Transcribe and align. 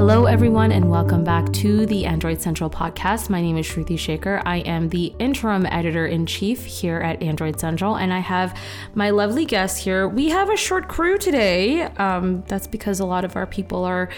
Hello, 0.00 0.24
everyone, 0.24 0.72
and 0.72 0.90
welcome 0.90 1.24
back 1.24 1.52
to 1.52 1.84
the 1.84 2.06
Android 2.06 2.40
Central 2.40 2.70
podcast. 2.70 3.28
My 3.28 3.42
name 3.42 3.58
is 3.58 3.66
Shruti 3.66 3.98
Shekar. 3.98 4.40
I 4.46 4.60
am 4.60 4.88
the 4.88 5.12
interim 5.18 5.66
editor 5.66 6.06
in 6.06 6.24
chief 6.24 6.64
here 6.64 7.00
at 7.00 7.22
Android 7.22 7.60
Central, 7.60 7.96
and 7.96 8.10
I 8.10 8.20
have 8.20 8.58
my 8.94 9.10
lovely 9.10 9.44
guests 9.44 9.78
here. 9.78 10.08
We 10.08 10.30
have 10.30 10.48
a 10.48 10.56
short 10.56 10.88
crew 10.88 11.18
today. 11.18 11.82
Um, 11.82 12.42
that's 12.48 12.66
because 12.66 13.00
a 13.00 13.04
lot 13.04 13.26
of 13.26 13.36
our 13.36 13.46
people 13.46 13.84
are 13.84 14.08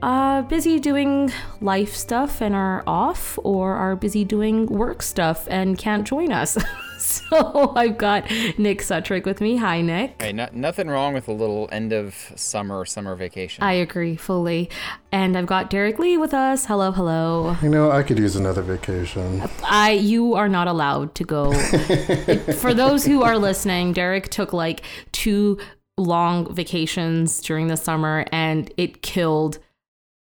uh, 0.00 0.40
busy 0.42 0.80
doing 0.80 1.30
life 1.60 1.94
stuff 1.94 2.40
and 2.40 2.54
are 2.54 2.82
off, 2.86 3.38
or 3.44 3.74
are 3.74 3.96
busy 3.96 4.24
doing 4.24 4.64
work 4.64 5.02
stuff 5.02 5.46
and 5.50 5.76
can't 5.76 6.06
join 6.06 6.32
us. 6.32 6.56
so 7.30 7.72
I've 7.76 7.98
got 7.98 8.28
Nick 8.58 8.80
Sutrich 8.80 9.24
with 9.24 9.40
me. 9.40 9.56
Hi, 9.56 9.80
Nick. 9.80 10.20
Hey, 10.20 10.32
no, 10.32 10.48
nothing 10.52 10.88
wrong 10.88 11.14
with 11.14 11.28
a 11.28 11.32
little 11.32 11.68
end 11.70 11.92
of 11.92 12.32
summer 12.34 12.84
summer 12.84 13.14
vacation. 13.14 13.62
I 13.62 13.74
agree 13.74 14.16
fully. 14.16 14.68
And 15.12 15.38
I've 15.38 15.46
got 15.46 15.70
Derrek 15.70 16.00
Lee 16.00 16.16
with 16.18 16.34
us. 16.34 16.66
Hello, 16.66 16.90
hello. 16.90 17.56
You 17.62 17.68
know, 17.68 17.92
I 17.92 18.02
could 18.02 18.18
use 18.18 18.34
another 18.34 18.62
vacation. 18.62 19.42
I 19.62 19.92
you 19.92 20.34
are 20.34 20.48
not 20.48 20.66
allowed 20.66 21.14
to 21.14 21.24
go. 21.24 21.52
For 22.54 22.74
those 22.74 23.04
who 23.04 23.22
are 23.22 23.38
listening, 23.38 23.92
Derrek 23.92 24.28
took 24.28 24.52
like 24.52 24.82
two 25.12 25.58
long 25.96 26.52
vacations 26.52 27.40
during 27.40 27.68
the 27.68 27.76
summer 27.76 28.24
and 28.32 28.72
it 28.76 29.02
killed 29.02 29.60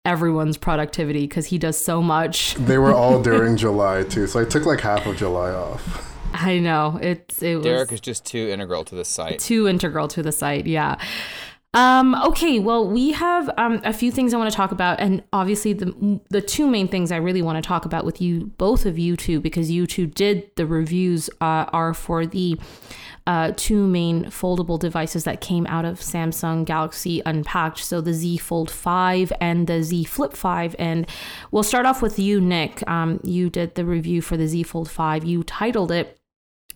everyone's 0.05 0.57
productivity 0.57 1.27
because 1.27 1.45
he 1.45 1.57
does 1.57 1.77
so 1.77 2.01
much. 2.01 2.55
They 2.55 2.77
were 2.77 2.93
all 2.93 3.21
during 3.23 3.55
July 3.55 4.03
too, 4.03 4.27
so 4.27 4.41
I 4.41 4.45
took 4.45 4.65
like 4.65 4.81
half 4.81 5.05
of 5.05 5.15
July 5.15 5.51
off. 5.51 6.12
I 6.41 6.59
know 6.59 6.99
it's 7.01 7.41
it 7.41 7.55
was 7.55 7.65
Derrek 7.65 7.91
is 7.91 8.01
just 8.01 8.25
too 8.25 8.49
integral 8.49 8.83
to 8.85 8.95
the 8.95 9.05
site. 9.05 9.39
too 9.39 9.67
integral 9.67 10.07
to 10.09 10.23
the 10.23 10.31
site. 10.31 10.65
Yeah. 10.67 10.97
Um, 11.75 12.13
okay, 12.13 12.59
well, 12.59 12.87
we 12.87 13.13
have 13.13 13.49
um, 13.57 13.81
a 13.83 13.93
few 13.93 14.11
things 14.11 14.31
I 14.31 14.37
want 14.37 14.51
to 14.51 14.55
talk 14.55 14.71
about, 14.71 14.99
and 14.99 15.23
obviously 15.33 15.73
the 15.73 16.19
the 16.29 16.41
two 16.41 16.67
main 16.67 16.87
things 16.87 17.11
I 17.11 17.17
really 17.17 17.41
want 17.41 17.63
to 17.63 17.67
talk 17.67 17.85
about 17.85 18.05
with 18.05 18.21
you, 18.21 18.51
both 18.57 18.85
of 18.85 18.99
you 18.99 19.17
two, 19.17 19.39
because 19.39 19.71
you 19.71 19.87
two 19.87 20.05
did 20.05 20.51
the 20.55 20.67
reviews, 20.67 21.31
uh, 21.41 21.65
are 21.73 21.95
for 21.95 22.27
the 22.27 22.59
uh, 23.25 23.53
two 23.55 23.87
main 23.87 24.25
foldable 24.25 24.77
devices 24.77 25.23
that 25.23 25.41
came 25.41 25.65
out 25.67 25.85
of 25.85 25.99
Samsung 25.99 26.65
Galaxy 26.65 27.21
Unpacked. 27.25 27.79
So 27.79 28.01
the 28.01 28.13
Z 28.13 28.37
Fold 28.37 28.69
5 28.69 29.31
and 29.39 29.67
the 29.67 29.81
Z 29.81 30.03
Flip 30.05 30.33
5. 30.33 30.75
And 30.77 31.07
we'll 31.51 31.63
start 31.63 31.85
off 31.85 32.01
with 32.01 32.19
you, 32.19 32.41
Nick. 32.41 32.87
Um, 32.87 33.19
you 33.23 33.49
did 33.49 33.75
the 33.75 33.85
review 33.85 34.21
for 34.21 34.37
the 34.37 34.47
Z 34.47 34.63
Fold 34.63 34.91
5. 34.91 35.23
You 35.23 35.43
titled 35.43 35.91
it 35.91 36.19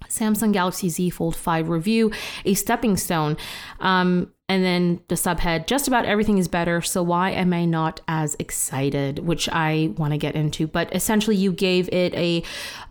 Samsung 0.05 0.53
Galaxy 0.53 0.89
Z 0.89 1.09
Fold 1.09 1.35
5 1.35 1.69
review, 1.69 2.11
a 2.45 2.53
stepping 2.53 2.97
stone. 2.97 3.37
Um, 3.79 4.31
and 4.49 4.63
then 4.63 5.01
the 5.09 5.15
subhead, 5.15 5.67
just 5.67 5.89
about 5.89 6.05
everything 6.05 6.37
is 6.37 6.47
better. 6.47 6.81
So 6.81 7.03
why 7.03 7.31
am 7.31 7.51
I 7.51 7.65
not 7.65 7.99
as 8.07 8.35
excited? 8.39 9.19
Which 9.19 9.49
I 9.49 9.93
want 9.97 10.13
to 10.13 10.17
get 10.17 10.35
into. 10.35 10.67
But 10.67 10.95
essentially, 10.95 11.35
you 11.35 11.51
gave 11.51 11.89
it 11.89 12.13
a 12.13 12.43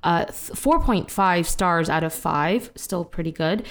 uh, 0.02 0.26
4.5 0.26 1.46
stars 1.46 1.88
out 1.88 2.04
of 2.04 2.12
5. 2.12 2.72
Still 2.74 3.04
pretty 3.04 3.32
good. 3.32 3.66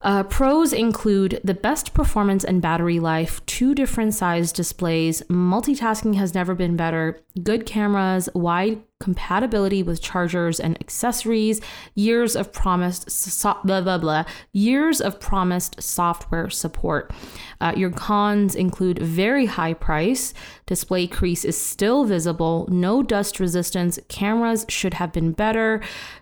Uh, 0.00 0.22
pros 0.22 0.72
include 0.72 1.40
the 1.42 1.54
best 1.54 1.92
performance 1.92 2.44
and 2.44 2.62
battery 2.62 3.00
life, 3.00 3.44
two 3.46 3.74
different 3.74 4.14
size 4.14 4.52
displays, 4.52 5.22
multitasking 5.22 6.14
has 6.14 6.34
never 6.34 6.54
been 6.54 6.76
better, 6.76 7.20
good 7.42 7.66
cameras, 7.66 8.28
wide 8.32 8.80
compatibility 9.08 9.82
with 9.82 10.02
chargers 10.02 10.60
and 10.60 10.78
accessories, 10.82 11.62
years 11.94 12.36
of 12.36 12.52
promised 12.52 13.10
so- 13.10 13.56
blah 13.64 13.80
blah 13.80 13.96
blah, 13.96 14.22
years 14.52 15.00
of 15.00 15.18
promised 15.18 15.82
software 15.82 16.50
support. 16.50 17.10
Uh, 17.58 17.72
your 17.74 17.90
cons 17.90 18.54
include 18.54 18.98
very 18.98 19.46
high 19.46 19.72
price, 19.72 20.34
display 20.66 21.06
crease 21.06 21.42
is 21.42 21.56
still 21.56 22.04
visible, 22.04 22.68
no 22.70 23.02
dust 23.02 23.40
resistance, 23.40 23.98
cameras 24.08 24.66
should 24.68 24.92
have 24.92 25.10
been 25.10 25.32
better, 25.32 25.80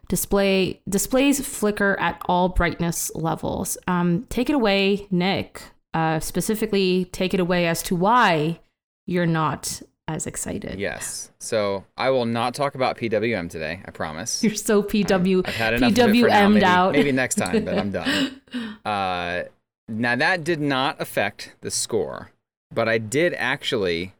display 0.08 0.80
displays 0.88 1.44
flicker 1.44 1.98
at 1.98 2.22
all 2.26 2.48
brightness 2.50 3.10
levels. 3.16 3.76
Um, 3.88 4.26
take 4.28 4.48
it 4.48 4.54
away, 4.54 5.08
Nick. 5.10 5.60
Uh, 5.92 6.20
specifically, 6.20 7.06
take 7.06 7.34
it 7.34 7.40
away 7.40 7.66
as 7.66 7.82
to 7.82 7.96
why 7.96 8.60
you're 9.06 9.26
not 9.26 9.82
as 10.08 10.26
excited. 10.26 10.78
Yes. 10.78 11.30
So 11.38 11.84
I 11.96 12.10
will 12.10 12.26
not 12.26 12.54
talk 12.54 12.74
about 12.74 12.96
PWM 12.96 13.50
today. 13.50 13.82
I 13.84 13.90
promise. 13.90 14.42
You're 14.42 14.54
so 14.54 14.82
PW 14.82 15.46
I've 15.46 15.54
had 15.54 15.74
enough 15.74 15.92
for 15.94 15.98
now. 15.98 16.06
PWM'd 16.06 16.54
Maybe, 16.54 16.64
out. 16.64 16.92
maybe 16.92 17.12
next 17.12 17.34
time, 17.36 17.64
but 17.64 17.78
I'm 17.78 17.90
done. 17.90 18.40
Uh, 18.86 19.42
now 19.88 20.14
that 20.14 20.44
did 20.44 20.60
not 20.60 21.00
affect 21.00 21.56
the 21.60 21.72
score, 21.72 22.30
but 22.72 22.88
I 22.88 22.98
did 22.98 23.34
actually 23.34 24.14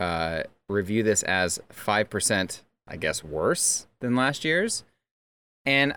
uh, 0.00 0.42
review 0.68 1.04
this 1.04 1.22
as 1.22 1.60
five 1.70 2.10
percent, 2.10 2.64
I 2.88 2.96
guess, 2.96 3.22
worse 3.22 3.86
than 4.00 4.16
last 4.16 4.44
year's. 4.44 4.82
And 5.64 5.94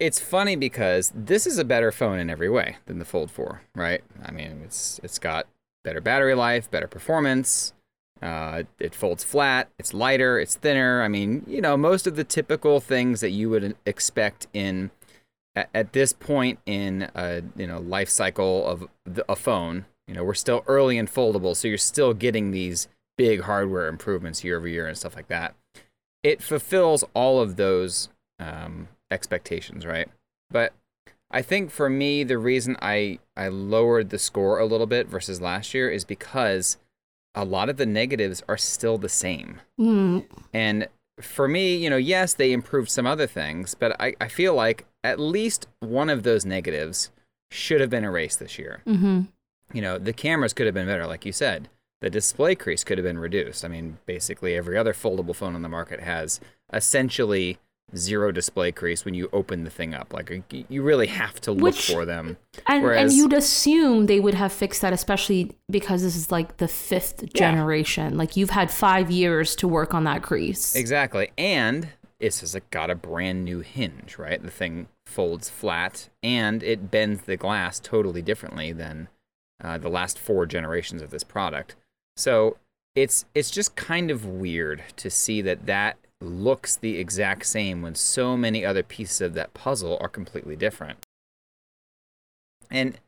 it's 0.00 0.18
funny 0.18 0.56
because 0.56 1.12
this 1.14 1.46
is 1.46 1.56
a 1.56 1.64
better 1.64 1.92
phone 1.92 2.18
in 2.18 2.28
every 2.28 2.48
way 2.48 2.78
than 2.86 2.98
the 2.98 3.04
Fold 3.04 3.30
4, 3.30 3.62
right? 3.76 4.02
I 4.24 4.32
mean, 4.32 4.62
it's 4.64 4.98
it's 5.04 5.20
got 5.20 5.46
better 5.84 6.00
battery 6.00 6.34
life, 6.34 6.68
better 6.68 6.88
performance. 6.88 7.74
Uh, 8.22 8.64
it 8.78 8.94
folds 8.94 9.24
flat. 9.24 9.70
It's 9.78 9.94
lighter. 9.94 10.38
It's 10.38 10.56
thinner. 10.56 11.02
I 11.02 11.08
mean, 11.08 11.44
you 11.46 11.60
know, 11.60 11.76
most 11.76 12.06
of 12.06 12.16
the 12.16 12.24
typical 12.24 12.80
things 12.80 13.20
that 13.20 13.30
you 13.30 13.48
would 13.48 13.76
expect 13.86 14.46
in 14.52 14.90
at, 15.56 15.70
at 15.74 15.92
this 15.92 16.12
point 16.12 16.58
in 16.66 17.08
a 17.14 17.42
you 17.56 17.66
know 17.66 17.78
life 17.78 18.08
cycle 18.08 18.66
of 18.66 18.86
the, 19.04 19.24
a 19.30 19.36
phone. 19.36 19.86
You 20.06 20.14
know, 20.14 20.24
we're 20.24 20.34
still 20.34 20.64
early 20.66 20.98
and 20.98 21.08
foldable, 21.08 21.56
so 21.56 21.68
you're 21.68 21.78
still 21.78 22.14
getting 22.14 22.50
these 22.50 22.88
big 23.16 23.42
hardware 23.42 23.86
improvements 23.86 24.42
year 24.42 24.56
over 24.56 24.66
year 24.66 24.86
and 24.86 24.98
stuff 24.98 25.14
like 25.14 25.28
that. 25.28 25.54
It 26.22 26.42
fulfills 26.42 27.04
all 27.14 27.40
of 27.40 27.56
those 27.56 28.08
um, 28.38 28.88
expectations, 29.10 29.86
right? 29.86 30.08
But 30.50 30.72
I 31.30 31.42
think 31.42 31.70
for 31.70 31.88
me, 31.88 32.24
the 32.24 32.38
reason 32.38 32.76
I 32.82 33.18
I 33.36 33.48
lowered 33.48 34.10
the 34.10 34.18
score 34.18 34.58
a 34.58 34.66
little 34.66 34.86
bit 34.86 35.06
versus 35.06 35.40
last 35.40 35.74
year 35.74 35.88
is 35.88 36.04
because 36.04 36.76
a 37.34 37.44
lot 37.44 37.68
of 37.68 37.76
the 37.76 37.86
negatives 37.86 38.42
are 38.48 38.56
still 38.56 38.98
the 38.98 39.08
same. 39.08 39.60
Mm, 39.78 40.24
And 40.52 40.88
for 41.20 41.46
me, 41.46 41.76
you 41.76 41.90
know, 41.90 41.96
yes, 41.96 42.34
they 42.34 42.52
improved 42.52 42.90
some 42.90 43.06
other 43.06 43.26
things, 43.26 43.74
but 43.74 44.00
I, 44.00 44.14
I 44.20 44.28
feel 44.28 44.54
like 44.54 44.86
at 45.04 45.20
least 45.20 45.66
one 45.80 46.08
of 46.10 46.22
those 46.22 46.44
negatives 46.44 47.10
should 47.50 47.80
have 47.80 47.90
been 47.90 48.04
erased 48.04 48.38
this 48.38 48.58
year. 48.58 48.82
hmm 48.84 49.22
You 49.72 49.82
know, 49.82 49.98
the 49.98 50.12
cameras 50.12 50.52
could 50.52 50.66
have 50.66 50.74
been 50.74 50.86
better, 50.86 51.06
like 51.06 51.24
you 51.26 51.32
said. 51.32 51.68
The 52.00 52.10
display 52.10 52.54
crease 52.54 52.82
could 52.84 52.96
have 52.98 53.04
been 53.04 53.18
reduced. 53.18 53.64
I 53.64 53.68
mean, 53.68 53.98
basically 54.06 54.54
every 54.56 54.76
other 54.78 54.94
foldable 54.94 55.36
phone 55.36 55.54
on 55.54 55.62
the 55.62 55.68
market 55.68 56.00
has 56.00 56.40
essentially 56.72 57.58
zero 57.96 58.32
display 58.32 58.72
crease 58.72 59.04
when 59.04 59.14
you 59.14 59.28
open 59.32 59.64
the 59.64 59.70
thing 59.70 59.94
up. 59.94 60.12
Like 60.12 60.32
you 60.68 60.82
really 60.82 61.06
have 61.08 61.40
to 61.42 61.52
look 61.52 61.74
Which- 61.74 61.92
for 61.92 62.04
them. 62.04 62.36
And 62.66 62.84
and 62.84 63.12
you'd 63.12 63.32
assume 63.32 64.06
they 64.06 64.20
would 64.20 64.34
have 64.34 64.52
fixed 64.52 64.82
that, 64.82 64.92
especially 64.92 65.52
because 65.70 66.02
this 66.02 66.16
is 66.16 66.30
like 66.30 66.58
the 66.58 66.68
fifth 66.68 67.32
generation. 67.32 68.16
Like 68.16 68.36
you've 68.36 68.50
had 68.50 68.70
five 68.70 69.10
years 69.10 69.54
to 69.56 69.68
work 69.68 69.94
on 69.94 70.04
that 70.04 70.22
crease. 70.22 70.74
Exactly. 70.74 71.30
And 71.38 71.88
it's 72.18 72.40
just 72.40 72.54
like 72.54 72.68
got 72.70 72.90
a 72.90 72.94
brand 72.94 73.44
new 73.44 73.60
hinge, 73.60 74.18
right? 74.18 74.42
The 74.42 74.50
thing 74.50 74.88
folds 75.06 75.48
flat 75.48 76.08
and 76.22 76.62
it 76.62 76.90
bends 76.90 77.22
the 77.22 77.36
glass 77.36 77.80
totally 77.80 78.22
differently 78.22 78.72
than 78.72 79.08
uh, 79.62 79.78
the 79.78 79.88
last 79.88 80.18
four 80.18 80.46
generations 80.46 81.02
of 81.02 81.10
this 81.10 81.24
product. 81.24 81.76
So 82.16 82.58
it's 82.94 83.24
it's 83.34 83.50
just 83.50 83.76
kind 83.76 84.10
of 84.10 84.26
weird 84.26 84.82
to 84.96 85.10
see 85.10 85.40
that 85.42 85.66
that 85.66 85.96
looks 86.20 86.76
the 86.76 86.98
exact 86.98 87.46
same 87.46 87.82
when 87.82 87.94
so 87.94 88.36
many 88.36 88.64
other 88.64 88.82
pieces 88.82 89.20
of 89.20 89.34
that 89.34 89.54
puzzle 89.54 89.98
are 90.00 90.08
completely 90.08 90.56
different. 90.56 91.06
And 92.70 92.98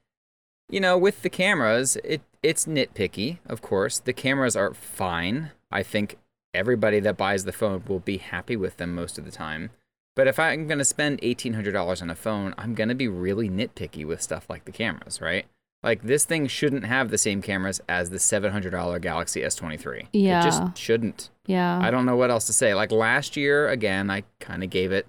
you 0.68 0.80
know, 0.80 0.96
with 0.96 1.22
the 1.22 1.30
cameras, 1.30 1.96
it 2.02 2.22
it's 2.42 2.64
nitpicky, 2.64 3.38
of 3.46 3.62
course. 3.62 3.98
The 3.98 4.12
cameras 4.12 4.56
are 4.56 4.74
fine. 4.74 5.50
I 5.70 5.82
think 5.82 6.16
everybody 6.54 6.98
that 7.00 7.16
buys 7.16 7.44
the 7.44 7.52
phone 7.52 7.84
will 7.86 8.00
be 8.00 8.16
happy 8.16 8.56
with 8.56 8.78
them 8.78 8.94
most 8.94 9.18
of 9.18 9.24
the 9.24 9.30
time. 9.30 9.70
But 10.14 10.26
if 10.26 10.38
I'm 10.38 10.66
going 10.66 10.78
to 10.78 10.84
spend 10.84 11.20
$1800 11.22 12.02
on 12.02 12.10
a 12.10 12.14
phone, 12.14 12.54
I'm 12.58 12.74
going 12.74 12.90
to 12.90 12.94
be 12.94 13.08
really 13.08 13.48
nitpicky 13.48 14.04
with 14.04 14.20
stuff 14.20 14.50
like 14.50 14.64
the 14.64 14.72
cameras, 14.72 15.20
right? 15.20 15.46
Like 15.82 16.02
this 16.02 16.24
thing 16.24 16.46
shouldn't 16.46 16.84
have 16.84 17.10
the 17.10 17.18
same 17.18 17.42
cameras 17.42 17.80
as 17.88 18.10
the 18.10 18.18
$700 18.18 19.00
Galaxy 19.00 19.40
S23. 19.40 20.06
Yeah. 20.12 20.40
It 20.40 20.44
just 20.44 20.78
shouldn't. 20.78 21.30
Yeah. 21.46 21.78
I 21.80 21.90
don't 21.90 22.06
know 22.06 22.16
what 22.16 22.30
else 22.30 22.46
to 22.46 22.52
say. 22.52 22.72
Like 22.74 22.92
last 22.92 23.36
year, 23.36 23.68
again, 23.68 24.10
I 24.10 24.22
kind 24.38 24.62
of 24.62 24.70
gave 24.70 24.92
it 24.92 25.06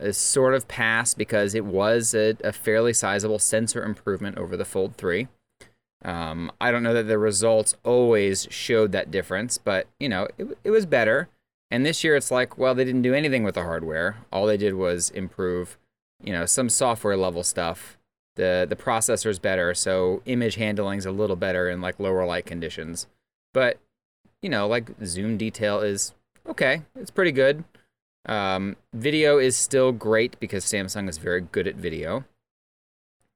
a 0.00 0.12
sort 0.12 0.54
of 0.54 0.68
pass 0.68 1.12
because 1.12 1.54
it 1.54 1.64
was 1.64 2.14
a, 2.14 2.36
a 2.42 2.52
fairly 2.52 2.92
sizable 2.92 3.38
sensor 3.38 3.84
improvement 3.84 4.38
over 4.38 4.56
the 4.56 4.64
Fold 4.64 4.96
3. 4.96 5.28
Um, 6.04 6.52
I 6.60 6.70
don't 6.70 6.84
know 6.84 6.94
that 6.94 7.08
the 7.08 7.18
results 7.18 7.74
always 7.84 8.46
showed 8.50 8.92
that 8.92 9.10
difference, 9.10 9.58
but 9.58 9.88
you 9.98 10.08
know, 10.08 10.28
it, 10.38 10.46
it 10.64 10.70
was 10.70 10.86
better. 10.86 11.28
And 11.70 11.84
this 11.84 12.02
year, 12.02 12.16
it's 12.16 12.30
like, 12.30 12.56
well, 12.56 12.74
they 12.74 12.84
didn't 12.84 13.02
do 13.02 13.12
anything 13.12 13.42
with 13.42 13.56
the 13.56 13.62
hardware. 13.62 14.16
All 14.32 14.46
they 14.46 14.56
did 14.56 14.74
was 14.74 15.10
improve, 15.10 15.76
you 16.22 16.32
know, 16.32 16.46
some 16.46 16.70
software 16.70 17.16
level 17.16 17.42
stuff. 17.42 17.97
The 18.38 18.66
The 18.66 18.76
processor's 18.76 19.38
better, 19.38 19.74
so 19.74 20.22
image 20.24 20.54
handling's 20.54 21.04
a 21.04 21.12
little 21.12 21.36
better 21.36 21.68
in 21.68 21.82
like 21.82 22.00
lower 22.00 22.24
light 22.24 22.46
conditions. 22.46 23.06
But 23.52 23.78
you 24.40 24.48
know, 24.48 24.66
like 24.66 24.90
zoom 25.04 25.36
detail 25.36 25.80
is 25.80 26.14
okay. 26.48 26.82
It's 26.96 27.10
pretty 27.10 27.32
good. 27.32 27.64
Um, 28.26 28.76
video 28.92 29.38
is 29.38 29.56
still 29.56 29.92
great 29.92 30.38
because 30.40 30.64
Samsung 30.64 31.08
is 31.08 31.18
very 31.18 31.40
good 31.40 31.66
at 31.66 31.76
video. 31.76 32.24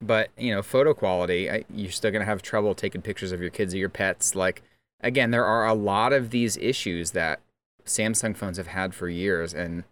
But, 0.02 0.30
you 0.36 0.52
know, 0.52 0.62
photo 0.62 0.94
quality, 0.94 1.48
I, 1.48 1.64
you're 1.72 1.92
still 1.92 2.10
to 2.10 2.24
have 2.24 2.42
trouble 2.42 2.74
taking 2.74 3.02
pictures 3.02 3.30
of 3.30 3.40
your 3.40 3.50
kids 3.50 3.72
or 3.72 3.78
your 3.78 3.88
pets. 3.88 4.34
Like, 4.34 4.62
again, 5.00 5.30
there 5.30 5.44
are 5.44 5.66
a 5.66 5.74
lot 5.74 6.12
of 6.12 6.30
these 6.30 6.56
issues 6.56 7.12
that 7.12 7.40
Samsung 7.86 8.36
phones 8.36 8.56
have 8.56 8.66
had 8.66 8.94
for 8.94 9.08
years, 9.08 9.54
and 9.54 9.84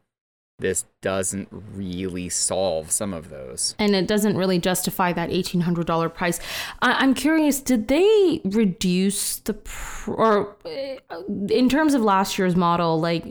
this 0.60 0.84
doesn't 1.00 1.48
really 1.50 2.28
solve 2.28 2.90
some 2.90 3.12
of 3.12 3.30
those. 3.30 3.74
And 3.78 3.94
it 3.94 4.06
doesn't 4.06 4.36
really 4.36 4.58
justify 4.58 5.12
that 5.12 5.30
$1,800 5.30 6.14
price. 6.14 6.40
I- 6.82 7.02
am 7.02 7.14
curious, 7.14 7.60
did 7.60 7.88
they 7.88 8.40
reduce 8.44 9.38
the, 9.38 9.54
pr- 9.54 10.12
or 10.12 10.56
uh, 10.64 11.22
in 11.48 11.68
terms 11.68 11.94
of 11.94 12.02
last 12.02 12.38
year's 12.38 12.56
model, 12.56 13.00
like 13.00 13.24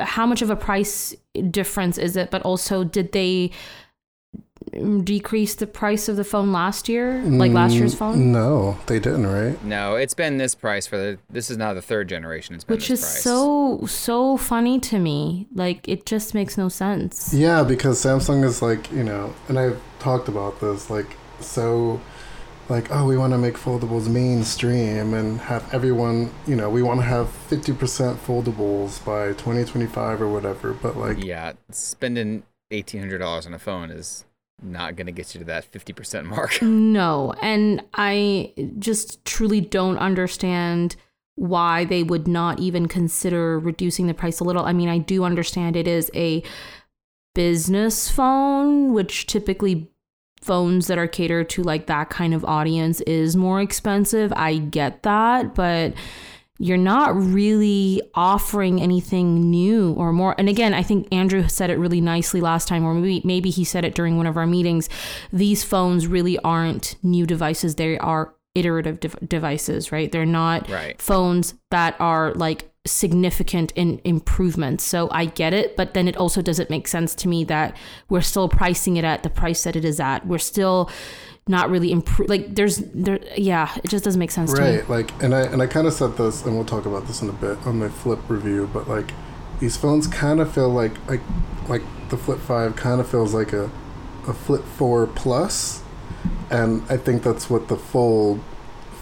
how 0.00 0.26
much 0.26 0.42
of 0.42 0.50
a 0.50 0.56
price 0.56 1.14
difference 1.50 1.98
is 1.98 2.16
it? 2.16 2.30
But 2.30 2.42
also, 2.42 2.84
did 2.84 3.12
they 3.12 3.52
decrease 5.04 5.54
the 5.54 5.66
price 5.66 6.08
of 6.08 6.16
the 6.16 6.24
phone 6.24 6.52
last 6.52 6.88
year, 6.88 7.22
like 7.22 7.52
last 7.52 7.74
year's 7.74 7.94
Mm, 7.94 7.98
phone? 7.98 8.32
No, 8.32 8.78
they 8.86 8.98
didn't, 8.98 9.26
right? 9.26 9.62
No, 9.64 9.94
it's 9.96 10.14
been 10.14 10.38
this 10.38 10.54
price 10.54 10.86
for 10.86 10.96
the. 10.96 11.18
This 11.30 11.50
is 11.50 11.56
now 11.56 11.72
the 11.74 11.82
third 11.82 12.08
generation. 12.08 12.54
It's 12.54 12.64
been 12.64 12.76
Which 12.76 12.88
this 12.88 13.00
is 13.00 13.06
price. 13.06 13.22
so 13.22 13.86
so 13.86 14.36
funny 14.36 14.78
to 14.80 14.98
me. 14.98 15.46
Like 15.54 15.88
it 15.88 16.06
just 16.06 16.34
makes 16.34 16.56
no 16.58 16.68
sense. 16.68 17.32
Yeah, 17.32 17.62
because 17.62 18.02
Samsung 18.02 18.44
is 18.44 18.62
like, 18.62 18.90
you 18.92 19.04
know, 19.04 19.34
and 19.48 19.58
I've 19.58 19.80
talked 19.98 20.28
about 20.28 20.60
this, 20.60 20.90
like, 20.90 21.16
so, 21.40 22.00
like, 22.68 22.90
oh, 22.90 23.06
we 23.06 23.16
want 23.16 23.32
to 23.32 23.38
make 23.38 23.54
foldables 23.54 24.08
mainstream 24.08 25.14
and 25.14 25.40
have 25.40 25.72
everyone, 25.74 26.30
you 26.46 26.56
know, 26.56 26.68
we 26.70 26.82
want 26.82 27.00
to 27.00 27.06
have 27.06 27.26
50% 27.48 28.16
foldables 28.16 29.04
by 29.04 29.28
2025 29.28 30.20
or 30.22 30.28
whatever, 30.28 30.72
but 30.74 30.96
like, 30.96 31.22
Yeah, 31.24 31.52
spending 31.70 32.42
eighteen 32.72 33.00
hundred 33.00 33.18
dollars 33.18 33.46
on 33.46 33.54
a 33.54 33.58
phone 33.60 33.90
is 33.90 34.24
not 34.62 34.96
going 34.96 35.06
to 35.06 35.12
get 35.12 35.34
you 35.34 35.40
to 35.40 35.44
that 35.46 35.64
fifty 35.66 35.92
percent 35.92 36.26
mark. 36.26 36.60
No, 36.62 37.34
and 37.42 37.82
I 37.94 38.52
just 38.78 39.24
truly 39.24 39.60
don't 39.60 39.98
understand 39.98 40.96
why 41.34 41.84
they 41.84 42.02
would 42.02 42.26
not 42.26 42.58
even 42.58 42.88
consider 42.88 43.58
reducing 43.58 44.06
the 44.06 44.14
price 44.14 44.40
a 44.40 44.44
little. 44.44 44.64
I 44.64 44.72
mean, 44.72 44.88
I 44.88 44.98
do 44.98 45.24
understand 45.24 45.76
it 45.76 45.86
is 45.86 46.10
a 46.14 46.42
business 47.34 48.10
phone, 48.10 48.94
which 48.94 49.26
typically 49.26 49.90
phones 50.40 50.86
that 50.86 50.96
are 50.96 51.06
catered 51.06 51.50
to 51.50 51.62
like 51.62 51.86
that 51.86 52.08
kind 52.08 52.32
of 52.32 52.44
audience 52.44 53.00
is 53.02 53.36
more 53.36 53.60
expensive. 53.60 54.32
I 54.34 54.56
get 54.56 55.02
that, 55.02 55.54
but 55.54 55.92
you're 56.58 56.78
not 56.78 57.14
really 57.14 58.00
offering 58.14 58.80
anything 58.80 59.50
new 59.50 59.92
or 59.92 60.12
more. 60.12 60.34
And 60.38 60.48
again, 60.48 60.72
I 60.74 60.82
think 60.82 61.06
Andrew 61.12 61.48
said 61.48 61.70
it 61.70 61.78
really 61.78 62.00
nicely 62.00 62.40
last 62.40 62.66
time, 62.68 62.84
or 62.84 62.94
maybe 62.94 63.20
maybe 63.24 63.50
he 63.50 63.64
said 63.64 63.84
it 63.84 63.94
during 63.94 64.16
one 64.16 64.26
of 64.26 64.36
our 64.36 64.46
meetings. 64.46 64.88
These 65.32 65.64
phones 65.64 66.06
really 66.06 66.38
aren't 66.38 66.96
new 67.02 67.26
devices; 67.26 67.74
they 67.74 67.98
are 67.98 68.34
iterative 68.54 69.00
dev- 69.00 69.28
devices, 69.28 69.92
right? 69.92 70.10
They're 70.10 70.24
not 70.24 70.70
Right. 70.70 71.00
phones 71.00 71.54
that 71.70 71.94
are 72.00 72.32
like 72.34 72.70
significant 72.86 73.72
in 73.74 74.00
improvements. 74.04 74.82
So 74.84 75.08
I 75.10 75.26
get 75.26 75.52
it, 75.52 75.76
but 75.76 75.92
then 75.92 76.08
it 76.08 76.16
also 76.16 76.40
doesn't 76.40 76.70
make 76.70 76.88
sense 76.88 77.14
to 77.16 77.28
me 77.28 77.44
that 77.44 77.76
we're 78.08 78.22
still 78.22 78.48
pricing 78.48 78.96
it 78.96 79.04
at 79.04 79.22
the 79.24 79.28
price 79.28 79.64
that 79.64 79.76
it 79.76 79.84
is 79.84 80.00
at. 80.00 80.26
We're 80.26 80.38
still 80.38 80.88
not 81.48 81.70
really 81.70 81.92
improve. 81.92 82.28
Like 82.28 82.54
there's 82.54 82.78
there, 82.78 83.20
yeah, 83.36 83.70
it 83.82 83.88
just 83.88 84.04
doesn't 84.04 84.18
make 84.18 84.30
sense 84.32 84.52
to 84.52 84.60
me. 84.60 84.76
right, 84.78 84.90
like, 84.90 85.22
and 85.22 85.34
I, 85.34 85.42
and 85.42 85.62
I 85.62 85.66
kind 85.66 85.86
of 85.86 85.92
said 85.92 86.16
this, 86.16 86.44
and 86.44 86.56
we'll 86.56 86.64
talk 86.64 86.86
about 86.86 87.06
this 87.06 87.22
in 87.22 87.28
a 87.28 87.32
bit 87.32 87.64
on 87.66 87.78
my 87.78 87.88
flip 87.88 88.18
review, 88.28 88.68
but 88.72 88.88
like, 88.88 89.12
these 89.60 89.76
phones 89.76 90.06
kind 90.08 90.40
of 90.40 90.52
feel 90.52 90.68
like, 90.68 90.92
like, 91.08 91.20
like 91.68 91.82
the 92.10 92.16
Flip 92.16 92.38
5 92.38 92.76
kind 92.76 93.00
of 93.00 93.08
feels 93.08 93.32
like 93.32 93.52
a, 93.52 93.70
a 94.28 94.34
Flip 94.34 94.62
4 94.64 95.06
Plus, 95.06 95.82
and 96.50 96.82
I 96.90 96.96
think 96.96 97.22
that's 97.22 97.48
what 97.48 97.68
the 97.68 97.76
Fold 97.76 98.40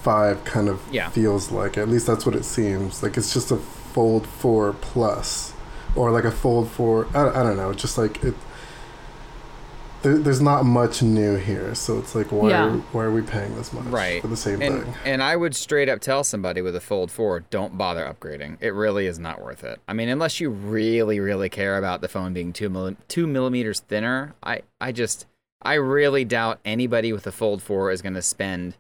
5 0.03 0.45
kind 0.45 0.69
of 0.69 0.81
Yeah. 0.93 1.09
feels 1.09 1.51
like. 1.51 1.77
At 1.79 1.89
least 1.89 2.07
that's 2.07 2.25
what 2.27 2.35
it 2.37 2.45
seems. 2.45 3.03
Like 3.03 3.17
it's 3.17 3.33
just 3.33 3.51
a 3.51 3.57
Fold 3.57 4.27
4 4.27 4.75
Plus, 4.75 5.55
or 5.97 6.11
like 6.11 6.25
a 6.25 6.31
Fold 6.31 6.69
4. 6.71 7.09
I, 7.15 7.41
I 7.41 7.43
don't 7.43 7.57
know. 7.57 7.73
Just 7.73 7.97
like 7.99 8.23
it. 8.23 8.35
There, 10.05 10.19
there's 10.19 10.43
not 10.43 10.67
much 10.67 11.03
new 11.03 11.37
here, 11.37 11.75
so 11.75 11.99
it's 11.99 12.15
like 12.15 12.31
why 12.31 12.51
Yeah. 12.51 12.67
are, 12.67 12.77
why 12.93 13.05
are 13.05 13.11
we 13.11 13.23
paying 13.23 13.55
this 13.57 13.73
much 13.73 13.85
Right. 13.87 14.21
for 14.21 14.29
the 14.29 14.37
same 14.37 14.61
and, 14.61 14.85
thing? 14.85 14.95
And 15.07 15.23
I 15.23 15.35
would 15.35 15.57
straight 15.57 15.89
up 15.89 16.01
tell 16.01 16.23
somebody 16.25 16.61
with 16.61 16.77
a 16.77 16.81
Fold 16.81 17.11
4, 17.11 17.41
don't 17.49 17.79
bother 17.79 18.05
upgrading. 18.05 18.59
It 18.61 18.75
really 18.75 19.07
is 19.07 19.19
not 19.19 19.43
worth 19.43 19.65
it. 19.65 19.81
I 19.89 19.95
mean, 19.95 20.11
unless 20.11 20.41
you 20.41 20.51
really, 20.51 21.21
really 21.21 21.49
care 21.49 21.79
about 21.79 22.03
the 22.03 22.09
phone 22.09 22.35
being 22.35 22.53
two, 22.53 22.69
milli- 22.69 22.99
two 23.09 23.27
millimeters 23.27 23.81
thinner, 23.81 24.35
I, 24.43 24.61
I 24.79 24.93
just, 24.93 25.25
I 25.63 25.75
really 25.75 26.27
doubt 26.27 26.61
anybody 26.67 27.11
with 27.11 27.27
a 27.27 27.33
Fold 27.33 27.63
4 27.63 27.91
is 27.91 28.03
going 28.03 28.13
to 28.13 28.21
spend, 28.21 28.77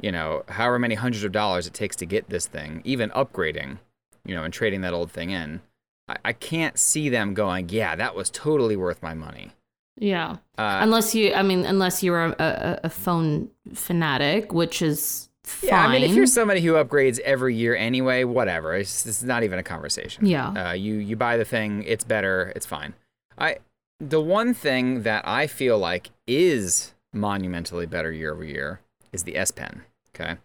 you 0.00 0.10
know, 0.10 0.42
however 0.48 0.80
many 0.80 0.96
hundreds 0.96 1.22
of 1.22 1.30
dollars 1.30 1.68
it 1.68 1.72
takes 1.74 1.94
to 1.96 2.04
get 2.04 2.28
this 2.30 2.48
thing, 2.48 2.82
even 2.84 3.10
upgrading, 3.10 3.78
you 4.24 4.34
know, 4.34 4.42
and 4.42 4.52
trading 4.52 4.80
that 4.80 4.92
old 4.92 5.12
thing 5.12 5.30
in. 5.30 5.60
I, 6.08 6.16
I 6.24 6.32
can't 6.32 6.80
see 6.80 7.08
them 7.08 7.32
going, 7.32 7.68
yeah, 7.68 7.94
that 7.94 8.16
was 8.16 8.28
totally 8.28 8.74
worth 8.74 9.00
my 9.04 9.14
money. 9.14 9.52
Yeah. 9.96 10.38
Uh, 10.58 10.78
unless 10.80 11.14
you, 11.14 11.32
I 11.34 11.42
mean, 11.42 11.64
unless 11.64 12.02
you're 12.02 12.24
a, 12.24 12.34
a, 12.38 12.80
a 12.84 12.90
phone 12.90 13.50
fanatic, 13.72 14.52
which 14.52 14.82
is 14.82 15.28
fine. 15.44 15.68
Yeah, 15.68 15.86
I 15.86 15.92
mean, 15.92 16.10
if 16.10 16.16
you're 16.16 16.26
somebody 16.26 16.60
who 16.60 16.72
upgrades 16.72 17.20
every 17.20 17.54
year 17.54 17.76
anyway, 17.76 18.24
whatever. 18.24 18.74
It's, 18.74 19.06
it's 19.06 19.22
not 19.22 19.44
even 19.44 19.58
a 19.58 19.62
conversation. 19.62 20.26
Yeah. 20.26 20.48
Uh, 20.48 20.72
you 20.72 20.94
you 20.94 21.16
buy 21.16 21.36
the 21.36 21.44
thing, 21.44 21.84
it's 21.84 22.04
better, 22.04 22.52
it's 22.56 22.66
fine. 22.66 22.94
I 23.38 23.58
the 24.00 24.20
one 24.20 24.54
thing 24.54 25.02
that 25.02 25.26
I 25.26 25.46
feel 25.46 25.78
like 25.78 26.10
is 26.26 26.92
monumentally 27.12 27.86
better 27.86 28.10
year 28.10 28.32
over 28.32 28.44
year 28.44 28.80
is 29.12 29.22
the 29.22 29.36
S 29.36 29.50
Pen. 29.50 29.82
Okay. 30.14 30.36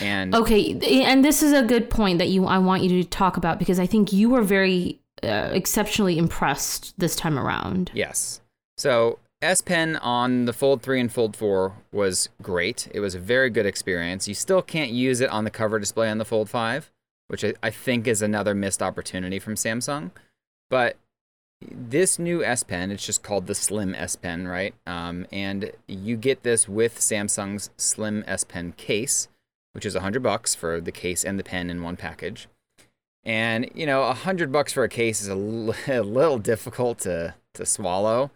And 0.00 0.34
Okay, 0.34 0.78
and 1.04 1.24
this 1.24 1.42
is 1.42 1.52
a 1.52 1.62
good 1.62 1.90
point 1.90 2.18
that 2.18 2.28
you 2.28 2.46
I 2.46 2.58
want 2.58 2.82
you 2.82 3.02
to 3.02 3.08
talk 3.08 3.36
about 3.36 3.58
because 3.58 3.78
I 3.78 3.86
think 3.86 4.12
you 4.12 4.30
were 4.30 4.42
very 4.42 5.00
uh, 5.22 5.50
exceptionally 5.52 6.18
impressed 6.18 6.98
this 6.98 7.16
time 7.16 7.38
around. 7.38 7.90
Yes. 7.94 8.40
So 8.76 9.18
S 9.42 9.60
Pen 9.60 9.96
on 9.96 10.44
the 10.44 10.52
Fold 10.52 10.82
3 10.82 11.00
and 11.00 11.12
Fold 11.12 11.36
4 11.36 11.74
was 11.90 12.28
great. 12.40 12.88
It 12.92 13.00
was 13.00 13.14
a 13.14 13.20
very 13.20 13.50
good 13.50 13.66
experience. 13.66 14.28
You 14.28 14.34
still 14.34 14.62
can't 14.62 14.92
use 14.92 15.20
it 15.20 15.30
on 15.30 15.44
the 15.44 15.50
cover 15.50 15.78
display 15.78 16.08
on 16.08 16.18
the 16.18 16.24
Fold 16.24 16.48
5, 16.48 16.90
which 17.28 17.44
I, 17.44 17.54
I 17.62 17.70
think 17.70 18.06
is 18.06 18.22
another 18.22 18.54
missed 18.54 18.82
opportunity 18.82 19.38
from 19.38 19.54
Samsung. 19.56 20.12
But 20.70 20.96
this 21.70 22.18
new 22.18 22.44
S 22.44 22.62
Pen, 22.62 22.90
it's 22.90 23.04
just 23.04 23.22
called 23.22 23.46
the 23.46 23.54
Slim 23.54 23.94
S 23.94 24.16
Pen, 24.16 24.46
right? 24.46 24.74
Um, 24.86 25.26
and 25.32 25.72
you 25.86 26.16
get 26.16 26.42
this 26.42 26.68
with 26.68 26.98
Samsung's 26.98 27.70
Slim 27.76 28.24
S 28.26 28.44
Pen 28.44 28.72
case, 28.76 29.28
which 29.72 29.86
is 29.86 29.94
100 29.94 30.22
bucks 30.22 30.54
for 30.54 30.80
the 30.80 30.92
case 30.92 31.24
and 31.24 31.38
the 31.38 31.44
pen 31.44 31.68
in 31.68 31.82
one 31.82 31.96
package. 31.96 32.48
And, 33.24 33.70
you 33.74 33.86
know, 33.86 34.02
100 34.02 34.50
bucks 34.50 34.72
for 34.72 34.84
a 34.84 34.88
case 34.88 35.20
is 35.20 35.28
a 35.28 35.32
l- 35.32 35.74
a 35.88 36.02
little 36.02 36.38
difficult 36.38 37.00
to, 37.00 37.34
to 37.54 37.66
swallow. 37.66 38.30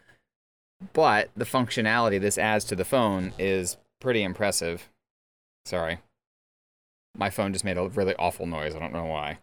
But 0.92 1.30
the 1.36 1.44
functionality 1.44 2.20
this 2.20 2.36
adds 2.38 2.64
to 2.66 2.76
the 2.76 2.84
phone 2.84 3.32
is 3.38 3.76
pretty 4.00 4.22
impressive. 4.22 4.88
Sorry. 5.64 5.98
My 7.16 7.30
phone 7.30 7.52
just 7.52 7.64
made 7.64 7.78
a 7.78 7.88
really 7.88 8.14
awful 8.16 8.46
noise. 8.46 8.74
I 8.74 8.78
don't 8.78 8.92
know 8.92 9.06
why. 9.06 9.38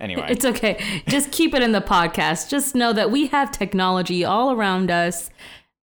Anyway. 0.00 0.26
It's 0.30 0.44
okay. 0.44 1.02
Just 1.08 1.32
keep 1.32 1.52
it 1.54 1.62
in 1.62 1.72
the 1.72 1.80
podcast. 1.80 2.48
Just 2.48 2.74
know 2.74 2.92
that 2.92 3.10
we 3.10 3.26
have 3.28 3.50
technology 3.50 4.24
all 4.24 4.52
around 4.52 4.90
us 4.90 5.30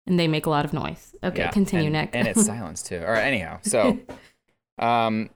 and 0.05 0.19
they 0.19 0.27
make 0.27 0.45
a 0.45 0.49
lot 0.51 0.63
of 0.65 0.73
noise. 0.73 1.15
Okay, 1.23 1.39
Yeah, 1.43 1.49
continue, 1.51 1.85
and, 1.85 1.93
Nick. 1.93 2.09
and 2.13 2.27
it's 2.27 2.45
silenced 2.45 2.85
too. 2.85 2.99
All 2.99 3.11
right, 3.11 3.23
anyhow. 3.23 3.59
So 3.63 3.97
um 4.77 5.29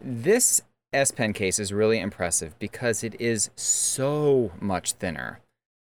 this 0.00 0.62
S 0.92 1.10
Pen 1.10 1.32
case 1.34 1.58
is 1.58 1.72
really 1.72 1.98
impressive 1.98 2.58
because 2.58 3.04
it 3.04 3.20
is 3.20 3.50
so 3.56 4.52
much 4.60 4.92
thinner. 4.92 5.40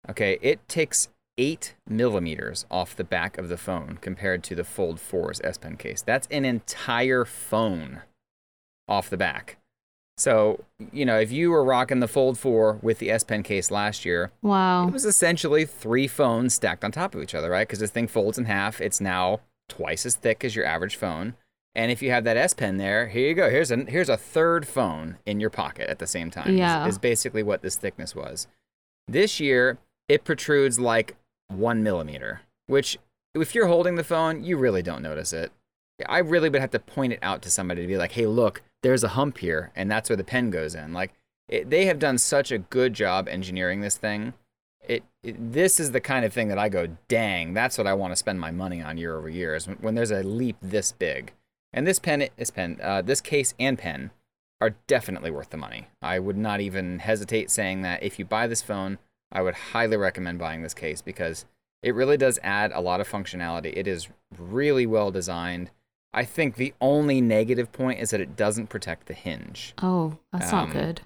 Okay, 0.09 0.39
it 0.41 0.67
takes 0.67 1.09
eight 1.37 1.75
millimeters 1.87 2.65
off 2.69 2.95
the 2.95 3.03
back 3.03 3.37
of 3.37 3.49
the 3.49 3.57
phone 3.57 3.97
compared 4.01 4.43
to 4.43 4.55
the 4.55 4.63
Fold 4.63 4.97
4's 4.97 5.41
S 5.43 5.57
Pen 5.57 5.77
case. 5.77 6.01
That's 6.01 6.27
an 6.29 6.45
entire 6.45 7.25
phone 7.25 8.01
off 8.87 9.09
the 9.09 9.17
back. 9.17 9.57
So, 10.15 10.63
you 10.91 11.05
know, 11.05 11.19
if 11.19 11.31
you 11.31 11.49
were 11.49 11.63
rocking 11.63 11.99
the 11.99 12.07
Fold 12.07 12.37
4 12.37 12.79
with 12.83 12.99
the 12.99 13.09
S 13.09 13.23
Pen 13.23 13.41
case 13.41 13.71
last 13.71 14.05
year, 14.05 14.31
wow. 14.43 14.87
it 14.87 14.93
was 14.93 15.05
essentially 15.05 15.65
three 15.65 16.07
phones 16.07 16.53
stacked 16.53 16.83
on 16.83 16.91
top 16.91 17.15
of 17.15 17.23
each 17.23 17.33
other, 17.33 17.49
right? 17.49 17.67
Because 17.67 17.79
this 17.79 17.89
thing 17.91 18.07
folds 18.07 18.37
in 18.37 18.45
half. 18.45 18.79
It's 18.79 19.01
now 19.01 19.39
twice 19.69 20.05
as 20.05 20.15
thick 20.15 20.45
as 20.45 20.55
your 20.55 20.65
average 20.65 20.95
phone. 20.97 21.33
And 21.73 21.91
if 21.91 22.03
you 22.03 22.11
have 22.11 22.25
that 22.25 22.37
S 22.37 22.53
Pen 22.53 22.77
there, 22.77 23.07
here 23.07 23.27
you 23.27 23.33
go. 23.33 23.49
Here's 23.49 23.71
a 23.71 23.77
here's 23.85 24.09
a 24.09 24.17
third 24.17 24.67
phone 24.67 25.17
in 25.25 25.39
your 25.39 25.49
pocket 25.49 25.89
at 25.89 25.97
the 25.97 26.05
same 26.05 26.29
time. 26.29 26.53
is- 26.53 26.59
Yeah. 26.59 26.85
is, 26.85 26.99
basically 26.99 27.41
what 27.41 27.63
this 27.63 27.75
thickness 27.75 28.13
was. 28.13 28.47
This 29.07 29.39
year, 29.39 29.79
it 30.07 30.23
protrudes 30.23 30.79
like 30.79 31.15
one 31.49 31.83
millimeter, 31.83 32.41
which 32.67 32.97
if 33.33 33.55
you're 33.55 33.67
holding 33.67 33.95
the 33.95 34.03
phone, 34.03 34.43
you 34.43 34.57
really 34.57 34.81
don't 34.81 35.01
notice 35.01 35.33
it. 35.33 35.51
I 36.07 36.19
really 36.19 36.49
would 36.49 36.61
have 36.61 36.71
to 36.71 36.79
point 36.79 37.13
it 37.13 37.19
out 37.21 37.41
to 37.43 37.51
somebody 37.51 37.81
to 37.81 37.87
be 37.87 37.97
like, 37.97 38.13
"Hey, 38.13 38.25
look, 38.25 38.61
there's 38.81 39.03
a 39.03 39.09
hump 39.09 39.37
here, 39.37 39.71
and 39.75 39.89
that's 39.89 40.09
where 40.09 40.17
the 40.17 40.23
pen 40.23 40.49
goes 40.49 40.75
in." 40.75 40.93
Like 40.93 41.13
it, 41.47 41.69
they 41.69 41.85
have 41.85 41.99
done 41.99 42.17
such 42.17 42.51
a 42.51 42.57
good 42.57 42.93
job 42.93 43.27
engineering 43.27 43.81
this 43.81 43.97
thing. 43.97 44.33
It, 44.87 45.03
it 45.21 45.53
this 45.53 45.79
is 45.79 45.91
the 45.91 46.01
kind 46.01 46.25
of 46.25 46.33
thing 46.33 46.49
that 46.49 46.57
I 46.57 46.67
go, 46.69 46.97
dang, 47.07 47.53
that's 47.53 47.77
what 47.77 47.87
I 47.87 47.93
want 47.93 48.11
to 48.11 48.17
spend 48.17 48.39
my 48.39 48.51
money 48.51 48.81
on 48.81 48.97
year 48.97 49.17
over 49.17 49.29
year. 49.29 49.55
Is 49.55 49.67
when, 49.67 49.77
when 49.77 49.95
there's 49.95 50.11
a 50.11 50.23
leap 50.23 50.57
this 50.61 50.91
big, 50.91 51.31
and 51.71 51.87
this 51.87 51.99
pen, 51.99 52.27
this 52.37 52.49
pen, 52.49 52.79
uh, 52.81 53.01
this 53.01 53.21
case 53.21 53.53
and 53.59 53.77
pen 53.77 54.11
are 54.59 54.75
definitely 54.87 55.31
worth 55.31 55.49
the 55.49 55.57
money. 55.57 55.87
I 56.01 56.19
would 56.19 56.37
not 56.37 56.61
even 56.61 56.99
hesitate 56.99 57.51
saying 57.51 57.81
that 57.81 58.01
if 58.01 58.17
you 58.17 58.25
buy 58.25 58.47
this 58.47 58.61
phone, 58.61 58.97
I 59.33 59.41
would 59.41 59.55
highly 59.55 59.97
recommend 59.97 60.39
buying 60.39 60.61
this 60.61 60.73
case 60.73 61.01
because 61.01 61.45
it 61.81 61.95
really 61.95 62.15
does 62.15 62.39
add 62.43 62.71
a 62.71 62.79
lot 62.79 63.01
of 63.01 63.09
functionality. 63.09 63.73
It 63.75 63.87
is 63.87 64.07
really 64.37 64.85
well 64.85 65.11
designed. 65.11 65.71
I 66.13 66.23
think 66.23 66.55
the 66.55 66.73
only 66.79 67.19
negative 67.19 67.71
point 67.71 67.99
is 67.99 68.11
that 68.11 68.21
it 68.21 68.35
doesn't 68.37 68.67
protect 68.67 69.07
the 69.07 69.13
hinge. 69.15 69.73
Oh, 69.81 70.17
that's 70.31 70.53
Um, 70.53 70.69
not 70.69 70.73
good. 70.73 71.01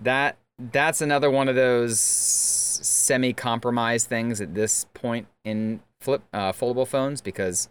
That 0.00 0.36
that's 0.58 1.00
another 1.00 1.30
one 1.30 1.48
of 1.48 1.56
those 1.56 1.98
semi-compromised 1.98 4.06
things 4.06 4.40
at 4.40 4.54
this 4.54 4.86
point 4.94 5.26
in 5.44 5.80
flip 6.00 6.22
uh, 6.32 6.52
foldable 6.52 6.86
phones 6.86 7.20
because 7.20 7.68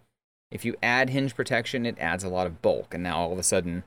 if 0.51 0.65
you 0.65 0.75
add 0.83 1.11
hinge 1.11 1.35
protection, 1.35 1.85
it 1.85 1.97
adds 1.99 2.23
a 2.23 2.29
lot 2.29 2.47
of 2.47 2.61
bulk, 2.61 2.93
and 2.93 3.03
now 3.03 3.17
all 3.19 3.31
of 3.31 3.39
a 3.39 3.43
sudden, 3.43 3.83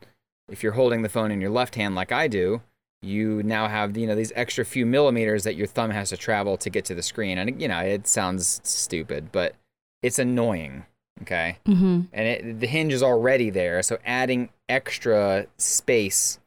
if 0.49 0.63
you're 0.63 0.73
holding 0.73 1.03
the 1.03 1.09
phone 1.11 1.31
in 1.31 1.41
your 1.41 1.51
left 1.51 1.75
hand 1.75 1.95
like 1.95 2.13
I 2.13 2.29
do, 2.29 2.63
you 3.05 3.43
now 3.43 3.69
have 3.69 3.97
you 3.97 4.07
know 4.07 4.15
these 4.15 4.33
extra 4.35 4.65
few 4.65 4.87
millimeters 4.87 5.45
that 5.45 5.55
your 5.55 5.67
thumb 5.67 5.91
has 5.91 6.09
to 6.11 6.17
travel 6.17 6.57
to 6.59 6.71
get 6.71 6.85
to 6.87 6.95
the 6.95 7.03
screen, 7.03 7.39
and 7.39 7.61
you 7.61 7.69
know 7.69 7.79
it 7.79 8.07
sounds 8.07 8.61
stupid, 8.65 9.31
but 9.33 9.55
it's 10.03 10.19
annoying. 10.19 10.85
Okay 11.23 11.59
Mm-hmm. 11.67 12.01
and 12.13 12.27
it, 12.27 12.61
the 12.61 12.67
hinge 12.67 12.93
is 12.93 13.03
already 13.03 13.49
there. 13.49 13.83
So 13.85 13.99
adding 14.05 14.49
extra 14.69 15.47
space 15.59 16.41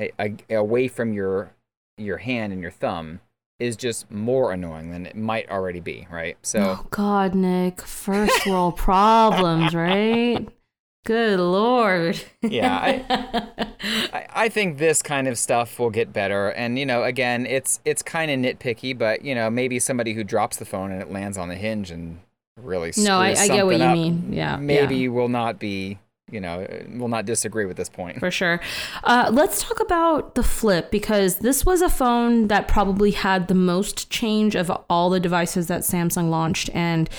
a, 0.00 0.10
a, 0.18 0.54
away 0.56 0.88
from 0.88 1.12
your 1.12 1.54
your 1.98 2.18
hand 2.18 2.52
and 2.52 2.60
your 2.60 2.70
thumb 2.70 3.20
is 3.60 3.76
just 3.76 4.10
more 4.10 4.52
annoying 4.52 4.90
than 4.90 5.06
it 5.06 5.14
might 5.14 5.48
already 5.48 5.78
be, 5.78 6.08
right? 6.10 6.36
So 6.42 6.78
Oh 6.80 6.86
God, 6.90 7.34
Nick, 7.34 7.80
first 7.82 8.44
world 8.46 8.76
problems, 8.76 9.74
right? 9.74 10.48
Good 11.04 11.40
lord. 11.40 12.22
yeah, 12.42 12.76
I, 12.78 13.66
I 14.12 14.26
I 14.44 14.48
think 14.48 14.78
this 14.78 15.02
kind 15.02 15.26
of 15.26 15.36
stuff 15.38 15.78
will 15.78 15.90
get 15.90 16.12
better. 16.12 16.50
And 16.50 16.78
you 16.78 16.86
know, 16.86 17.02
again, 17.02 17.44
it's 17.46 17.80
it's 17.84 18.02
kind 18.02 18.30
of 18.30 18.38
nitpicky, 18.38 18.96
but 18.96 19.24
you 19.24 19.34
know, 19.34 19.50
maybe 19.50 19.78
somebody 19.80 20.12
who 20.14 20.22
drops 20.22 20.58
the 20.58 20.64
phone 20.64 20.92
and 20.92 21.02
it 21.02 21.10
lands 21.10 21.36
on 21.36 21.48
the 21.48 21.56
hinge 21.56 21.90
and 21.90 22.20
really 22.56 22.92
No, 22.98 23.18
I- 23.18 23.30
I 23.34 23.48
get 23.48 23.66
what 23.66 23.78
you 23.78 23.82
up, 23.84 23.94
mean. 23.94 24.32
Yeah, 24.32 24.56
maybe 24.56 24.96
yeah. 24.96 25.08
will 25.08 25.28
not 25.28 25.58
be 25.58 25.98
you 26.30 26.40
know 26.40 26.66
will 26.90 27.08
not 27.08 27.26
disagree 27.26 27.64
with 27.66 27.76
this 27.76 27.88
point. 27.88 28.20
for 28.20 28.30
sure. 28.30 28.60
Uh, 29.02 29.28
let's 29.32 29.60
talk 29.62 29.80
about 29.80 30.36
the 30.36 30.42
flip 30.44 30.90
because 30.92 31.38
this 31.38 31.66
was 31.66 31.82
a 31.82 31.88
phone 31.90 32.46
that 32.46 32.68
probably 32.68 33.10
had 33.10 33.48
the 33.48 33.54
most 33.54 34.08
change 34.08 34.54
of 34.54 34.70
all 34.88 35.10
the 35.10 35.18
devices 35.20 35.66
that 35.66 35.80
Samsung 35.80 36.30
launched. 36.30 36.70
And 36.72 37.10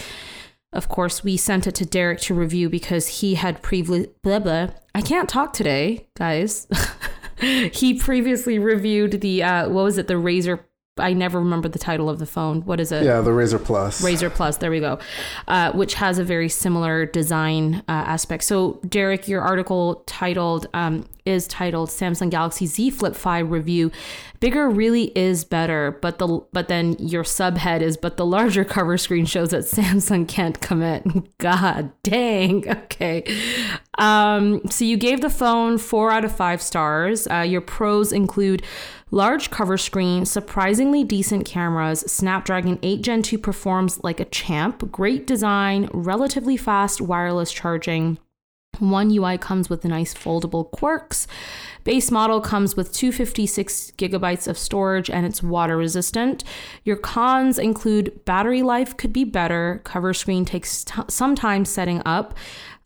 of 0.73 0.89
course, 0.89 1.23
we 1.23 1.37
sent 1.37 1.67
it 1.67 1.75
to 1.75 1.85
Derrek 1.85 2.19
to 2.21 2.33
review 2.33 2.69
because 2.69 3.19
he 3.19 3.35
had 3.35 3.61
previously, 3.61 4.11
blah, 4.21 4.39
blah. 4.39 4.67
I 4.95 5.01
can't 5.01 5.29
talk 5.29 5.53
today, 5.53 6.07
guys. 6.15 6.67
he 7.71 7.93
previously 7.93 8.59
reviewed 8.59 9.21
the, 9.21 9.43
uh, 9.43 9.69
what 9.69 9.83
was 9.83 9.97
it, 9.97 10.07
the 10.07 10.15
Razr. 10.15 10.59
I 10.97 11.13
never 11.13 11.39
remember 11.39 11.67
the 11.69 11.79
title 11.79 12.07
of 12.07 12.19
the 12.19 12.27
phone. 12.27 12.61
What 12.65 12.79
is 12.79 12.91
it? 12.91 13.03
Yeah, 13.03 13.21
the 13.21 13.31
Razr 13.31 13.63
Plus. 13.63 14.03
Razr 14.03 14.31
Plus, 14.31 14.57
there 14.57 14.69
we 14.69 14.79
go, 14.79 14.99
uh, 15.47 15.71
which 15.71 15.95
has 15.95 16.19
a 16.19 16.23
very 16.23 16.49
similar 16.49 17.07
design 17.07 17.77
uh, 17.87 17.91
aspect. 17.91 18.43
So, 18.43 18.79
Derrek, 18.87 19.27
your 19.27 19.41
article 19.41 20.03
titled 20.05 20.67
um, 20.75 21.07
is 21.25 21.47
titled 21.47 21.89
"Samsung 21.89 22.29
Galaxy 22.29 22.67
Z 22.67 22.91
Flip 22.91 23.15
5 23.15 23.49
Review." 23.49 23.91
Bigger 24.43 24.69
really 24.69 25.05
is 25.17 25.45
better, 25.45 25.97
but 26.01 26.19
the 26.19 26.41
but 26.51 26.67
then 26.67 26.97
your 26.99 27.23
subhead 27.23 27.79
is 27.79 27.95
but 27.95 28.17
the 28.17 28.25
larger 28.25 28.65
cover 28.65 28.97
screen 28.97 29.25
shows 29.25 29.51
that 29.51 29.59
Samsung 29.63 30.27
can't 30.27 30.59
commit. 30.59 31.37
God 31.37 31.93
dang. 32.03 32.65
Okay. 32.93 33.23
Um, 33.97 34.61
so 34.69 34.83
you 34.83 34.97
gave 34.97 35.21
the 35.21 35.29
phone 35.29 35.77
four 35.77 36.11
out 36.11 36.25
of 36.25 36.35
five 36.35 36.61
stars. 36.61 37.25
Uh, 37.27 37.39
your 37.39 37.61
pros 37.61 38.11
include 38.11 38.63
large 39.11 39.49
cover 39.49 39.77
screen, 39.77 40.25
surprisingly 40.25 41.05
decent 41.05 41.45
cameras, 41.45 42.01
Snapdragon 42.01 42.79
8 42.83 43.01
Gen 43.01 43.21
2 43.23 43.37
performs 43.37 44.03
like 44.03 44.19
a 44.19 44.25
champ, 44.25 44.91
great 44.91 45.25
design, 45.25 45.89
relatively 45.93 46.57
fast 46.57 46.99
wireless 46.99 47.51
charging. 47.51 48.17
One 48.79 49.11
UI 49.11 49.37
comes 49.37 49.69
with 49.69 49.85
nice 49.85 50.13
foldable 50.13 50.69
quirks. 50.71 51.27
Base 51.83 52.11
model 52.11 52.39
comes 52.41 52.75
with 52.75 52.93
256 52.93 53.91
gigabytes 53.97 54.47
of 54.47 54.57
storage 54.57 55.09
and 55.09 55.25
it's 55.25 55.43
water 55.43 55.77
resistant. 55.77 56.43
Your 56.83 56.95
cons 56.95 57.59
include 57.59 58.23
battery 58.25 58.61
life 58.61 58.95
could 58.95 59.11
be 59.11 59.23
better, 59.23 59.81
cover 59.83 60.13
screen 60.13 60.45
takes 60.45 60.85
t- 60.85 61.01
some 61.09 61.35
time 61.35 61.65
setting 61.65 62.01
up. 62.05 62.35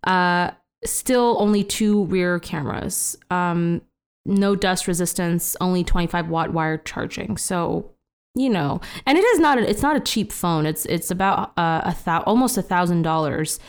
Uh, 0.04 0.52
still 0.86 1.38
only 1.40 1.64
two 1.64 2.06
rear 2.06 2.40
cameras. 2.40 3.18
Um, 3.30 3.82
no 4.26 4.56
dust 4.56 4.88
resistance, 4.88 5.56
only 5.62 5.84
25 5.84 6.30
watt 6.30 6.52
wired 6.52 6.86
charging. 6.86 7.38
So, 7.38 7.92
you 8.36 8.50
know, 8.50 8.82
and 9.06 9.18
it 9.18 9.24
is 9.24 9.40
not 9.40 9.58
a, 9.58 9.70
it's 9.70 9.82
not 9.82 9.96
a 9.96 10.02
cheap 10.02 10.32
phone. 10.32 10.66
It's 10.66 10.86
it's 10.86 11.10
about 11.10 11.58
uh, 11.58 11.82
a 11.86 11.96
thou 12.06 12.22
almost 12.22 12.58
a 12.58 12.62
thousand 12.62 13.02
dollars 13.02 13.60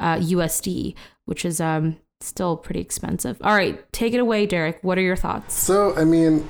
uh, 0.00 0.16
USD, 0.16 0.94
which 1.24 1.44
is 1.44 1.60
um 1.60 1.96
still 2.20 2.56
pretty 2.56 2.80
expensive. 2.80 3.38
All 3.42 3.54
right, 3.54 3.80
take 3.92 4.14
it 4.14 4.20
away, 4.20 4.46
Derrek. 4.46 4.78
What 4.82 4.98
are 4.98 5.02
your 5.02 5.16
thoughts? 5.16 5.54
So, 5.54 5.94
I 5.96 6.04
mean, 6.04 6.48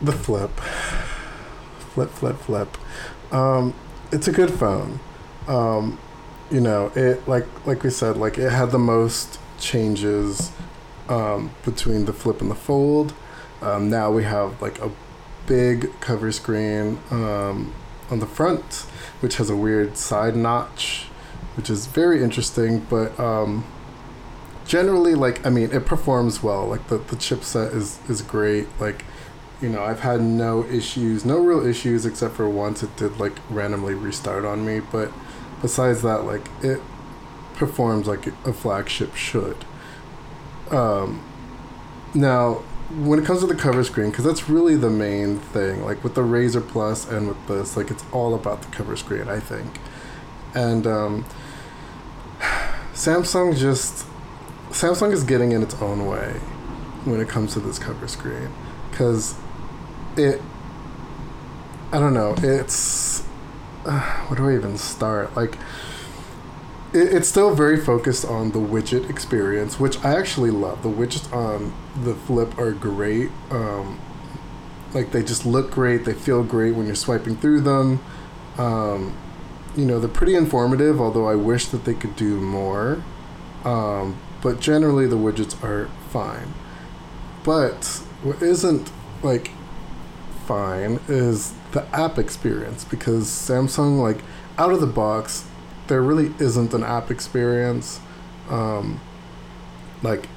the 0.00 0.12
flip. 0.12 0.52
Flip, 1.94 2.10
flip, 2.10 2.36
flip. 2.36 2.76
Um, 3.32 3.74
it's 4.12 4.28
a 4.28 4.32
good 4.32 4.52
phone. 4.52 5.00
Um, 5.46 5.98
you 6.50 6.60
know, 6.60 6.92
it 6.94 7.26
like 7.28 7.46
like 7.66 7.82
we 7.82 7.90
said, 7.90 8.16
like 8.16 8.38
it 8.38 8.50
had 8.50 8.70
the 8.70 8.78
most 8.78 9.38
changes 9.58 10.52
um, 11.08 11.50
between 11.64 12.04
the 12.04 12.12
flip 12.12 12.40
and 12.40 12.50
the 12.50 12.54
fold. 12.54 13.14
Um, 13.60 13.88
now 13.88 14.10
we 14.10 14.24
have 14.24 14.60
like 14.60 14.80
a 14.80 14.90
big 15.46 15.90
cover 16.00 16.32
screen 16.32 16.98
um, 17.10 17.74
on 18.10 18.20
the 18.20 18.26
front, 18.26 18.86
which 19.20 19.36
has 19.36 19.50
a 19.50 19.56
weird 19.56 19.96
side 19.96 20.36
notch, 20.36 21.06
which 21.56 21.70
is 21.70 21.86
very 21.86 22.22
interesting. 22.22 22.80
But 22.80 23.18
um, 23.18 23.64
generally, 24.66 25.14
like 25.14 25.44
I 25.46 25.50
mean, 25.50 25.70
it 25.72 25.86
performs 25.86 26.42
well. 26.42 26.66
Like 26.66 26.88
the 26.88 26.98
the 26.98 27.16
chipset 27.16 27.74
is 27.74 27.98
is 28.08 28.22
great. 28.22 28.66
Like 28.80 29.04
you 29.60 29.68
know, 29.68 29.82
I've 29.82 30.00
had 30.00 30.20
no 30.20 30.64
issues, 30.64 31.24
no 31.24 31.38
real 31.38 31.66
issues 31.66 32.04
except 32.04 32.34
for 32.34 32.48
once 32.48 32.82
it 32.82 32.94
did 32.96 33.18
like 33.18 33.32
randomly 33.50 33.94
restart 33.94 34.44
on 34.44 34.66
me. 34.66 34.80
But 34.80 35.12
besides 35.62 36.02
that, 36.02 36.24
like 36.24 36.48
it 36.62 36.80
performs 37.54 38.06
like 38.06 38.26
a 38.44 38.52
flagship 38.52 39.14
should. 39.14 39.64
Um, 40.70 41.22
now, 42.14 42.62
when 42.90 43.18
it 43.18 43.24
comes 43.24 43.40
to 43.40 43.46
the 43.46 43.54
cover 43.54 43.84
screen, 43.84 44.10
because 44.10 44.24
that's 44.24 44.48
really 44.48 44.76
the 44.76 44.90
main 44.90 45.38
thing, 45.38 45.84
like 45.84 46.02
with 46.04 46.14
the 46.14 46.22
Razr 46.22 46.66
Plus 46.66 47.08
and 47.08 47.28
with 47.28 47.46
this, 47.46 47.76
like 47.76 47.90
it's 47.90 48.04
all 48.12 48.34
about 48.34 48.62
the 48.62 48.68
cover 48.68 48.96
screen, 48.96 49.28
I 49.28 49.40
think. 49.40 49.78
And 50.54 50.86
um, 50.86 51.24
Samsung 52.92 53.56
just 53.56 54.06
Samsung 54.74 55.12
is 55.12 55.22
getting 55.22 55.52
in 55.52 55.62
its 55.62 55.80
own 55.80 56.04
way 56.06 56.32
when 57.04 57.20
it 57.20 57.28
comes 57.28 57.52
to 57.52 57.60
this 57.60 57.78
cover 57.78 58.08
screen, 58.08 58.50
because 58.90 59.36
it. 60.16 60.42
I 61.92 62.00
don't 62.00 62.12
know. 62.12 62.34
It's 62.38 63.20
uh, 63.86 64.00
where 64.26 64.36
do 64.36 64.48
I 64.48 64.56
even 64.56 64.76
start? 64.76 65.36
Like 65.36 65.58
it, 66.92 67.12
it's 67.14 67.28
still 67.28 67.54
very 67.54 67.80
focused 67.80 68.24
on 68.24 68.50
the 68.50 68.58
widget 68.58 69.08
experience, 69.08 69.78
which 69.78 70.04
I 70.04 70.18
actually 70.18 70.50
love. 70.50 70.82
The 70.82 70.88
widgets 70.88 71.32
on 71.32 71.72
the 72.02 72.16
Flip 72.16 72.58
are 72.58 72.72
great. 72.72 73.30
Um, 73.50 74.00
like 74.92 75.12
they 75.12 75.22
just 75.22 75.46
look 75.46 75.70
great. 75.70 76.04
They 76.04 76.14
feel 76.14 76.42
great 76.42 76.74
when 76.74 76.86
you're 76.86 76.96
swiping 76.96 77.36
through 77.36 77.60
them. 77.60 78.00
Um, 78.58 79.16
you 79.76 79.84
know, 79.84 80.00
they're 80.00 80.08
pretty 80.08 80.34
informative. 80.34 81.00
Although 81.00 81.28
I 81.28 81.36
wish 81.36 81.66
that 81.66 81.84
they 81.84 81.94
could 81.94 82.16
do 82.16 82.40
more. 82.40 83.04
Um, 83.64 84.18
but 84.44 84.60
generally, 84.60 85.06
the 85.06 85.16
widgets 85.16 85.60
are 85.64 85.88
fine. 86.10 86.52
But 87.44 88.02
what 88.22 88.42
isn't 88.42 88.92
like 89.22 89.50
fine 90.46 91.00
is 91.08 91.54
the 91.72 91.86
app 91.96 92.18
experience 92.18 92.84
because 92.84 93.24
Samsung, 93.24 94.00
like 94.00 94.18
out 94.58 94.70
of 94.70 94.82
the 94.82 94.86
box, 94.86 95.46
there 95.86 96.02
really 96.02 96.34
isn't 96.38 96.74
an 96.74 96.84
app 96.84 97.10
experience. 97.10 98.00
Um, 98.50 99.00
like, 100.02 100.28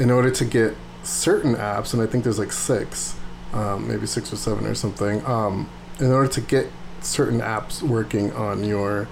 in 0.00 0.10
order 0.10 0.32
to 0.32 0.44
get 0.44 0.74
certain 1.04 1.54
apps, 1.54 1.94
and 1.94 2.02
I 2.02 2.06
think 2.06 2.24
there's 2.24 2.40
like 2.40 2.50
six, 2.50 3.14
um, 3.52 3.86
maybe 3.86 4.06
six 4.06 4.32
or 4.32 4.36
seven 4.36 4.66
or 4.66 4.74
something, 4.74 5.24
um, 5.26 5.70
in 6.00 6.10
order 6.10 6.28
to 6.28 6.40
get 6.40 6.66
certain 7.02 7.38
apps 7.38 7.82
working 7.82 8.32
on 8.32 8.64
your 8.64 9.06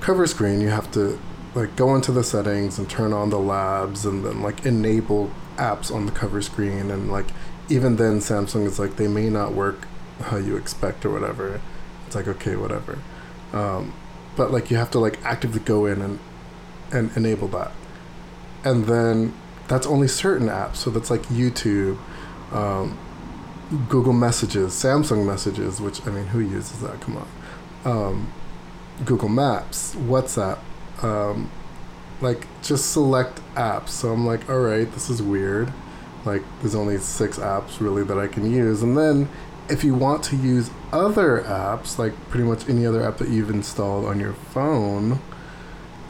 cover 0.00 0.26
screen, 0.26 0.60
you 0.60 0.70
have 0.70 0.90
to 0.90 1.20
like 1.54 1.74
go 1.76 1.94
into 1.94 2.12
the 2.12 2.22
settings 2.22 2.78
and 2.78 2.88
turn 2.88 3.12
on 3.12 3.30
the 3.30 3.38
labs 3.38 4.06
and 4.06 4.24
then 4.24 4.42
like 4.42 4.64
enable 4.64 5.30
apps 5.56 5.92
on 5.92 6.06
the 6.06 6.12
cover 6.12 6.40
screen, 6.42 6.90
and 6.90 7.10
like 7.10 7.26
even 7.68 7.96
then, 7.96 8.18
Samsung 8.18 8.66
is 8.66 8.78
like 8.78 8.96
they 8.96 9.08
may 9.08 9.28
not 9.28 9.52
work 9.52 9.86
how 10.22 10.36
you 10.36 10.56
expect 10.56 11.04
or 11.04 11.10
whatever. 11.10 11.60
It's 12.06 12.16
like 12.16 12.28
okay, 12.28 12.56
whatever. 12.56 12.98
Um, 13.52 13.94
but 14.36 14.50
like 14.50 14.70
you 14.70 14.76
have 14.76 14.90
to 14.92 14.98
like 14.98 15.22
actively 15.24 15.60
go 15.60 15.86
in 15.86 16.00
and 16.00 16.18
and 16.92 17.16
enable 17.16 17.48
that, 17.48 17.72
and 18.64 18.86
then 18.86 19.34
that's 19.68 19.86
only 19.86 20.08
certain 20.08 20.48
apps. 20.48 20.76
So 20.76 20.90
that's 20.90 21.10
like 21.10 21.22
YouTube. 21.24 21.98
Um, 22.52 22.98
Google 23.88 24.12
Messages, 24.12 24.72
Samsung 24.72 25.24
Messages, 25.24 25.80
which 25.80 26.04
I 26.06 26.10
mean, 26.10 26.26
who 26.26 26.40
uses 26.40 26.80
that? 26.80 27.00
Come 27.00 27.16
on. 27.18 27.28
Um, 27.84 28.32
Google 29.04 29.28
Maps, 29.28 29.94
WhatsApp, 29.94 30.58
um, 31.02 31.50
like 32.20 32.46
just 32.62 32.92
select 32.92 33.40
apps. 33.54 33.88
So 33.88 34.12
I'm 34.12 34.26
like, 34.26 34.48
all 34.48 34.60
right, 34.60 34.90
this 34.92 35.10
is 35.10 35.22
weird. 35.22 35.72
Like, 36.24 36.42
there's 36.60 36.74
only 36.74 36.98
six 36.98 37.38
apps 37.38 37.80
really 37.80 38.04
that 38.04 38.18
I 38.18 38.26
can 38.26 38.50
use. 38.50 38.82
And 38.82 38.96
then 38.96 39.28
if 39.68 39.84
you 39.84 39.94
want 39.94 40.22
to 40.24 40.36
use 40.36 40.70
other 40.92 41.42
apps, 41.46 41.98
like 41.98 42.12
pretty 42.28 42.44
much 42.44 42.68
any 42.68 42.84
other 42.84 43.02
app 43.02 43.18
that 43.18 43.28
you've 43.28 43.50
installed 43.50 44.04
on 44.04 44.20
your 44.20 44.34
phone, 44.34 45.20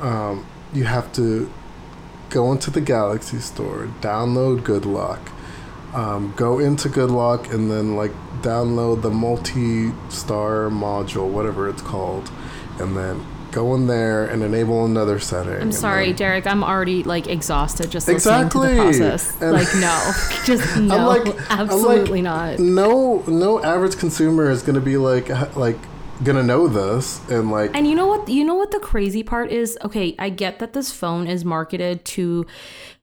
um, 0.01 0.47
you 0.73 0.85
have 0.85 1.13
to 1.13 1.53
go 2.29 2.51
into 2.53 2.71
the 2.71 2.81
Galaxy 2.81 3.39
Store, 3.39 3.89
download 4.01 4.65
Good 4.65 4.87
Lock 4.87 5.31
um, 5.95 6.33
go 6.37 6.59
into 6.59 6.89
GoodLock 6.89 7.53
and 7.53 7.71
then 7.71 7.97
like 7.97 8.13
download 8.43 9.03
the 9.03 9.11
multi-star 9.11 10.69
module, 10.69 11.29
whatever 11.29 11.69
it's 11.69 11.83
called, 11.83 12.31
and 12.79 12.97
then 12.97 13.25
go 13.53 13.75
in 13.75 13.87
there 13.87 14.27
and 14.27 14.43
enable 14.43 14.85
another 14.85 15.19
setting. 15.19 15.61
I'm 15.61 15.73
sorry, 15.73 16.09
then, 16.09 16.17
Derrek. 16.17 16.47
I'm 16.47 16.63
already 16.63 17.03
like 17.03 17.27
exhausted 17.27 17.91
just 17.91 18.09
listening 18.09 18.47
exactly. 18.47 18.69
to 18.69 18.75
the 18.75 18.81
process. 18.81 19.43
And 19.43 19.53
like 19.53 19.75
no, 19.77 20.13
just 20.45 20.77
no, 20.77 20.97
I'm 20.97 21.25
like, 21.25 21.51
absolutely 21.51 22.19
I'm 22.19 22.25
not. 22.25 22.59
No, 22.59 23.23
no 23.27 23.63
average 23.63 23.97
consumer 23.99 24.51
is 24.51 24.63
gonna 24.63 24.81
be 24.81 24.97
like 24.97 25.29
like 25.57 25.79
gonna 26.23 26.43
know 26.43 26.69
this 26.69 27.21
and 27.29 27.51
like. 27.51 27.71
And 27.75 27.87
you 27.87 27.95
know 27.95 28.07
what? 28.07 28.29
You 28.29 28.45
know 28.45 28.55
what 28.55 28.71
the 28.71 28.81
crazy 28.81 29.23
part 29.23 29.51
is? 29.51 29.79
Okay, 29.83 30.15
I 30.19 30.31
get 30.31 30.59
that 30.59 30.73
this 30.73 30.93
phone 30.93 31.27
is 31.27 31.45
marketed 31.45 32.05
to 32.07 32.47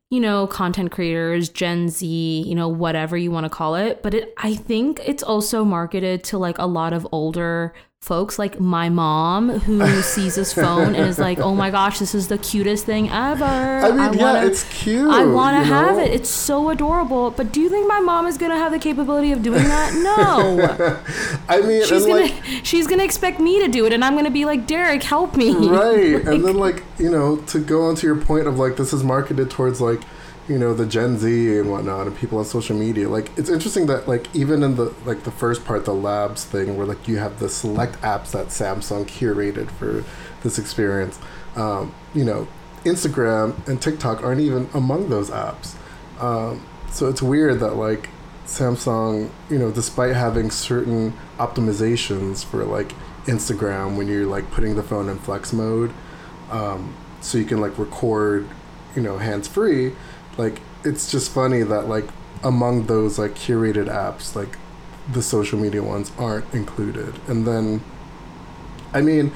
you 0.09 0.21
know, 0.21 0.47
content 0.47 0.91
creators, 0.91 1.49
Gen 1.49 1.89
Z, 1.89 2.07
you 2.07 2.55
know, 2.55 2.69
whatever 2.69 3.17
you 3.17 3.29
want 3.29 3.43
to 3.43 3.49
call 3.49 3.75
it. 3.75 4.01
But 4.01 4.13
it, 4.13 4.33
I 4.37 4.55
think 4.55 5.01
it's 5.05 5.21
also 5.21 5.65
marketed 5.65 6.23
to 6.25 6.37
like 6.37 6.57
a 6.59 6.65
lot 6.65 6.93
of 6.93 7.05
older 7.11 7.73
folks, 8.01 8.39
like 8.39 8.59
my 8.59 8.87
mom, 8.89 9.49
who 9.49 9.85
sees 10.01 10.35
this 10.35 10.53
phone 10.53 10.95
and 10.95 11.07
is 11.07 11.19
like, 11.19 11.39
"Oh 11.39 11.53
my 11.55 11.69
gosh, 11.71 11.99
this 11.99 12.15
is 12.15 12.27
the 12.27 12.37
cutest 12.37 12.85
thing 12.85 13.09
ever." 13.09 13.43
I 13.45 13.89
mean, 13.91 13.99
I 13.99 14.11
yeah, 14.13 14.21
wanna, 14.33 14.45
it's 14.47 14.63
cute. 14.65 15.09
I 15.09 15.25
want 15.25 15.57
to 15.57 15.63
have 15.67 15.97
know? 15.97 16.03
it. 16.03 16.11
It's 16.11 16.29
so 16.29 16.69
adorable. 16.69 17.31
But 17.31 17.51
do 17.51 17.59
you 17.59 17.69
think 17.69 17.87
my 17.87 17.99
mom 17.99 18.27
is 18.27 18.37
gonna 18.37 18.57
have 18.57 18.71
the 18.71 18.79
capability 18.79 19.31
of 19.31 19.41
doing 19.41 19.63
that? 19.63 19.93
No. 19.95 21.01
I 21.49 21.61
mean, 21.61 21.85
she's 21.85 22.05
gonna 22.05 22.21
like, 22.21 22.33
she's 22.63 22.87
gonna 22.87 23.03
expect 23.03 23.39
me 23.39 23.59
to 23.61 23.67
do 23.67 23.85
it, 23.85 23.93
and 23.93 24.03
I'm 24.05 24.15
gonna 24.15 24.31
be 24.31 24.45
like, 24.45 24.67
Derrek, 24.67 25.03
help 25.03 25.35
me. 25.35 25.53
right 25.67 26.13
Like- 26.13 26.25
and 26.25 26.45
then 26.45 26.57
like 26.57 26.83
you 26.97 27.09
know 27.09 27.37
to 27.47 27.59
go 27.59 27.83
on 27.87 27.95
to 27.95 28.07
your 28.07 28.15
point 28.17 28.47
of 28.47 28.57
like 28.57 28.77
this 28.77 28.93
is 28.93 29.03
marketed 29.03 29.49
towards 29.49 29.81
like 29.81 30.01
you 30.47 30.57
know 30.57 30.73
the 30.73 30.85
gen 30.85 31.17
z 31.17 31.57
and 31.57 31.69
whatnot 31.69 32.07
and 32.07 32.15
people 32.17 32.39
on 32.39 32.45
social 32.45 32.75
media 32.75 33.09
like 33.09 33.37
it's 33.37 33.49
interesting 33.49 33.85
that 33.85 34.07
like 34.07 34.33
even 34.33 34.63
in 34.63 34.75
the 34.75 34.93
like 35.05 35.23
the 35.23 35.31
first 35.31 35.65
part 35.65 35.83
the 35.85 35.93
labs 35.93 36.45
thing 36.45 36.77
where 36.77 36.85
like 36.85 37.07
you 37.07 37.17
have 37.17 37.39
the 37.39 37.49
select 37.49 37.99
apps 38.01 38.31
that 38.31 38.47
samsung 38.47 39.05
curated 39.05 39.69
for 39.71 40.03
this 40.43 40.57
experience 40.57 41.19
um, 41.55 41.93
you 42.13 42.23
know 42.23 42.47
instagram 42.83 43.67
and 43.67 43.81
tiktok 43.81 44.23
aren't 44.23 44.41
even 44.41 44.69
among 44.73 45.09
those 45.09 45.29
apps. 45.29 45.75
Um, 46.19 46.65
so 46.89 47.07
it's 47.07 47.21
weird 47.21 47.59
that 47.59 47.75
like 47.75 48.09
samsung 48.45 49.29
you 49.49 49.59
know 49.59 49.71
despite 49.71 50.15
having 50.15 50.49
certain 50.49 51.13
optimizations 51.37 52.45
for 52.45 52.63
like 52.63 52.93
instagram 53.25 53.97
when 53.97 54.07
you're 54.07 54.25
like 54.25 54.49
putting 54.51 54.75
the 54.75 54.83
phone 54.83 55.09
in 55.09 55.19
flex 55.19 55.51
mode 55.51 55.91
um, 56.49 56.95
so 57.19 57.37
you 57.37 57.43
can 57.43 57.59
like 57.59 57.77
record 57.77 58.47
you 58.95 59.01
know 59.01 59.17
hands 59.17 59.49
free 59.49 59.91
like 60.37 60.61
it's 60.83 61.11
just 61.11 61.31
funny 61.31 61.63
that 61.63 61.87
like 61.87 62.05
among 62.43 62.85
those 62.85 63.17
like 63.17 63.33
curated 63.33 63.87
apps 63.87 64.35
like 64.35 64.57
the 65.11 65.21
social 65.21 65.57
media 65.59 65.81
ones 65.83 66.11
aren't 66.17 66.51
included. 66.53 67.15
And 67.27 67.45
then 67.47 67.81
i 68.93 69.01
mean 69.01 69.31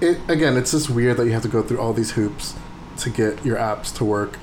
it 0.00 0.18
again 0.28 0.56
it's 0.56 0.70
just 0.70 0.88
weird 0.88 1.16
that 1.18 1.26
you 1.26 1.32
have 1.32 1.42
to 1.42 1.48
go 1.48 1.62
through 1.62 1.78
all 1.78 1.92
these 1.92 2.12
hoops 2.12 2.54
to 2.98 3.10
get 3.10 3.44
your 3.44 3.56
apps 3.56 3.94
to 3.96 4.04
work. 4.04 4.38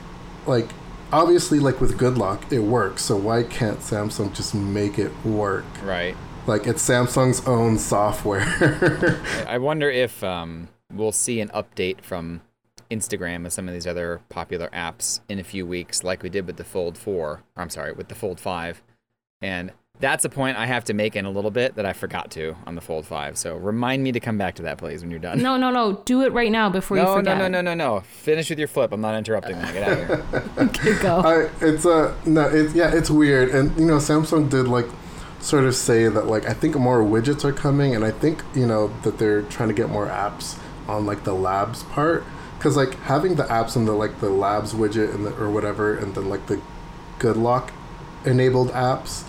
Like 0.45 0.69
obviously 1.11 1.59
like 1.59 1.79
with 1.79 1.97
Good 1.97 2.17
Lock 2.17 2.51
it 2.51 2.59
works 2.59 3.03
so 3.03 3.15
why 3.15 3.43
can't 3.43 3.79
samsung 3.79 4.33
just 4.33 4.53
make 4.55 4.99
it 4.99 5.11
work? 5.25 5.65
Right. 5.83 6.15
like 6.47 6.67
it's 6.67 6.87
samsung's 6.87 7.45
own 7.47 7.77
software. 7.79 8.43
I 9.47 9.57
wonder 9.57 9.89
if 9.89 10.23
um, 10.23 10.67
we'll 10.91 11.11
see 11.11 11.39
an 11.39 11.49
update 11.49 12.01
from 12.01 12.41
Instagram 12.91 13.37
and 13.37 13.53
some 13.53 13.67
of 13.67 13.73
these 13.73 13.87
other 13.87 14.21
popular 14.29 14.69
apps 14.69 15.19
in 15.29 15.39
a 15.39 15.43
few 15.43 15.65
weeks, 15.65 16.03
like 16.03 16.23
we 16.23 16.29
did 16.29 16.47
with 16.47 16.57
the 16.57 16.63
Fold 16.63 16.97
4. 16.97 17.15
Or 17.15 17.43
I'm 17.55 17.69
sorry, 17.69 17.91
with 17.91 18.07
the 18.07 18.15
Fold 18.15 18.39
5. 18.39 18.81
And 19.41 19.71
that's 19.99 20.25
a 20.25 20.29
point 20.29 20.57
I 20.57 20.65
have 20.65 20.83
to 20.85 20.93
make 20.93 21.15
in 21.15 21.25
a 21.25 21.29
little 21.29 21.51
bit 21.51 21.75
that 21.75 21.85
I 21.85 21.93
forgot 21.93 22.31
to 22.31 22.55
on 22.65 22.75
the 22.75 22.81
Fold 22.81 23.05
5. 23.05 23.37
So 23.37 23.55
remind 23.55 24.03
me 24.03 24.11
to 24.11 24.19
come 24.19 24.37
back 24.37 24.55
to 24.55 24.63
that, 24.63 24.77
please, 24.77 25.01
when 25.01 25.11
you're 25.11 25.19
done. 25.19 25.41
No, 25.41 25.57
no, 25.57 25.71
no. 25.71 26.01
Do 26.05 26.23
it 26.23 26.33
right 26.33 26.51
now 26.51 26.69
before 26.69 26.97
you 26.97 27.03
no, 27.03 27.15
forget. 27.15 27.37
no, 27.37 27.47
no, 27.47 27.61
no, 27.61 27.73
no, 27.73 27.95
no. 27.95 27.99
Finish 28.01 28.49
with 28.49 28.59
your 28.59 28.67
flip. 28.67 28.91
I'm 28.91 29.01
not 29.01 29.15
interrupting 29.15 29.57
that. 29.57 29.73
Get 29.73 29.83
out 29.83 29.97
of 29.97 30.07
here. 30.07 30.43
Okay, 30.65 31.01
go. 31.01 31.17
I, 31.19 31.49
it's 31.61 31.85
a 31.85 32.15
no. 32.25 32.47
It's 32.47 32.73
yeah. 32.73 32.93
It's 32.93 33.09
weird, 33.09 33.49
and 33.49 33.77
you 33.77 33.85
know, 33.85 33.97
Samsung 33.97 34.49
did 34.49 34.67
like 34.67 34.87
sort 35.39 35.65
of 35.65 35.75
say 35.75 36.07
that 36.07 36.27
like 36.27 36.45
I 36.45 36.53
think 36.53 36.75
more 36.75 37.01
widgets 37.01 37.43
are 37.43 37.53
coming, 37.53 37.95
and 37.95 38.03
I 38.03 38.11
think 38.11 38.43
you 38.53 38.65
know 38.65 38.87
that 39.03 39.17
they're 39.19 39.43
trying 39.43 39.69
to 39.69 39.75
get 39.75 39.89
more 39.89 40.07
apps 40.07 40.57
on 40.87 41.05
like 41.05 41.23
the 41.23 41.33
labs 41.33 41.83
part, 41.83 42.23
because 42.65 42.75
like 42.75 42.99
having 43.01 43.35
the 43.35 43.43
apps 43.43 43.75
in 43.75 43.85
the 43.85 43.91
like 43.91 44.19
the 44.21 44.29
labs 44.29 44.73
widget 44.73 45.13
and 45.13 45.23
the, 45.23 45.35
or 45.39 45.51
whatever, 45.51 45.95
and 45.95 46.15
then 46.15 46.27
like 46.29 46.47
the 46.47 46.59
good 47.19 47.37
lock 47.37 47.71
enabled 48.25 48.69
apps, 48.71 49.23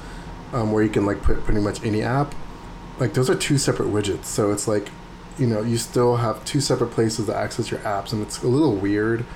um, 0.55 0.73
where 0.73 0.83
you 0.83 0.89
can 0.89 1.05
like 1.05 1.21
put 1.21 1.45
pretty 1.45 1.61
much 1.61 1.85
any 1.85 2.01
app, 2.03 2.35
like 2.99 3.13
those 3.13 3.29
are 3.29 3.35
two 3.35 3.59
separate 3.59 3.91
widgets. 3.91 4.25
So 4.25 4.53
it's 4.53 4.67
like 4.67 4.89
you 5.37 5.47
know 5.47 5.61
you 5.61 5.77
still 5.77 6.17
have 6.17 6.43
two 6.47 6.63
separate 6.63 6.93
places 6.93 7.27
to 7.27 7.37
access 7.37 7.71
your 7.71 7.81
apps, 7.81 8.15
and 8.15 8.23
it's 8.23 8.43
a 8.43 8.47
little 8.49 8.75
weird. 8.75 9.27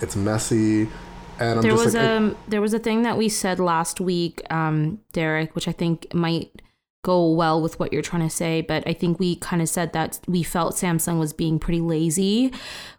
It's 0.00 0.16
messy. 0.16 0.88
And 1.38 1.58
I'm 1.58 1.60
there 1.60 1.72
just 1.72 1.84
was 1.84 1.94
like, 1.94 2.02
I- 2.02 2.16
um 2.16 2.36
there 2.48 2.62
was 2.62 2.72
a 2.72 2.78
thing 2.78 3.02
that 3.02 3.18
we 3.18 3.28
said 3.28 3.60
last 3.60 4.00
week, 4.00 4.40
um, 4.50 5.00
Derrek, 5.12 5.54
which 5.54 5.68
I 5.68 5.72
think 5.72 6.14
might 6.14 6.62
go 7.02 7.30
well 7.30 7.62
with 7.62 7.78
what 7.78 7.92
you're 7.92 8.02
trying 8.02 8.28
to 8.28 8.34
say, 8.34 8.60
but 8.60 8.86
I 8.86 8.92
think 8.92 9.18
we 9.18 9.36
kind 9.36 9.62
of 9.62 9.68
said 9.68 9.92
that 9.94 10.20
we 10.26 10.42
felt 10.42 10.74
Samsung 10.74 11.18
was 11.18 11.32
being 11.32 11.58
pretty 11.58 11.80
lazy 11.80 12.52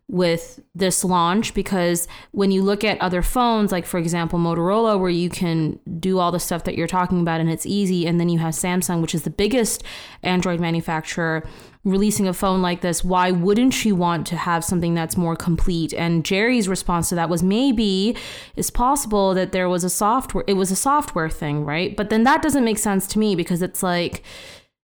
with 0.08 0.60
this 0.76 1.06
launch 1.06 1.54
because 1.54 2.08
when 2.32 2.52
you 2.52 2.62
look 2.64 2.84
at 2.84 3.00
other 3.00 3.22
phones, 3.22 3.72
like 3.72 3.86
for 3.86 3.98
example 3.98 4.40
Motorola, 4.40 5.00
where 5.00 5.10
you 5.10 5.30
can 5.30 5.80
do 6.00 6.20
all 6.20 6.32
the 6.32 6.40
stuff 6.40 6.64
that 6.66 6.76
you're 6.76 6.88
talking 6.88 7.22
about 7.22 7.40
and 7.40 7.50
it's 7.50 7.66
easy, 7.66 8.08
and 8.08 8.20
then 8.20 8.28
you 8.28 8.40
have 8.40 8.54
Samsung, 8.54 9.02
which 9.02 9.16
is 9.16 9.24
the 9.24 9.30
biggest 9.30 9.84
Android 10.24 10.60
manufacturer, 10.60 11.48
releasing 11.84 12.28
a 12.28 12.34
phone 12.34 12.62
like 12.62 12.82
this, 12.82 13.04
why 13.04 13.32
wouldn't 13.32 13.74
she 13.74 13.92
want 13.92 14.28
to 14.28 14.36
have 14.36 14.64
something 14.64 14.94
that's 14.94 15.18
more 15.18 15.36
complete? 15.36 15.94
And 15.94 16.24
Jerry's 16.24 16.68
response 16.68 17.10
to 17.10 17.16
that 17.16 17.30
was 17.30 17.42
maybe 17.42 18.16
it's 18.56 18.70
possible 18.70 19.34
that 19.34 19.52
there 19.52 19.68
was 19.68 19.84
a 19.84 19.90
software, 19.90 20.44
it 20.48 20.54
was 20.54 20.70
a 20.70 20.76
software 20.76 21.30
thing, 21.30 21.66
right? 21.66 21.96
But 21.96 22.10
then 22.10 22.24
that 22.24 22.42
doesn't 22.42 22.64
make 22.64 22.78
sense 22.78 23.08
to 23.08 23.20
me 23.20 23.36
because 23.36 23.62
it's 23.62 23.82
like 23.82 24.24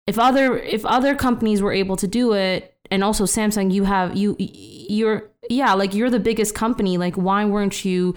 if 0.06 0.18
other 0.18 0.58
if 0.58 0.84
other 0.84 1.14
companies 1.14 1.62
were 1.62 1.72
able 1.72 1.96
to 1.96 2.08
do 2.08 2.32
it 2.32 2.74
and 2.90 3.04
also 3.04 3.24
Samsung 3.24 3.72
you 3.72 3.84
have 3.84 4.16
you 4.16 4.34
you're 4.38 5.30
yeah 5.48 5.72
like 5.74 5.94
you're 5.94 6.10
the 6.10 6.18
biggest 6.18 6.54
company 6.54 6.98
like 6.98 7.14
why 7.14 7.44
weren't 7.44 7.84
you 7.84 8.16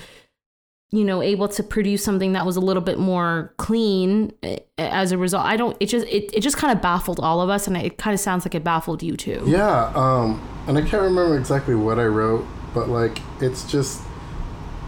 you 0.94 1.04
know 1.04 1.22
able 1.22 1.48
to 1.48 1.64
produce 1.64 2.04
something 2.04 2.34
that 2.34 2.46
was 2.46 2.56
a 2.56 2.62
little 2.62 2.84
bit 2.84 3.00
more 3.00 3.54
clean 3.58 4.32
eh, 4.44 4.58
as 4.78 5.12
a 5.12 5.18
result 5.18 5.44
i 5.44 5.58
don't 5.58 5.76
it 5.80 5.88
just 5.88 6.06
it, 6.08 6.32
it 6.34 6.42
just 6.42 6.56
kind 6.56 6.72
of 6.72 6.82
baffled 6.82 7.20
all 7.20 7.42
of 7.42 7.50
us 7.50 7.66
and 7.68 7.76
it 7.76 7.98
kind 7.98 8.14
of 8.14 8.20
sounds 8.20 8.46
like 8.46 8.54
it 8.54 8.64
baffled 8.64 9.02
you 9.02 9.18
too 9.18 9.44
Yeah, 9.46 9.92
um, 9.96 10.42
and 10.68 10.78
I 10.78 10.82
can't 10.82 11.02
remember 11.04 11.38
exactly 11.38 11.76
what 11.76 12.00
I 12.00 12.06
wrote, 12.06 12.46
but 12.74 12.90
like 12.90 13.20
it's 13.42 13.70
just, 13.70 14.02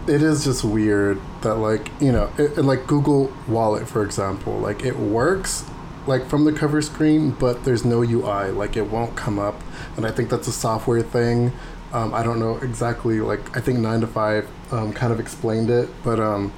it 0.08 0.22
is 0.22 0.44
just 0.44 0.64
weird 0.64 1.20
that 1.42 1.56
like 1.56 1.90
you 2.00 2.12
know, 2.12 2.32
it, 2.38 2.56
like 2.58 2.86
Google 2.86 3.32
Wallet 3.48 3.88
for 3.88 4.02
example, 4.02 4.58
like 4.58 4.84
it 4.84 4.96
works 4.98 5.64
like 6.06 6.26
from 6.26 6.44
the 6.44 6.52
cover 6.52 6.80
screen, 6.80 7.32
but 7.32 7.64
there's 7.64 7.84
no 7.84 8.02
UI, 8.02 8.50
like 8.50 8.76
it 8.76 8.90
won't 8.90 9.16
come 9.16 9.38
up, 9.38 9.60
and 9.96 10.06
I 10.06 10.10
think 10.10 10.30
that's 10.30 10.48
a 10.48 10.52
software 10.52 11.02
thing. 11.02 11.52
Um, 11.96 12.12
I 12.12 12.22
don't 12.22 12.38
know 12.38 12.58
exactly 12.58 13.20
like 13.20 13.56
I 13.56 13.60
think 13.62 13.78
nine 13.78 14.02
to 14.02 14.06
five 14.06 14.46
um, 14.70 14.92
kind 14.92 15.14
of 15.14 15.18
explained 15.18 15.70
it, 15.70 15.88
but 16.04 16.20
um, 16.20 16.52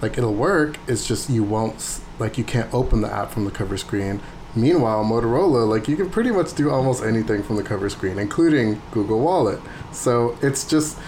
like 0.00 0.16
it'll 0.16 0.32
work. 0.32 0.78
It's 0.88 1.06
just 1.06 1.28
you 1.28 1.44
won't 1.44 2.00
like 2.18 2.38
you 2.38 2.44
can't 2.44 2.72
open 2.72 3.02
the 3.02 3.12
app 3.12 3.30
from 3.30 3.44
the 3.44 3.50
cover 3.50 3.76
screen. 3.76 4.22
Meanwhile, 4.56 5.04
Motorola, 5.04 5.68
like 5.68 5.88
you 5.88 5.96
can 5.96 6.08
pretty 6.08 6.30
much 6.30 6.54
do 6.54 6.70
almost 6.70 7.02
anything 7.04 7.42
from 7.42 7.56
the 7.56 7.62
cover 7.62 7.90
screen, 7.90 8.18
including 8.18 8.80
Google 8.90 9.20
Wallet. 9.20 9.60
So 9.92 10.38
it's 10.40 10.66
just 10.66 10.98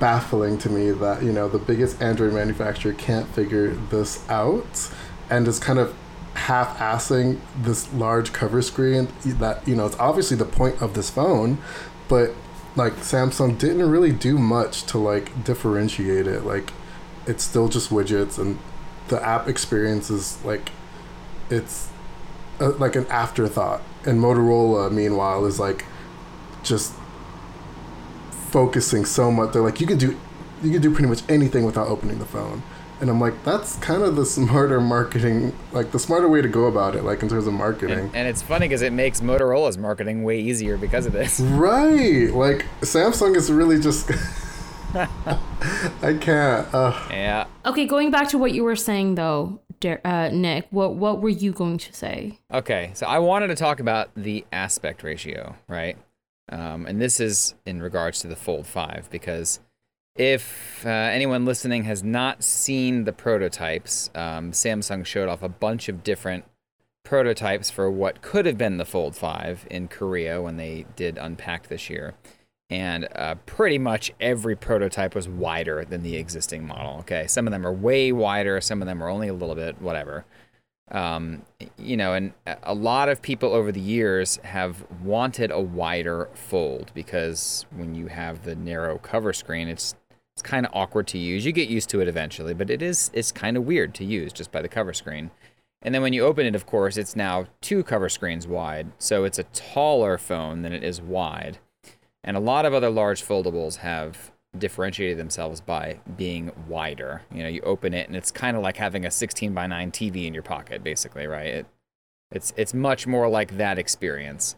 baffling 0.00 0.58
to 0.58 0.68
me 0.68 0.90
that 0.90 1.22
you 1.22 1.30
know 1.30 1.48
the 1.48 1.60
biggest 1.60 2.02
Android 2.02 2.32
manufacturer 2.32 2.92
can't 2.92 3.28
figure 3.28 3.68
this 3.90 4.28
out, 4.28 4.90
and 5.30 5.46
is 5.46 5.60
kind 5.60 5.78
of 5.78 5.94
half-assing 6.34 7.38
this 7.56 7.92
large 7.92 8.32
cover 8.32 8.62
screen 8.62 9.06
that 9.24 9.68
you 9.68 9.76
know 9.76 9.86
it's 9.86 9.98
obviously 10.00 10.36
the 10.36 10.44
point 10.44 10.82
of 10.82 10.94
this 10.94 11.08
phone, 11.08 11.58
but 12.08 12.34
like 12.76 12.94
Samsung 12.94 13.58
didn't 13.58 13.88
really 13.90 14.12
do 14.12 14.38
much 14.38 14.84
to 14.84 14.98
like 14.98 15.44
differentiate 15.44 16.26
it. 16.26 16.44
Like 16.44 16.72
it's 17.26 17.44
still 17.44 17.68
just 17.68 17.90
widgets 17.90 18.38
and 18.38 18.58
the 19.08 19.24
app 19.24 19.48
experience 19.48 20.10
is 20.10 20.42
like 20.44 20.70
it's 21.50 21.90
a, 22.60 22.68
like 22.70 22.96
an 22.96 23.06
afterthought. 23.08 23.82
And 24.04 24.18
Motorola, 24.20 24.90
meanwhile, 24.90 25.44
is 25.44 25.60
like 25.60 25.84
just 26.62 26.94
focusing 28.30 29.04
so 29.04 29.30
much. 29.30 29.52
They're 29.52 29.62
like, 29.62 29.80
you 29.80 29.86
can 29.86 29.98
do, 29.98 30.18
you 30.62 30.70
can 30.72 30.82
do 30.82 30.90
pretty 30.92 31.08
much 31.08 31.22
anything 31.28 31.64
without 31.64 31.88
opening 31.88 32.18
the 32.18 32.24
phone. 32.24 32.62
And 33.02 33.10
I'm 33.10 33.20
like, 33.20 33.42
that's 33.42 33.74
kind 33.78 34.04
of 34.04 34.14
the 34.14 34.24
smarter 34.24 34.80
marketing, 34.80 35.52
like 35.72 35.90
the 35.90 35.98
smarter 35.98 36.28
way 36.28 36.40
to 36.40 36.46
go 36.46 36.66
about 36.66 36.94
it, 36.94 37.02
like 37.02 37.20
in 37.24 37.28
terms 37.28 37.48
of 37.48 37.52
marketing. 37.52 37.98
And, 37.98 38.14
and 38.14 38.28
it's 38.28 38.42
funny 38.42 38.68
because 38.68 38.80
it 38.80 38.92
makes 38.92 39.20
Motorola's 39.20 39.76
marketing 39.76 40.22
way 40.22 40.38
easier 40.38 40.76
because 40.76 41.04
of 41.06 41.12
this. 41.12 41.40
Right. 41.62 42.30
Like 42.32 42.64
Samsung 42.80 43.34
is 43.34 43.50
really 43.50 43.80
just. 43.80 44.08
I 44.94 46.16
can't. 46.20 46.72
Uh. 46.72 46.96
Yeah. 47.10 47.46
Okay, 47.66 47.86
going 47.86 48.12
back 48.12 48.28
to 48.28 48.38
what 48.38 48.52
you 48.52 48.62
were 48.62 48.76
saying 48.76 49.16
though, 49.16 49.60
uh, 50.04 50.30
Nick, 50.32 50.68
what 50.70 50.94
what 50.94 51.20
were 51.20 51.28
you 51.28 51.50
going 51.50 51.78
to 51.78 51.92
say? 51.92 52.38
Okay, 52.52 52.92
so 52.94 53.06
I 53.06 53.18
wanted 53.18 53.48
to 53.48 53.56
talk 53.56 53.80
about 53.80 54.10
the 54.14 54.44
aspect 54.52 55.02
ratio, 55.02 55.56
right? 55.66 55.96
Um, 56.48 56.86
and 56.86 57.00
this 57.00 57.18
is 57.18 57.54
in 57.66 57.82
regards 57.82 58.20
to 58.20 58.28
the 58.28 58.36
Fold 58.36 58.66
5 58.66 59.08
because 59.10 59.58
if 60.16 60.84
uh, 60.84 60.88
anyone 60.88 61.44
listening 61.44 61.84
has 61.84 62.02
not 62.02 62.44
seen 62.44 63.04
the 63.04 63.12
prototypes, 63.12 64.10
um, 64.14 64.52
Samsung 64.52 65.06
showed 65.06 65.28
off 65.28 65.42
a 65.42 65.48
bunch 65.48 65.88
of 65.88 66.02
different 66.02 66.44
prototypes 67.04 67.70
for 67.70 67.90
what 67.90 68.22
could 68.22 68.46
have 68.46 68.58
been 68.58 68.76
the 68.76 68.84
Fold 68.84 69.16
5 69.16 69.66
in 69.70 69.88
Korea 69.88 70.40
when 70.40 70.56
they 70.56 70.86
did 70.96 71.18
Unpack 71.18 71.68
this 71.68 71.88
year. 71.90 72.14
And 72.70 73.08
uh, 73.14 73.34
pretty 73.46 73.78
much 73.78 74.12
every 74.18 74.56
prototype 74.56 75.14
was 75.14 75.28
wider 75.28 75.84
than 75.84 76.02
the 76.02 76.16
existing 76.16 76.66
model. 76.66 77.00
Okay, 77.00 77.26
some 77.26 77.46
of 77.46 77.50
them 77.50 77.66
are 77.66 77.72
way 77.72 78.12
wider, 78.12 78.60
some 78.60 78.80
of 78.80 78.86
them 78.86 79.02
are 79.02 79.10
only 79.10 79.28
a 79.28 79.34
little 79.34 79.54
bit, 79.54 79.80
whatever. 79.80 80.24
Um, 80.90 81.42
you 81.78 81.96
know, 81.96 82.12
and 82.12 82.32
a 82.62 82.74
lot 82.74 83.08
of 83.08 83.22
people 83.22 83.52
over 83.52 83.72
the 83.72 83.80
years 83.80 84.36
have 84.44 84.84
wanted 85.02 85.50
a 85.50 85.60
wider 85.60 86.28
fold 86.34 86.90
because 86.92 87.64
when 87.74 87.94
you 87.94 88.08
have 88.08 88.44
the 88.44 88.54
narrow 88.54 88.98
cover 88.98 89.32
screen, 89.32 89.68
it's 89.68 89.94
it's 90.34 90.42
kind 90.42 90.64
of 90.64 90.72
awkward 90.74 91.06
to 91.08 91.18
use. 91.18 91.44
You 91.44 91.52
get 91.52 91.68
used 91.68 91.90
to 91.90 92.00
it 92.00 92.08
eventually, 92.08 92.54
but 92.54 92.70
it 92.70 92.82
is 92.82 93.10
it's 93.12 93.32
kind 93.32 93.56
of 93.56 93.64
weird 93.64 93.94
to 93.94 94.04
use 94.04 94.32
just 94.32 94.50
by 94.50 94.62
the 94.62 94.68
cover 94.68 94.92
screen. 94.92 95.30
And 95.82 95.94
then 95.94 96.02
when 96.02 96.12
you 96.12 96.24
open 96.24 96.46
it, 96.46 96.54
of 96.54 96.64
course, 96.64 96.96
it's 96.96 97.16
now 97.16 97.46
two 97.60 97.82
cover 97.82 98.08
screens 98.08 98.46
wide, 98.46 98.92
so 98.98 99.24
it's 99.24 99.38
a 99.38 99.44
taller 99.44 100.16
phone 100.16 100.62
than 100.62 100.72
it 100.72 100.84
is 100.84 101.02
wide. 101.02 101.58
And 102.22 102.36
a 102.36 102.40
lot 102.40 102.64
of 102.64 102.72
other 102.72 102.88
large 102.88 103.22
foldables 103.22 103.78
have 103.78 104.30
differentiated 104.56 105.18
themselves 105.18 105.60
by 105.60 105.98
being 106.16 106.52
wider. 106.68 107.22
You 107.32 107.42
know, 107.42 107.48
you 107.48 107.62
open 107.62 107.94
it 107.94 108.06
and 108.06 108.16
it's 108.16 108.30
kind 108.30 108.56
of 108.56 108.62
like 108.62 108.76
having 108.76 109.04
a 109.04 109.10
16 109.10 109.52
by 109.52 109.66
9 109.66 109.90
TV 109.90 110.26
in 110.26 110.34
your 110.34 110.42
pocket, 110.42 110.84
basically, 110.84 111.26
right? 111.26 111.46
It, 111.46 111.66
it's 112.30 112.52
it's 112.56 112.72
much 112.72 113.06
more 113.06 113.28
like 113.28 113.56
that 113.58 113.78
experience. 113.78 114.56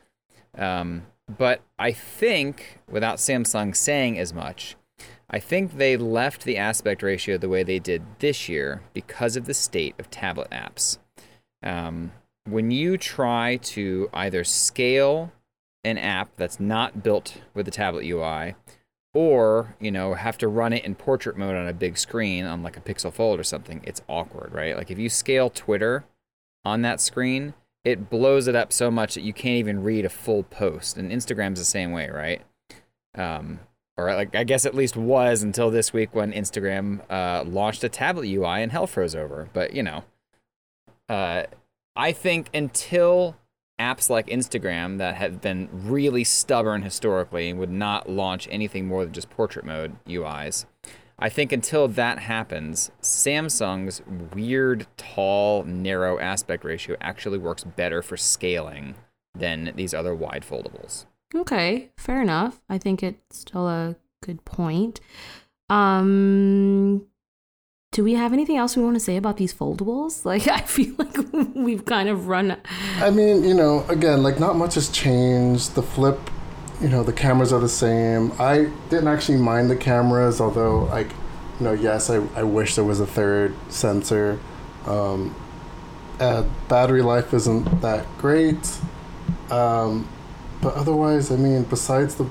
Um, 0.57 1.07
but 1.39 1.63
I 1.79 1.93
think, 1.93 2.81
without 2.89 3.17
Samsung 3.17 3.75
saying 3.75 4.19
as 4.19 4.33
much, 4.33 4.77
I 5.31 5.39
think 5.39 5.77
they 5.77 5.97
left 5.97 6.45
the 6.45 6.59
aspect 6.59 7.03
ratio 7.03 7.39
the 7.39 7.49
way 7.49 7.63
they 7.63 7.79
did 7.79 8.03
this 8.19 8.49
year 8.49 8.83
because 8.93 9.37
of 9.37 9.47
the 9.47 9.55
state 9.55 9.95
of 9.99 10.11
tablet 10.11 10.51
apps. 10.51 10.99
Um, 11.63 12.13
when 12.49 12.71
you 12.71 12.99
try 12.99 13.57
to 13.57 14.11
either 14.13 14.45
scale 14.45 15.33
an 15.83 15.99
app 15.99 16.31
that's 16.37 16.61
not 16.61 17.03
built 17.03 17.41
with 17.55 17.67
the 17.67 17.73
tablet 17.73 18.05
UI 18.05 18.55
or 19.13 19.77
you 19.81 19.91
know 19.91 20.15
have 20.15 20.37
to 20.39 20.49
run 20.49 20.73
it 20.73 20.85
in 20.85 20.95
portrait 20.95 21.37
mode 21.37 21.55
on 21.55 21.69
a 21.69 21.73
big 21.73 21.97
screen 21.97 22.45
on 22.45 22.63
like 22.63 22.77
a 22.77 22.81
pixel 22.81 23.13
fold 23.13 23.39
or 23.39 23.45
something 23.45 23.81
it's 23.85 24.03
awkward 24.09 24.53
right? 24.53 24.77
Like 24.77 24.91
if 24.91 24.99
you 24.99 25.09
scale 25.09 25.51
twitter 25.51 26.05
on 26.65 26.83
that 26.83 27.01
screen 27.01 27.55
it 27.85 28.09
blows 28.11 28.49
it 28.49 28.57
up 28.57 28.73
so 28.73 28.91
much 28.91 29.15
that 29.15 29.21
you 29.21 29.33
can't 29.33 29.57
even 29.57 29.83
read 29.83 30.07
a 30.07 30.09
full 30.11 30.43
post. 30.43 30.97
And 30.97 31.11
instagram's 31.11 31.59
the 31.59 31.65
same 31.65 31.93
way 31.93 32.09
right? 32.11 32.43
Um, 33.15 33.61
or 33.97 34.15
like 34.15 34.35
i 34.35 34.45
guess 34.45 34.67
at 34.67 34.75
least 34.75 34.97
was 34.97 35.43
until 35.43 35.71
this 35.71 35.93
week 35.93 36.15
when 36.15 36.33
instagram 36.33 37.01
uh, 37.11 37.45
launched 37.45 37.85
a 37.85 37.89
tablet 37.89 38.27
ui 38.27 38.47
and 38.47 38.73
hell 38.73 38.87
froze 38.87 39.15
over 39.15 39.49
but 39.53 39.73
you 39.73 39.83
know 39.83 40.05
uh, 41.09 41.45
i 41.97 42.13
think 42.13 42.49
until 42.55 43.37
apps 43.79 44.09
like 44.09 44.27
Instagram 44.27 44.99
that 44.99 45.17
have 45.17 45.41
been 45.41 45.69
really 45.73 46.25
stubborn 46.25 46.83
historically 46.83 47.51
and 47.51 47.59
would 47.59 47.71
not 47.71 48.09
launch 48.09 48.49
anything 48.51 48.87
more 48.87 49.05
than 49.05 49.13
just 49.13 49.31
portrait 49.31 49.65
mode 49.65 49.97
UIs. 50.07 50.65
I 51.19 51.29
think 51.29 51.53
until 51.53 51.87
that 51.89 52.21
happens, 52.21 52.91
Samsung's 53.01 54.03
weird, 54.35 54.87
tall, 54.97 55.65
narrow 55.65 56.19
aspect 56.19 56.65
ratio 56.65 56.97
actually 57.01 57.39
works 57.39 57.65
better 57.65 58.03
for 58.03 58.17
scaling 58.17 58.97
than 59.35 59.73
these 59.77 59.95
other 59.95 60.15
wide 60.15 60.45
foldables. 60.49 61.07
Okay, 61.35 61.91
fair 61.97 62.23
enough. 62.23 62.61
I 62.69 62.79
think 62.79 63.03
it's 63.03 63.39
still 63.39 63.69
a 63.69 63.97
good 64.23 64.45
point. 64.45 65.01
Um, 65.69 67.07
do 67.93 68.05
we 68.05 68.15
have 68.15 68.33
anything 68.33 68.57
else 68.57 68.77
we 68.77 68.83
want 68.83 68.97
to 68.97 69.01
say 69.01 69.17
about 69.17 69.37
these 69.37 69.55
foldables? 69.55 70.25
Like, 70.35 70.49
I 70.49 70.61
feel 70.61 70.95
like 70.99 71.17
we've 71.55 71.85
kind 71.85 72.09
of 72.09 72.29
run. 72.29 72.57
I 72.97 73.11
mean, 73.11 73.45
you 73.45 73.55
know, 73.55 73.85
again, 73.89 74.23
like 74.23 74.39
not 74.39 74.57
much 74.57 74.75
has 74.75 74.89
changed. 74.89 75.75
The 75.75 75.83
flip, 75.83 76.19
you 76.81 76.89
know, 76.89 77.03
the 77.03 77.13
cameras 77.13 77.53
are 77.53 77.61
the 77.61 77.69
same. 77.69 78.33
I 78.39 78.71
didn't 78.91 79.09
actually 79.09 79.39
mind 79.39 79.71
the 79.71 79.77
cameras, 79.77 80.41
although, 80.41 80.85
like, 80.85 81.11
you 81.59 81.67
know, 81.67 81.73
yes, 81.73 82.11
I, 82.11 82.17
I 82.35 82.43
wish 82.43 82.75
there 82.75 82.85
was 82.85 83.01
a 83.01 83.07
third 83.07 83.55
sensor. 83.69 84.39
Um, 84.87 85.35
uh, 86.21 86.45
battery 86.69 87.03
life 87.03 87.35
isn't 87.35 87.81
that 87.81 88.07
great. 88.19 88.79
Um, 89.51 90.09
but 90.61 90.75
otherwise, 90.75 91.31
I 91.31 91.37
mean, 91.37 91.65
besides 91.65 92.17
the 92.17 92.29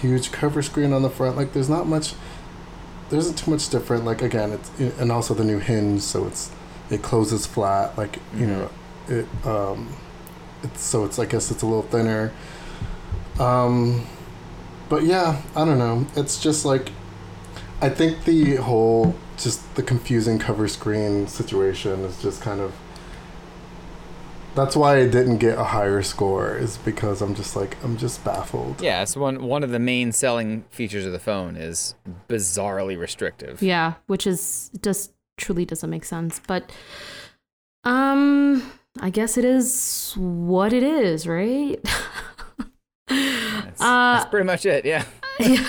huge 0.00 0.32
cover 0.32 0.62
screen 0.62 0.92
on 0.92 1.02
the 1.02 1.10
front, 1.10 1.36
like, 1.36 1.52
there's 1.52 1.68
not 1.68 1.86
much 1.86 2.14
there 3.10 3.18
isn't 3.18 3.36
too 3.36 3.50
much 3.50 3.68
different. 3.68 4.04
Like 4.04 4.22
again, 4.22 4.52
it's 4.52 4.70
and 4.98 5.12
also 5.12 5.34
the 5.34 5.44
new 5.44 5.58
hinge, 5.58 6.02
so 6.02 6.26
it's 6.26 6.50
it 6.90 7.02
closes 7.02 7.46
flat. 7.46 7.96
Like 7.96 8.18
you 8.34 8.46
know, 8.46 8.70
mm-hmm. 9.06 9.14
it 9.14 9.46
um, 9.46 9.94
it's 10.62 10.82
so 10.82 11.04
it's 11.04 11.18
I 11.18 11.26
guess 11.26 11.50
it's 11.50 11.62
a 11.62 11.66
little 11.66 11.82
thinner. 11.82 12.32
Um, 13.38 14.06
but 14.88 15.04
yeah, 15.04 15.42
I 15.54 15.64
don't 15.64 15.78
know. 15.78 16.06
It's 16.16 16.40
just 16.42 16.64
like 16.64 16.90
I 17.80 17.88
think 17.88 18.24
the 18.24 18.56
whole 18.56 19.14
just 19.36 19.74
the 19.74 19.82
confusing 19.82 20.38
cover 20.38 20.68
screen 20.68 21.26
situation 21.26 22.00
is 22.04 22.22
just 22.22 22.40
kind 22.40 22.60
of 22.60 22.72
that's 24.54 24.76
why 24.76 24.98
I 24.98 25.08
didn't 25.08 25.38
get 25.38 25.58
a 25.58 25.64
higher 25.64 26.02
score 26.02 26.56
is 26.56 26.76
because 26.78 27.20
I'm 27.20 27.34
just 27.34 27.56
like 27.56 27.76
I'm 27.82 27.96
just 27.96 28.24
baffled. 28.24 28.80
Yeah, 28.80 29.04
so 29.04 29.20
one 29.20 29.44
one 29.44 29.62
of 29.64 29.70
the 29.70 29.78
main 29.78 30.12
selling 30.12 30.64
features 30.70 31.04
of 31.04 31.12
the 31.12 31.18
phone 31.18 31.56
is 31.56 31.94
bizarrely 32.28 32.98
restrictive. 32.98 33.62
Yeah, 33.62 33.94
which 34.06 34.26
is 34.26 34.70
just 34.82 35.12
truly 35.36 35.64
doesn't 35.64 35.90
make 35.90 36.04
sense, 36.04 36.40
but 36.46 36.70
um 37.84 38.62
I 39.00 39.10
guess 39.10 39.36
it 39.36 39.44
is 39.44 40.14
what 40.16 40.72
it 40.72 40.84
is, 40.84 41.26
right? 41.26 41.80
that's, 43.08 43.80
uh, 43.80 44.14
that's 44.14 44.30
pretty 44.30 44.46
much 44.46 44.64
it, 44.66 44.84
yeah. 44.84 45.04
yeah. 45.40 45.68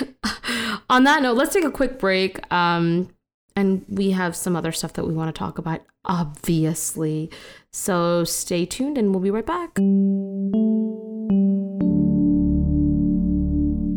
On 0.88 1.02
that 1.02 1.22
note, 1.22 1.36
let's 1.36 1.52
take 1.52 1.64
a 1.64 1.70
quick 1.72 1.98
break. 1.98 2.40
Um 2.52 3.08
and 3.56 3.84
we 3.88 4.10
have 4.10 4.36
some 4.36 4.54
other 4.54 4.70
stuff 4.70 4.92
that 4.92 5.06
we 5.06 5.14
want 5.14 5.34
to 5.34 5.38
talk 5.38 5.58
about, 5.58 5.80
obviously. 6.04 7.30
So 7.72 8.22
stay 8.22 8.66
tuned 8.66 8.98
and 8.98 9.10
we'll 9.10 9.22
be 9.22 9.30
right 9.30 9.46
back. 9.46 9.78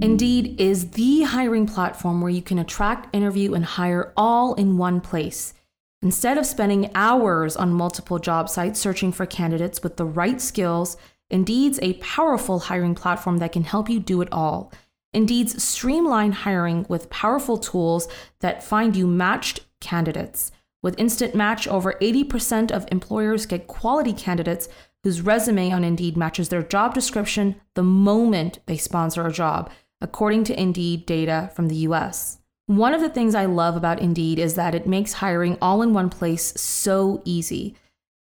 Indeed 0.01 0.59
is 0.59 0.91
the 0.91 1.23
hiring 1.23 1.67
platform 1.67 2.21
where 2.21 2.31
you 2.31 2.41
can 2.41 2.57
attract, 2.57 3.13
interview, 3.13 3.53
and 3.53 3.65
hire 3.65 4.13
all 4.15 4.53
in 4.53 4.77
one 4.77 5.01
place. 5.01 5.53
Instead 6.01 6.37
of 6.37 6.45
spending 6.45 6.89
hours 6.95 7.57
on 7.57 7.73
multiple 7.73 8.19
job 8.19 8.49
sites 8.49 8.79
searching 8.79 9.11
for 9.11 9.25
candidates 9.25 9.83
with 9.83 9.97
the 9.97 10.05
right 10.05 10.39
skills, 10.39 10.95
Indeed's 11.29 11.79
a 11.81 11.93
powerful 11.95 12.59
hiring 12.59 12.95
platform 12.95 13.37
that 13.39 13.51
can 13.51 13.63
help 13.63 13.89
you 13.89 13.99
do 13.99 14.21
it 14.21 14.29
all. 14.31 14.71
Indeed's 15.13 15.63
streamline 15.63 16.31
hiring 16.31 16.85
with 16.87 17.09
powerful 17.09 17.57
tools 17.57 18.07
that 18.41 18.63
find 18.63 18.95
you 18.95 19.07
matched 19.07 19.61
candidates. 19.81 20.51
With 20.81 20.99
Instant 20.99 21.35
Match, 21.35 21.67
over 21.67 21.93
80% 22.01 22.71
of 22.71 22.85
employers 22.91 23.45
get 23.45 23.67
quality 23.67 24.13
candidates 24.13 24.69
whose 25.03 25.21
resume 25.21 25.71
on 25.71 25.83
Indeed 25.83 26.15
matches 26.15 26.49
their 26.49 26.63
job 26.63 26.93
description 26.93 27.55
the 27.73 27.83
moment 27.83 28.59
they 28.65 28.77
sponsor 28.77 29.25
a 29.25 29.31
job. 29.31 29.71
according 30.01 30.43
to 30.45 30.59
Indeed 30.59 31.05
data 31.05 31.51
from 31.53 31.67
the 31.67 31.75
US. 31.87 32.39
One 32.67 32.93
of 32.93 33.01
the 33.01 33.09
things 33.09 33.35
I 33.35 33.45
love 33.45 33.75
about 33.75 33.99
Indeed 33.99 34.39
is 34.39 34.53
that 34.55 34.75
it 34.75 34.87
makes 34.87 35.13
hiring 35.13 35.57
all 35.61 35.81
in 35.81 35.93
one 35.93 36.09
place 36.09 36.53
so 36.59 37.21
easy. 37.25 37.75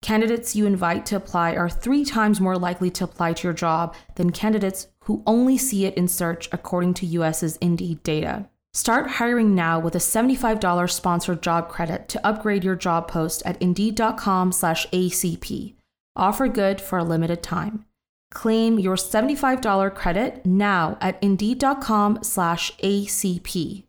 Candidates 0.01 0.55
you 0.55 0.65
invite 0.65 1.05
to 1.07 1.15
apply 1.15 1.55
are 1.55 1.69
three 1.69 2.03
times 2.03 2.41
more 2.41 2.57
likely 2.57 2.89
to 2.91 3.03
apply 3.03 3.33
to 3.33 3.47
your 3.47 3.53
job 3.53 3.95
than 4.15 4.31
candidates 4.31 4.87
who 5.05 5.23
only 5.25 5.57
see 5.57 5.85
it 5.85 5.95
in 5.95 6.07
search, 6.07 6.47
according 6.51 6.93
to 6.95 7.05
US's 7.05 7.55
Indeed 7.57 8.03
data. 8.03 8.47
Start 8.73 9.11
hiring 9.11 9.53
now 9.53 9.79
with 9.79 9.95
a 9.95 9.99
$75 9.99 10.91
sponsored 10.91 11.41
job 11.41 11.67
credit 11.67 12.07
to 12.09 12.25
upgrade 12.25 12.63
your 12.63 12.77
job 12.77 13.09
post 13.09 13.43
at 13.45 13.61
indeed.com/acp. 13.61 15.75
Offer 16.15 16.47
good 16.47 16.79
for 16.79 16.99
a 16.99 17.03
limited 17.03 17.43
time. 17.43 17.83
Claim 18.31 18.79
your 18.79 18.95
$75 18.95 19.89
credit 19.89 20.45
now 20.45 20.97
at 21.01 21.21
indeed.com/acp. 21.21 23.83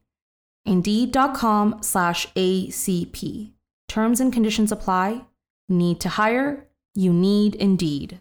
Indeed.com/acp. 0.64 3.52
Terms 3.88 4.20
and 4.20 4.32
conditions 4.32 4.70
apply. 4.72 5.26
Need 5.68 6.00
to 6.00 6.08
hire? 6.08 6.66
You 6.94 7.12
need 7.12 7.54
Indeed. 7.54 8.20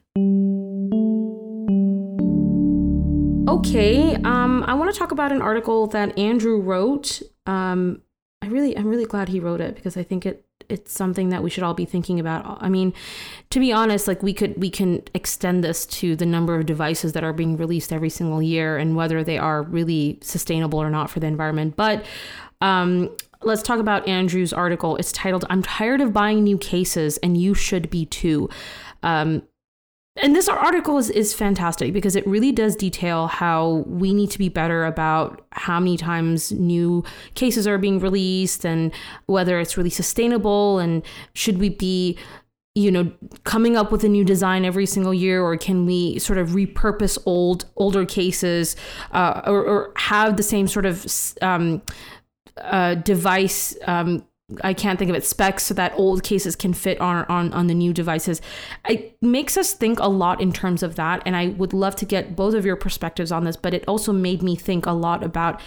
Okay, 3.48 4.16
um, 4.16 4.64
I 4.68 4.74
want 4.76 4.94
to 4.94 4.98
talk 4.98 5.12
about 5.12 5.32
an 5.32 5.42
article 5.42 5.88
that 5.88 6.18
Andrew 6.18 6.60
wrote. 6.60 7.22
Um, 7.46 8.02
I 8.42 8.48
really, 8.48 8.78
I'm 8.78 8.88
really 8.88 9.06
glad 9.06 9.30
he 9.30 9.40
wrote 9.40 9.62
it 9.62 9.76
because 9.76 9.98
I 9.98 10.04
think 10.04 10.26
it 10.26 10.46
it's 10.70 10.94
something 10.94 11.30
that 11.30 11.44
we 11.44 11.50
should 11.50 11.64
all 11.64 11.74
be 11.74 11.86
thinking 11.86 12.20
about. 12.20 12.58
I 12.62 12.70
mean, 12.70 12.94
to 13.50 13.60
be 13.60 13.74
honest, 13.74 14.08
like 14.08 14.24
we 14.24 14.34
could 14.34 14.58
we 14.58 14.70
can 14.70 15.04
extend 15.14 15.64
this 15.64 15.86
to 15.88 16.16
the 16.16 16.26
number 16.26 16.56
of 16.56 16.66
devices 16.66 17.14
that 17.14 17.24
are 17.24 17.34
being 17.34 17.58
released 17.58 17.92
every 17.92 18.10
single 18.10 18.42
year 18.42 18.78
and 18.78 18.96
whether 18.96 19.24
they 19.24 19.38
are 19.38 19.64
really 19.64 20.20
sustainable 20.22 20.82
or 20.82 20.90
not 20.90 21.10
for 21.10 21.20
the 21.20 21.28
environment. 21.28 21.76
But 21.76 22.06
um, 22.62 23.10
let's 23.42 23.64
talk 23.64 23.80
about 23.80 24.08
Andrew's 24.08 24.54
article. 24.54 24.96
It's 24.98 25.12
titled 25.12 25.46
"I'm 25.50 25.64
tired 25.64 26.02
of 26.02 26.14
buying 26.14 26.44
new 26.44 26.58
cases, 26.58 27.18
and 27.18 27.38
you 27.38 27.54
should 27.54 27.90
be 27.90 28.06
too." 28.06 28.50
Um, 29.04 29.44
and 30.18 30.36
this 30.36 30.50
article 30.50 30.98
is, 30.98 31.10
is 31.10 31.34
fantastic 31.34 31.94
because 31.94 32.16
it 32.16 32.28
really 32.28 32.52
does 32.52 32.76
detail 32.76 33.28
how 33.28 33.84
we 33.88 34.14
need 34.14 34.30
to 34.32 34.38
be 34.38 34.50
better 34.50 34.86
about 34.86 35.46
how 35.52 35.80
many 35.80 35.98
times 35.98 36.52
new 36.52 37.04
cases 37.34 37.66
are 37.66 37.78
being 37.78 38.00
released 38.00 38.66
and 38.66 38.92
whether 39.28 39.60
it's 39.60 39.78
really 39.78 39.90
sustainable 39.90 40.80
and 40.80 41.04
should 41.34 41.60
we 41.60 41.70
be 41.70 42.18
you 42.76 42.92
know 42.92 43.12
coming 43.44 43.78
up 43.78 43.92
with 43.92 44.04
a 44.04 44.10
new 44.10 44.24
design 44.24 44.66
every 44.66 44.86
single 44.86 45.14
year 45.14 45.42
or 45.42 45.56
can 45.58 45.86
we 45.86 46.20
sort 46.20 46.38
of 46.38 46.50
repurpose 46.50 47.18
old 47.26 47.66
older 47.78 48.06
cases 48.06 48.76
uh, 49.12 49.42
or, 49.46 49.64
or 49.64 49.94
have 49.96 50.36
the 50.36 50.44
same 50.44 50.68
sort 50.68 50.86
of 50.86 51.06
um, 51.42 51.82
uh, 52.58 52.96
device 52.96 53.78
um, 53.88 54.26
I 54.64 54.74
can't 54.74 55.00
think 55.00 55.10
of 55.10 55.16
it 55.16 55.26
specs 55.26 55.64
so 55.64 55.74
that 55.76 55.94
old 55.96 56.24
cases 56.24 56.56
can 56.56 56.74
fit 56.74 57.00
on 57.00 57.26
on 57.26 57.54
on 57.54 57.68
the 57.68 57.74
new 57.74 57.94
devices. 57.94 58.42
It 58.88 59.18
makes 59.22 59.58
us 59.58 59.74
think 59.74 60.00
a 60.00 60.08
lot 60.08 60.42
in 60.42 60.52
terms 60.52 60.84
of 60.84 60.96
that, 60.96 61.22
and 61.26 61.36
I 61.36 61.50
would 61.50 61.74
love 61.74 61.96
to 61.98 62.06
get 62.06 62.36
both 62.36 62.54
of 62.54 62.66
your 62.66 62.76
perspectives 62.76 63.32
on 63.32 63.44
this. 63.44 63.56
But 63.56 63.74
it 63.74 63.84
also 63.88 64.12
made 64.12 64.42
me 64.42 64.56
think 64.56 64.86
a 64.86 64.92
lot 64.92 65.24
about 65.24 65.62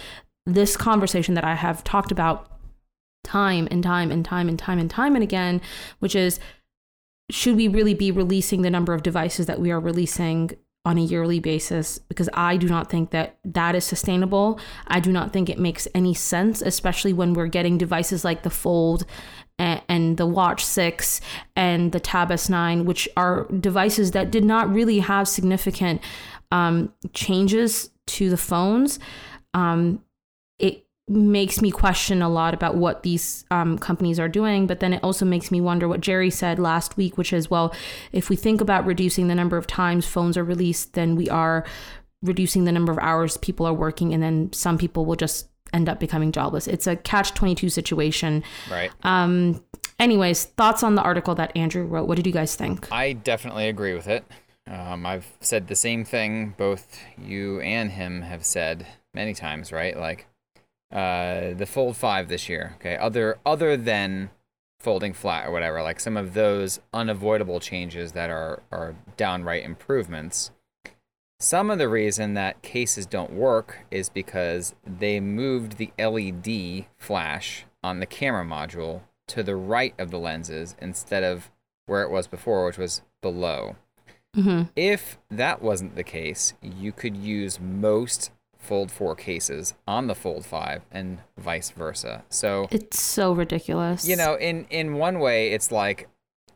this 0.45 0.77
conversation 0.77 1.33
that 1.33 1.43
I 1.43 1.55
have 1.55 1.83
talked 1.83 2.11
about 2.11 2.51
time 3.23 3.67
and 3.71 3.83
time 3.83 4.11
and 4.11 4.23
time 4.23 4.47
and 4.47 4.59
time 4.59 4.79
and 4.79 4.89
time 4.89 5.15
and 5.15 5.23
again, 5.23 5.61
which 5.99 6.15
is 6.15 6.39
should 7.31 7.55
we 7.55 7.67
really 7.67 7.95
be 7.95 8.11
releasing 8.11 8.61
the 8.61 8.69
number 8.69 8.93
of 8.93 9.01
devices 9.01 9.47
that 9.47 9.59
we 9.59 9.71
are 9.71 9.79
releasing 9.79 10.51
on 10.85 10.97
a 10.97 11.01
yearly 11.01 11.39
basis 11.39 11.97
because 11.97 12.29
I 12.33 12.57
do 12.57 12.69
not 12.69 12.89
think 12.89 13.09
that 13.09 13.37
that 13.43 13.75
is 13.75 13.83
sustainable. 13.83 14.59
I 14.87 14.99
do 14.99 15.11
not 15.11 15.33
think 15.33 15.49
it 15.49 15.59
makes 15.59 15.87
any 15.95 16.13
sense, 16.13 16.61
especially 16.61 17.11
when 17.11 17.33
we're 17.33 17.47
getting 17.47 17.77
devices 17.77 18.23
like 18.23 18.43
the 18.43 18.49
Fold 18.51 19.05
and, 19.57 19.81
and 19.89 20.17
the 20.17 20.27
Watch 20.27 20.63
6 20.63 21.21
and 21.55 21.91
the 21.91 21.99
Tab 21.99 22.29
S9, 22.29 22.85
which 22.85 23.09
are 23.17 23.47
devices 23.59 24.11
that 24.11 24.29
did 24.29 24.45
not 24.45 24.71
really 24.71 24.99
have 24.99 25.27
significant 25.27 26.01
um, 26.51 26.93
changes 27.13 27.89
to 28.05 28.29
the 28.29 28.37
phones. 28.37 28.99
Um, 29.53 30.01
makes 31.07 31.61
me 31.61 31.69
question 31.69 32.21
a 32.21 32.29
lot 32.29 32.53
about 32.53 32.75
what 32.75 33.03
these 33.03 33.45
um, 33.51 33.77
companies 33.77 34.19
are 34.19 34.27
doing. 34.27 34.65
But 34.65 34.79
then 34.79 34.93
it 34.93 35.03
also 35.03 35.25
makes 35.25 35.51
me 35.51 35.61
wonder 35.61 35.87
what 35.87 36.01
Jerry 36.01 36.31
said 36.31 36.57
last 36.57 36.97
week, 36.97 37.17
which 37.17 37.31
is, 37.31 37.49
well, 37.49 37.73
if 38.11 38.29
we 38.29 38.35
think 38.35 38.59
about 38.59 38.85
reducing 38.85 39.27
the 39.27 39.35
number 39.35 39.57
of 39.57 39.67
times 39.67 40.07
phones 40.07 40.35
are 40.37 40.43
released, 40.43 40.93
then 40.93 41.15
we 41.15 41.29
are 41.29 41.63
reducing 42.23 42.63
the 42.63 42.71
number 42.71 42.91
of 42.91 42.97
hours 42.99 43.37
people 43.37 43.65
are 43.65 43.73
working, 43.73 44.13
and 44.13 44.23
then 44.23 44.51
some 44.51 44.77
people 44.77 45.05
will 45.05 45.15
just 45.15 45.47
end 45.73 45.89
up 45.89 45.99
becoming 45.99 46.31
jobless. 46.31 46.67
It's 46.67 46.87
a 46.87 46.95
catch 46.95 47.33
22 47.33 47.69
situation. 47.69 48.43
Right. 48.69 48.91
Um, 49.03 49.63
anyways, 49.99 50.45
thoughts 50.45 50.83
on 50.83 50.95
the 50.95 51.01
article 51.01 51.35
that 51.35 51.55
Andrew 51.55 51.83
wrote. 51.83 52.07
What 52.07 52.15
did 52.15 52.25
you 52.25 52.33
guys 52.33 52.55
think? 52.55 52.91
I 52.91 53.13
definitely 53.13 53.67
agree 53.67 53.93
with 53.93 54.07
it. 54.07 54.25
Um, 54.67 55.05
I've 55.05 55.27
said 55.41 55.67
the 55.67 55.75
same 55.75 56.03
thing 56.03 56.55
both 56.57 56.99
you 57.21 57.59
and 57.61 57.91
him 57.91 58.23
have 58.23 58.43
said 58.43 58.87
many 59.13 59.35
times, 59.35 59.71
right? 59.71 59.95
Like, 59.95 60.27
uh, 60.91 61.53
the 61.53 61.65
Fold 61.65 61.97
5 61.97 62.27
this 62.27 62.47
year, 62.49 62.73
okay, 62.75 62.95
other 62.97 63.37
other 63.45 63.75
than 63.75 64.29
folding 64.79 65.13
flat 65.13 65.47
or 65.47 65.51
whatever, 65.51 65.81
like 65.81 65.99
some 65.99 66.17
of 66.17 66.33
those 66.33 66.79
unavoidable 66.93 67.59
changes 67.59 68.11
that 68.11 68.29
are 68.29 68.61
are 68.71 68.95
downright 69.17 69.63
improvements. 69.63 70.51
Some 71.39 71.69
of 71.69 71.79
the 71.79 71.89
reason 71.89 72.33
that 72.35 72.61
cases 72.61 73.05
don't 73.05 73.33
work 73.33 73.85
is 73.91 74.09
because 74.09 74.73
they 74.85 75.19
moved 75.19 75.77
the 75.77 75.91
LED 75.99 76.85
flash 76.97 77.65
on 77.83 77.99
the 77.99 78.05
camera 78.05 78.45
module 78.45 79.01
to 79.27 79.43
the 79.43 79.55
right 79.55 79.93
of 79.97 80.11
the 80.11 80.17
lenses 80.17 80.75
instead 80.79 81.23
of 81.23 81.51
where 81.87 82.03
it 82.03 82.09
was 82.09 82.27
before, 82.27 82.65
which 82.65 82.77
was 82.77 83.01
below. 83.21 83.75
Mm-hmm. 84.35 84.63
If 84.75 85.17
that 85.29 85.61
wasn't 85.61 85.95
the 85.95 86.03
case, 86.03 86.53
you 86.61 86.91
could 86.91 87.15
use 87.15 87.59
most 87.59 88.31
Fold 88.65 88.91
4 88.91 89.15
cases 89.15 89.75
on 89.87 90.07
the 90.07 90.15
Fold 90.15 90.45
5 90.45 90.81
and 90.91 91.19
vice 91.37 91.69
versa. 91.69 92.23
So 92.29 92.67
it's 92.71 92.99
so 92.99 93.31
ridiculous. 93.33 94.07
You 94.07 94.15
know, 94.15 94.35
in 94.35 94.65
in 94.69 94.95
one 94.95 95.19
way 95.19 95.51
it's 95.51 95.71
like 95.71 96.09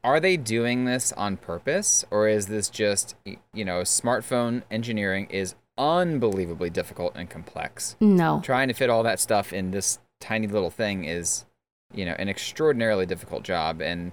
are 0.03 0.19
they 0.19 0.37
doing 0.37 0.85
this 0.85 1.11
on 1.13 1.37
purpose 1.37 2.05
or 2.09 2.27
is 2.27 2.47
this 2.47 2.69
just 2.69 3.15
you 3.53 3.65
know, 3.65 3.81
smartphone 3.81 4.63
engineering 4.71 5.27
is 5.29 5.55
unbelievably 5.77 6.71
difficult 6.71 7.13
and 7.15 7.29
complex. 7.29 7.95
No. 7.99 8.41
Trying 8.43 8.69
to 8.69 8.73
fit 8.73 8.89
all 8.89 9.03
that 9.03 9.19
stuff 9.19 9.53
in 9.53 9.71
this 9.71 9.99
tiny 10.19 10.47
little 10.47 10.69
thing 10.71 11.05
is, 11.05 11.45
you 11.93 12.05
know, 12.05 12.15
an 12.17 12.29
extraordinarily 12.29 13.05
difficult 13.05 13.43
job 13.43 13.81
and 13.81 14.11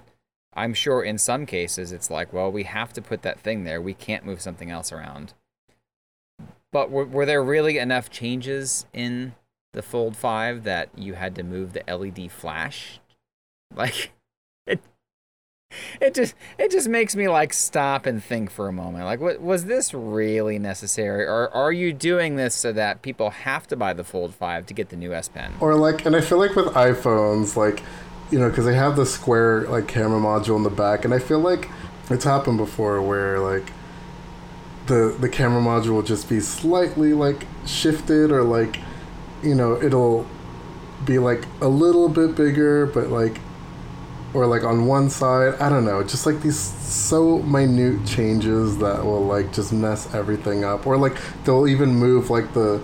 I'm 0.53 0.73
sure 0.73 1.03
in 1.03 1.19
some 1.19 1.45
cases 1.45 1.91
it's 1.91 2.09
like, 2.09 2.33
well, 2.33 2.51
we 2.51 2.63
have 2.63 2.91
to 2.93 3.01
put 3.01 3.21
that 3.21 3.39
thing 3.39 3.63
there. 3.63 3.79
We 3.79 3.93
can't 3.93 4.25
move 4.25 4.41
something 4.41 4.71
else 4.71 4.91
around. 4.91 5.33
But 6.77 6.91
were, 6.91 7.05
were 7.05 7.25
there 7.25 7.43
really 7.43 7.79
enough 7.79 8.11
changes 8.11 8.85
in 8.93 9.33
the 9.73 9.81
Fold 9.81 10.15
5 10.15 10.63
that 10.65 10.89
you 10.95 11.15
had 11.15 11.33
to 11.33 11.41
move 11.41 11.73
the 11.73 11.81
LED 11.91 12.31
flash? 12.31 12.99
Like 13.75 14.11
it 14.67 14.79
it 15.99 16.13
just 16.13 16.35
it 16.59 16.71
just 16.71 16.87
makes 16.87 17.15
me 17.15 17.27
like 17.27 17.51
stop 17.51 18.05
and 18.05 18.23
think 18.23 18.51
for 18.51 18.67
a 18.67 18.71
moment. 18.71 19.05
Like 19.05 19.19
what 19.19 19.41
was 19.41 19.65
this 19.65 19.91
really 19.93 20.59
necessary 20.59 21.25
or 21.25 21.49
are 21.53 21.71
you 21.71 21.93
doing 21.93 22.35
this 22.35 22.53
so 22.53 22.71
that 22.73 23.01
people 23.01 23.31
have 23.31 23.65
to 23.67 23.75
buy 23.75 23.93
the 23.93 24.03
Fold 24.03 24.35
5 24.35 24.67
to 24.67 24.73
get 24.75 24.89
the 24.89 24.95
new 24.95 25.13
S 25.13 25.27
Pen? 25.27 25.53
Or 25.59 25.73
like 25.73 26.05
and 26.05 26.15
I 26.15 26.21
feel 26.21 26.37
like 26.37 26.55
with 26.55 26.67
iPhones 26.67 27.55
like 27.55 27.81
you 28.31 28.39
know, 28.39 28.49
because 28.49 28.65
they 28.65 28.75
have 28.75 28.95
the 28.95 29.05
square 29.05 29.67
like 29.67 29.87
camera 29.87 30.19
module 30.19 30.57
in 30.57 30.63
the 30.63 30.69
back, 30.69 31.05
and 31.05 31.13
I 31.13 31.19
feel 31.19 31.39
like 31.39 31.69
it's 32.11 32.25
happened 32.25 32.57
before 32.57 33.01
where 33.01 33.39
like 33.39 33.71
the 34.87 35.15
the 35.19 35.29
camera 35.29 35.61
module 35.61 35.89
will 35.91 36.03
just 36.03 36.29
be 36.29 36.39
slightly 36.39 37.13
like 37.13 37.45
shifted 37.65 38.31
or 38.31 38.43
like 38.43 38.79
you 39.43 39.53
know 39.55 39.81
it'll 39.81 40.25
be 41.05 41.19
like 41.19 41.45
a 41.61 41.67
little 41.67 42.09
bit 42.09 42.35
bigger 42.35 42.85
but 42.87 43.09
like 43.09 43.39
or 44.33 44.45
like 44.47 44.63
on 44.63 44.85
one 44.87 45.09
side 45.09 45.53
i 45.59 45.69
don't 45.69 45.85
know 45.85 46.03
just 46.03 46.25
like 46.25 46.41
these 46.41 46.59
so 46.59 47.39
minute 47.39 48.05
changes 48.05 48.77
that 48.79 49.03
will 49.05 49.25
like 49.25 49.51
just 49.53 49.71
mess 49.73 50.13
everything 50.13 50.63
up 50.63 50.85
or 50.87 50.97
like 50.97 51.15
they'll 51.43 51.67
even 51.67 51.89
move 51.95 52.29
like 52.29 52.53
the 52.53 52.83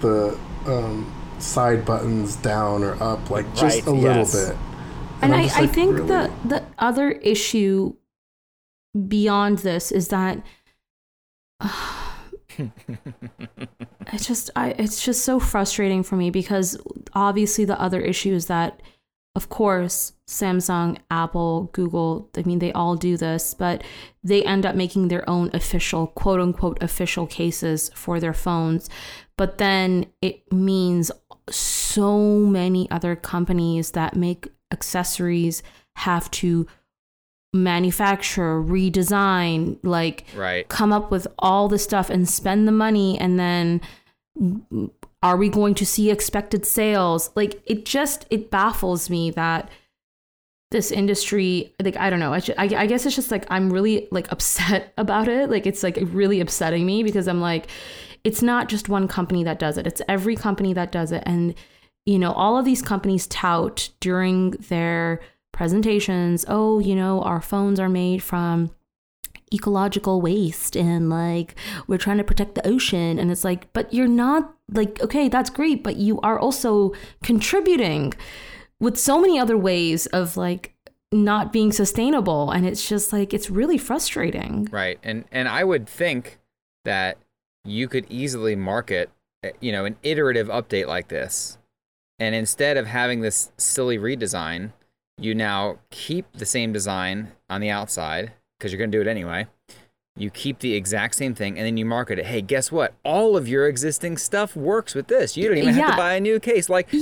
the 0.00 0.38
um, 0.66 1.12
side 1.38 1.84
buttons 1.84 2.36
down 2.36 2.82
or 2.82 3.00
up 3.02 3.30
like 3.30 3.46
just 3.54 3.62
Right, 3.62 3.86
a 3.86 3.90
little 3.90 4.26
yes. 4.26 4.48
bit 4.48 4.56
and 5.22 5.34
I'm 5.34 5.40
I, 5.40 5.42
just 5.44 5.56
I 5.56 5.66
think 5.66 5.96
really? 5.96 6.06
the 6.08 6.32
the 6.44 6.64
other 6.78 7.10
issue 7.12 7.94
beyond 9.08 9.58
this 9.58 9.90
is 9.92 10.08
that 10.08 10.42
it's 14.12 14.26
just 14.26 14.50
I 14.54 14.70
it's 14.78 15.04
just 15.04 15.24
so 15.24 15.40
frustrating 15.40 16.02
for 16.02 16.16
me 16.16 16.30
because 16.30 16.78
obviously 17.14 17.64
the 17.64 17.80
other 17.80 18.00
issue 18.00 18.32
is 18.32 18.46
that 18.46 18.80
of 19.34 19.48
course 19.48 20.12
Samsung, 20.28 20.98
Apple, 21.10 21.70
Google, 21.72 22.30
I 22.36 22.42
mean 22.42 22.60
they 22.60 22.72
all 22.72 22.94
do 22.96 23.16
this, 23.16 23.54
but 23.54 23.82
they 24.22 24.44
end 24.44 24.64
up 24.64 24.76
making 24.76 25.08
their 25.08 25.28
own 25.28 25.50
official 25.52 26.06
quote 26.06 26.40
unquote 26.40 26.82
official 26.82 27.26
cases 27.26 27.90
for 27.94 28.20
their 28.20 28.34
phones. 28.34 28.88
but 29.36 29.58
then 29.58 30.06
it 30.22 30.52
means 30.52 31.10
so 31.50 32.18
many 32.38 32.90
other 32.90 33.16
companies 33.16 33.90
that 33.92 34.16
make 34.16 34.48
accessories 34.72 35.62
have 35.96 36.30
to 36.30 36.66
manufacture, 37.54 38.60
redesign, 38.62 39.78
like 39.82 40.24
Right. 40.34 40.68
come 40.68 40.92
up 40.92 41.10
with 41.10 41.26
all 41.38 41.68
the 41.68 41.78
stuff 41.78 42.10
and 42.10 42.28
spend 42.28 42.68
the 42.68 42.72
money 42.72 43.18
and 43.18 43.38
then 43.38 43.80
are 45.22 45.36
we 45.36 45.48
going 45.48 45.74
to 45.76 45.86
see 45.86 46.10
expected 46.10 46.66
sales? 46.66 47.30
Like 47.34 47.62
it 47.66 47.84
just 47.86 48.26
it 48.30 48.50
baffles 48.50 49.08
me 49.08 49.30
that 49.30 49.70
this 50.70 50.90
industry 50.90 51.72
like 51.82 51.96
i 51.96 52.10
don't 52.10 52.18
know. 52.18 52.32
I, 52.32 52.40
ju- 52.40 52.54
I, 52.58 52.64
I 52.64 52.86
guess 52.86 53.06
it's 53.06 53.14
just 53.14 53.30
like 53.30 53.46
i'm 53.48 53.72
really 53.72 54.08
like 54.10 54.30
upset 54.32 54.92
about 54.98 55.28
it. 55.28 55.48
Like 55.48 55.66
it's 55.66 55.82
like 55.84 55.96
really 56.00 56.40
upsetting 56.40 56.84
me 56.84 57.02
because 57.04 57.28
i'm 57.28 57.40
like 57.40 57.68
it's 58.24 58.42
not 58.42 58.68
just 58.68 58.88
one 58.88 59.06
company 59.06 59.44
that 59.44 59.58
does 59.58 59.78
it. 59.78 59.86
It's 59.86 60.02
every 60.08 60.34
company 60.34 60.72
that 60.72 60.90
does 60.90 61.12
it. 61.12 61.22
And 61.26 61.54
you 62.06 62.18
know 62.18 62.32
all 62.32 62.58
of 62.58 62.64
these 62.64 62.82
companies 62.82 63.26
tout 63.28 63.88
during 64.00 64.50
their 64.68 65.20
presentations 65.54 66.44
oh 66.48 66.78
you 66.78 66.94
know 66.94 67.22
our 67.22 67.40
phones 67.40 67.80
are 67.80 67.88
made 67.88 68.22
from 68.22 68.70
ecological 69.52 70.20
waste 70.20 70.76
and 70.76 71.08
like 71.08 71.54
we're 71.86 71.96
trying 71.96 72.18
to 72.18 72.24
protect 72.24 72.54
the 72.54 72.66
ocean 72.66 73.18
and 73.18 73.30
it's 73.30 73.44
like 73.44 73.72
but 73.72 73.92
you're 73.94 74.06
not 74.08 74.54
like 74.72 75.00
okay 75.00 75.28
that's 75.28 75.48
great 75.48 75.82
but 75.82 75.96
you 75.96 76.20
are 76.20 76.38
also 76.38 76.92
contributing 77.22 78.12
with 78.80 78.98
so 78.98 79.20
many 79.20 79.38
other 79.38 79.56
ways 79.56 80.06
of 80.06 80.36
like 80.36 80.74
not 81.12 81.52
being 81.52 81.70
sustainable 81.70 82.50
and 82.50 82.66
it's 82.66 82.88
just 82.88 83.12
like 83.12 83.32
it's 83.32 83.48
really 83.48 83.78
frustrating 83.78 84.66
Right. 84.70 84.98
And 85.02 85.24
and 85.30 85.48
I 85.48 85.62
would 85.64 85.88
think 85.88 86.38
that 86.84 87.18
you 87.64 87.88
could 87.88 88.06
easily 88.10 88.56
market, 88.56 89.10
uh, 89.44 89.50
you 89.60 89.72
know, 89.72 89.84
an 89.84 89.96
iterative 90.02 90.48
update 90.48 90.86
like 90.86 91.08
this. 91.08 91.58
And 92.18 92.34
instead 92.34 92.76
of 92.76 92.86
having 92.86 93.20
this 93.20 93.52
silly 93.56 93.98
redesign, 93.98 94.72
you 95.18 95.34
now 95.34 95.78
keep 95.90 96.26
the 96.32 96.46
same 96.46 96.72
design 96.72 97.32
on 97.48 97.60
the 97.60 97.70
outside 97.70 98.32
because 98.58 98.72
you're 98.72 98.78
going 98.78 98.90
to 98.90 98.98
do 98.98 99.02
it 99.02 99.06
anyway. 99.10 99.46
You 100.16 100.30
keep 100.30 100.60
the 100.60 100.74
exact 100.74 101.16
same 101.16 101.34
thing 101.34 101.58
and 101.58 101.66
then 101.66 101.76
you 101.76 101.84
market 101.84 102.20
it. 102.20 102.26
Hey, 102.26 102.40
guess 102.40 102.70
what? 102.70 102.94
All 103.04 103.36
of 103.36 103.48
your 103.48 103.66
existing 103.66 104.16
stuff 104.16 104.54
works 104.54 104.94
with 104.94 105.08
this. 105.08 105.36
You 105.36 105.48
don't 105.48 105.58
even 105.58 105.74
have 105.74 105.90
to 105.92 105.96
buy 105.96 106.14
a 106.14 106.20
new 106.20 106.38
case. 106.38 106.68
Like 106.68 106.90
that 106.90 106.98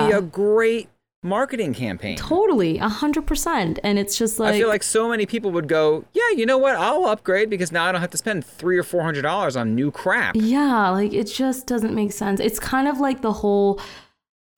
would 0.00 0.08
be 0.08 0.16
a 0.16 0.22
great 0.22 0.88
marketing 1.24 1.72
campaign. 1.72 2.16
totally 2.18 2.76
a 2.78 2.86
hundred 2.88 3.26
percent 3.26 3.78
and 3.82 3.98
it's 3.98 4.18
just 4.18 4.38
like 4.38 4.54
I 4.54 4.58
feel 4.58 4.68
like 4.68 4.82
so 4.82 5.08
many 5.08 5.24
people 5.24 5.50
would 5.52 5.68
go, 5.68 6.04
yeah, 6.12 6.30
you 6.36 6.44
know 6.44 6.58
what? 6.58 6.76
I'll 6.76 7.06
upgrade 7.06 7.48
because 7.48 7.72
now 7.72 7.86
I 7.86 7.92
don't 7.92 8.02
have 8.02 8.10
to 8.10 8.18
spend 8.18 8.44
three 8.44 8.76
or 8.78 8.82
four 8.82 9.02
hundred 9.02 9.22
dollars 9.22 9.56
on 9.56 9.74
new 9.74 9.90
crap. 9.90 10.36
Yeah, 10.36 10.90
like 10.90 11.12
it 11.14 11.24
just 11.24 11.66
doesn't 11.66 11.94
make 11.94 12.12
sense. 12.12 12.40
It's 12.40 12.58
kind 12.60 12.86
of 12.86 13.00
like 13.00 13.22
the 13.22 13.32
whole 13.32 13.80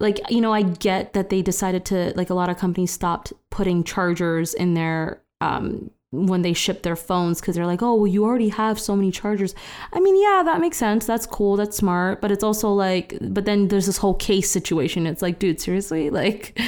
like 0.01 0.21
you 0.31 0.41
know, 0.41 0.53
I 0.53 0.63
get 0.63 1.13
that 1.15 1.31
they 1.31 1.43
decided 1.43 1.85
to 1.87 2.13
like 2.17 2.31
a 2.31 2.35
lot 2.35 2.49
of 2.49 2.59
companies 2.59 2.91
stopped 2.91 3.33
putting 3.51 3.85
chargers 3.85 4.55
in 4.55 4.75
their 4.75 5.23
um 5.41 5.91
when 6.13 6.43
they 6.43 6.53
ship 6.53 6.83
their 6.83 6.97
phones 6.97 7.41
because 7.41 7.57
they're 7.57 7.67
like, 7.67 7.83
oh, 7.83 7.95
well, 7.95 8.07
you 8.07 8.25
already 8.25 8.49
have 8.49 8.81
so 8.81 8.97
many 8.97 9.11
chargers. 9.11 9.55
I 9.93 10.01
mean, 10.01 10.21
yeah, 10.21 10.43
that 10.45 10.61
makes 10.61 10.77
sense. 10.77 11.07
That's 11.07 11.27
cool. 11.27 11.57
That's 11.57 11.77
smart. 11.77 12.21
But 12.21 12.31
it's 12.31 12.45
also 12.45 12.73
like, 12.73 13.19
but 13.21 13.45
then 13.45 13.69
there's 13.69 13.87
this 13.87 13.99
whole 13.99 14.15
case 14.15 14.51
situation. 14.51 15.07
It's 15.07 15.23
like, 15.23 15.39
dude, 15.39 15.61
seriously? 15.61 16.11
Like, 16.17 16.59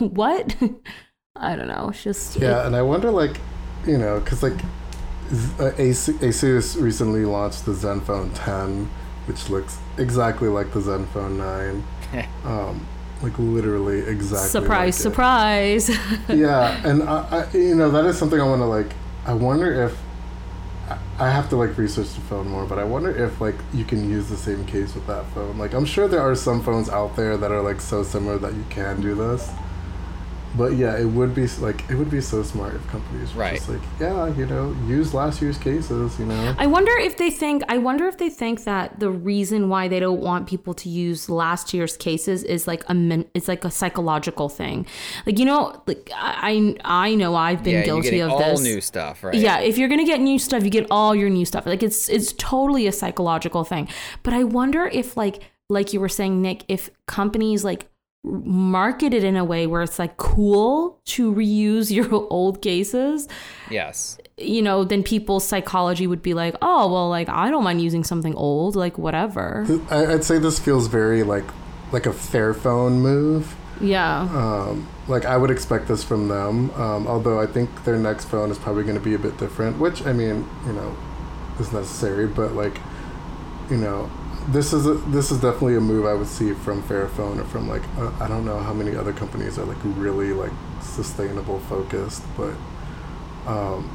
what? 0.00 0.56
I 1.36 1.54
don't 1.54 1.68
know. 1.68 1.90
It's 1.90 2.02
just, 2.02 2.36
Yeah, 2.36 2.66
and 2.66 2.74
I 2.74 2.82
wonder, 2.82 3.12
like, 3.12 3.38
you 3.86 3.96
know, 3.96 4.18
because 4.18 4.42
like 4.42 4.58
uh, 5.60 5.70
Asus 5.78 6.80
recently 6.80 7.24
launched 7.24 7.64
the 7.64 7.72
Zenfone 7.72 8.32
10, 8.34 8.86
which 9.26 9.48
looks 9.48 9.78
exactly 9.98 10.48
like 10.48 10.72
the 10.72 10.80
Zenfone 10.80 11.36
9. 11.36 11.84
um, 12.44 12.86
like 13.22 13.38
literally 13.38 14.00
exactly. 14.00 14.48
surprise, 14.48 14.94
like 14.96 15.02
surprise. 15.02 15.88
yeah, 16.28 16.80
and 16.86 17.02
I, 17.02 17.46
I, 17.52 17.56
you 17.56 17.74
know, 17.74 17.90
that 17.90 18.04
is 18.04 18.18
something 18.18 18.40
I 18.40 18.44
want 18.44 18.60
to 18.60 18.66
like. 18.66 18.92
I 19.26 19.34
wonder 19.34 19.84
if 19.84 19.98
I 21.18 21.30
have 21.30 21.48
to 21.50 21.56
like 21.56 21.76
research 21.76 22.14
the 22.14 22.20
phone 22.22 22.48
more, 22.48 22.64
but 22.64 22.78
I 22.78 22.84
wonder 22.84 23.10
if 23.10 23.40
like 23.40 23.56
you 23.74 23.84
can 23.84 24.08
use 24.08 24.28
the 24.28 24.36
same 24.36 24.64
case 24.64 24.94
with 24.94 25.06
that 25.08 25.26
phone. 25.34 25.58
Like, 25.58 25.74
I'm 25.74 25.84
sure 25.84 26.06
there 26.06 26.20
are 26.20 26.34
some 26.34 26.62
phones 26.62 26.88
out 26.88 27.16
there 27.16 27.36
that 27.36 27.50
are 27.50 27.60
like 27.60 27.80
so 27.80 28.02
similar 28.02 28.38
that 28.38 28.54
you 28.54 28.64
can 28.70 29.00
do 29.00 29.14
this. 29.14 29.50
But 30.58 30.72
yeah, 30.74 30.98
it 30.98 31.04
would 31.04 31.34
be 31.34 31.46
like 31.60 31.88
it 31.88 31.94
would 31.94 32.10
be 32.10 32.20
so 32.20 32.42
smart 32.42 32.74
if 32.74 32.86
companies 32.88 33.32
were 33.34 33.40
Right. 33.42 33.56
just 33.56 33.68
like, 33.68 33.80
yeah, 34.00 34.26
you 34.36 34.44
know, 34.46 34.74
use 34.86 35.14
last 35.14 35.40
year's 35.40 35.56
cases, 35.58 36.18
you 36.18 36.26
know. 36.26 36.54
I 36.58 36.66
wonder 36.66 36.92
if 36.98 37.16
they 37.16 37.30
think 37.30 37.62
I 37.68 37.78
wonder 37.78 38.06
if 38.08 38.18
they 38.18 38.28
think 38.28 38.64
that 38.64 38.98
the 38.98 39.10
reason 39.10 39.68
why 39.68 39.86
they 39.88 40.00
don't 40.00 40.20
want 40.20 40.48
people 40.48 40.74
to 40.74 40.88
use 40.88 41.28
last 41.30 41.72
year's 41.72 41.96
cases 41.96 42.42
is 42.42 42.66
like 42.66 42.82
a 42.88 42.94
min, 42.94 43.24
it's 43.34 43.48
like 43.48 43.64
a 43.64 43.70
psychological 43.70 44.48
thing. 44.48 44.86
Like 45.26 45.38
you 45.38 45.44
know, 45.44 45.80
like 45.86 46.10
I 46.14 46.74
I 46.84 47.14
know 47.14 47.34
I've 47.36 47.62
been 47.62 47.74
yeah, 47.74 47.84
you're 47.84 48.00
guilty 48.02 48.20
of 48.20 48.30
all 48.32 48.38
this. 48.38 48.60
new 48.62 48.80
stuff, 48.80 49.22
right? 49.22 49.34
Yeah, 49.34 49.60
if 49.60 49.78
you're 49.78 49.88
gonna 49.88 50.04
get 50.04 50.20
new 50.20 50.38
stuff, 50.38 50.64
you 50.64 50.70
get 50.70 50.86
all 50.90 51.14
your 51.14 51.30
new 51.30 51.44
stuff. 51.44 51.66
Like 51.66 51.82
it's 51.84 52.08
it's 52.08 52.32
totally 52.32 52.86
a 52.86 52.92
psychological 52.92 53.62
thing. 53.64 53.88
But 54.24 54.34
I 54.34 54.42
wonder 54.44 54.86
if 54.86 55.16
like 55.16 55.40
like 55.70 55.92
you 55.92 56.00
were 56.00 56.08
saying, 56.08 56.40
Nick, 56.42 56.64
if 56.68 56.90
companies 57.06 57.62
like 57.64 57.86
market 58.24 59.14
it 59.14 59.22
in 59.24 59.36
a 59.36 59.44
way 59.44 59.66
where 59.66 59.82
it's 59.82 59.98
like 59.98 60.16
cool 60.16 60.98
to 61.04 61.32
reuse 61.32 61.90
your 61.94 62.08
old 62.30 62.60
cases 62.60 63.28
Yes. 63.70 64.18
you 64.36 64.60
know, 64.62 64.84
then 64.84 65.02
people's 65.02 65.46
psychology 65.46 66.06
would 66.06 66.22
be 66.22 66.34
like, 66.34 66.54
oh, 66.62 66.92
well, 66.92 67.08
like 67.08 67.28
I 67.28 67.50
don't 67.50 67.64
mind 67.64 67.80
using 67.80 68.04
something 68.04 68.34
old, 68.34 68.76
like 68.76 68.98
whatever. 68.98 69.66
I, 69.90 70.14
I'd 70.14 70.24
say 70.24 70.38
this 70.38 70.58
feels 70.58 70.88
very 70.88 71.22
like 71.22 71.44
like 71.92 72.06
a 72.06 72.10
Fairphone 72.10 72.98
move. 73.00 73.56
Yeah. 73.80 74.20
Um, 74.22 74.88
like 75.06 75.24
I 75.24 75.36
would 75.36 75.50
expect 75.50 75.86
this 75.88 76.02
from 76.04 76.28
them. 76.28 76.70
Um, 76.72 77.06
although 77.06 77.40
I 77.40 77.46
think 77.46 77.84
their 77.84 77.96
next 77.98 78.24
phone 78.26 78.50
is 78.50 78.58
probably 78.58 78.82
going 78.82 78.96
to 78.96 79.00
be 79.04 79.14
a 79.14 79.18
bit 79.18 79.38
different, 79.38 79.78
which 79.78 80.04
I 80.04 80.12
mean, 80.12 80.48
you 80.66 80.72
know, 80.72 80.96
is 81.60 81.72
necessary. 81.72 82.26
But 82.26 82.52
like, 82.54 82.78
you 83.70 83.76
know, 83.76 84.10
this 84.48 84.72
is 84.72 84.86
a, 84.86 84.94
this 84.94 85.30
is 85.30 85.40
definitely 85.40 85.76
a 85.76 85.80
move 85.80 86.06
I 86.06 86.14
would 86.14 86.26
see 86.26 86.54
from 86.54 86.82
Fairphone 86.82 87.38
or 87.38 87.44
from 87.44 87.68
like 87.68 87.82
uh, 87.98 88.12
I 88.20 88.28
don't 88.28 88.44
know 88.44 88.58
how 88.58 88.72
many 88.72 88.96
other 88.96 89.12
companies 89.12 89.58
are 89.58 89.64
like 89.64 89.78
really 89.82 90.32
like 90.32 90.52
sustainable 90.80 91.60
focused, 91.60 92.22
but 92.36 92.54
um, 93.46 93.94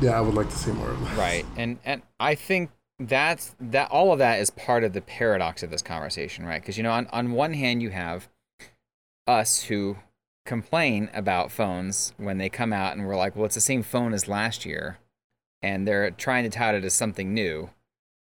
yeah, 0.00 0.12
I 0.12 0.20
would 0.20 0.34
like 0.34 0.48
to 0.50 0.56
see 0.56 0.72
more 0.72 0.90
of 0.90 1.00
that. 1.00 1.16
Right. 1.16 1.46
And 1.56 1.78
and 1.84 2.02
I 2.18 2.34
think 2.34 2.70
that's 2.98 3.54
that 3.60 3.90
all 3.90 4.12
of 4.12 4.18
that 4.18 4.40
is 4.40 4.50
part 4.50 4.84
of 4.84 4.92
the 4.92 5.00
paradox 5.00 5.62
of 5.62 5.70
this 5.70 5.82
conversation, 5.82 6.44
right? 6.44 6.60
Because 6.60 6.76
you 6.76 6.82
know, 6.82 6.92
on, 6.92 7.06
on 7.08 7.32
one 7.32 7.54
hand 7.54 7.82
you 7.82 7.90
have 7.90 8.28
us 9.26 9.62
who 9.62 9.96
complain 10.44 11.08
about 11.14 11.50
phones 11.50 12.12
when 12.18 12.38
they 12.38 12.48
come 12.48 12.72
out 12.72 12.94
and 12.94 13.06
we're 13.06 13.16
like, 13.16 13.36
well, 13.36 13.46
it's 13.46 13.54
the 13.54 13.60
same 13.60 13.82
phone 13.82 14.12
as 14.12 14.28
last 14.28 14.66
year, 14.66 14.98
and 15.62 15.88
they're 15.88 16.10
trying 16.10 16.44
to 16.44 16.50
tout 16.50 16.74
it 16.74 16.84
as 16.84 16.92
something 16.92 17.32
new. 17.32 17.70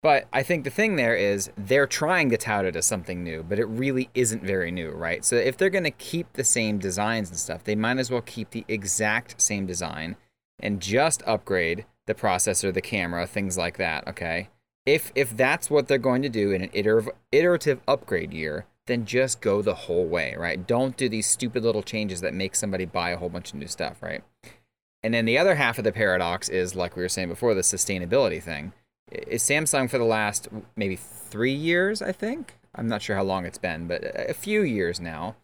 But 0.03 0.27
I 0.31 0.43
think 0.43 0.63
the 0.63 0.69
thing 0.69 0.95
there 0.95 1.15
is 1.15 1.49
they're 1.57 1.87
trying 1.87 2.29
to 2.29 2.37
tout 2.37 2.65
it 2.65 2.75
as 2.75 2.85
something 2.85 3.23
new, 3.23 3.43
but 3.43 3.59
it 3.59 3.65
really 3.65 4.09
isn't 4.13 4.43
very 4.43 4.71
new, 4.71 4.91
right? 4.91 5.25
So 5.25 5.35
if 5.35 5.57
they're 5.57 5.69
going 5.69 5.83
to 5.85 5.91
keep 5.91 6.33
the 6.33 6.43
same 6.43 6.77
designs 6.77 7.29
and 7.29 7.37
stuff, 7.37 7.63
they 7.63 7.75
might 7.75 7.97
as 7.97 8.11
well 8.11 8.21
keep 8.21 8.51
the 8.51 8.63
exact 8.67 9.41
same 9.41 9.65
design 9.65 10.15
and 10.59 10.81
just 10.81 11.23
upgrade 11.25 11.85
the 12.05 12.13
processor, 12.15 12.73
the 12.73 12.81
camera, 12.81 13.25
things 13.25 13.57
like 13.57 13.77
that, 13.77 14.07
okay? 14.07 14.49
If 14.85 15.11
if 15.15 15.35
that's 15.35 15.69
what 15.69 15.87
they're 15.87 15.97
going 15.97 16.21
to 16.21 16.29
do 16.29 16.51
in 16.51 16.61
an 16.61 16.69
iterative 16.73 17.13
iterative 17.31 17.81
upgrade 17.87 18.33
year, 18.33 18.65
then 18.85 19.05
just 19.05 19.41
go 19.41 19.61
the 19.61 19.73
whole 19.73 20.05
way, 20.05 20.33
right? 20.37 20.65
Don't 20.65 20.95
do 20.95 21.09
these 21.09 21.27
stupid 21.27 21.63
little 21.63 21.83
changes 21.83 22.21
that 22.21 22.33
make 22.33 22.55
somebody 22.55 22.85
buy 22.85 23.09
a 23.09 23.17
whole 23.17 23.29
bunch 23.29 23.49
of 23.49 23.59
new 23.59 23.67
stuff, 23.67 24.01
right? 24.01 24.23
And 25.03 25.13
then 25.13 25.25
the 25.25 25.37
other 25.37 25.55
half 25.55 25.77
of 25.77 25.83
the 25.83 25.91
paradox 25.91 26.49
is 26.49 26.75
like 26.75 26.95
we 26.95 27.01
were 27.01 27.09
saying 27.09 27.29
before, 27.29 27.53
the 27.53 27.61
sustainability 27.61 28.41
thing. 28.41 28.73
Is 29.11 29.43
Samsung 29.43 29.89
for 29.89 29.97
the 29.97 30.03
last 30.03 30.47
maybe 30.75 30.95
three 30.95 31.53
years, 31.53 32.01
I 32.01 32.11
think? 32.11 32.55
I'm 32.75 32.87
not 32.87 33.01
sure 33.01 33.15
how 33.15 33.23
long 33.23 33.45
it's 33.45 33.57
been, 33.57 33.87
but 33.87 34.03
a 34.03 34.33
few 34.33 34.61
years 34.61 34.99
now, 34.99 35.35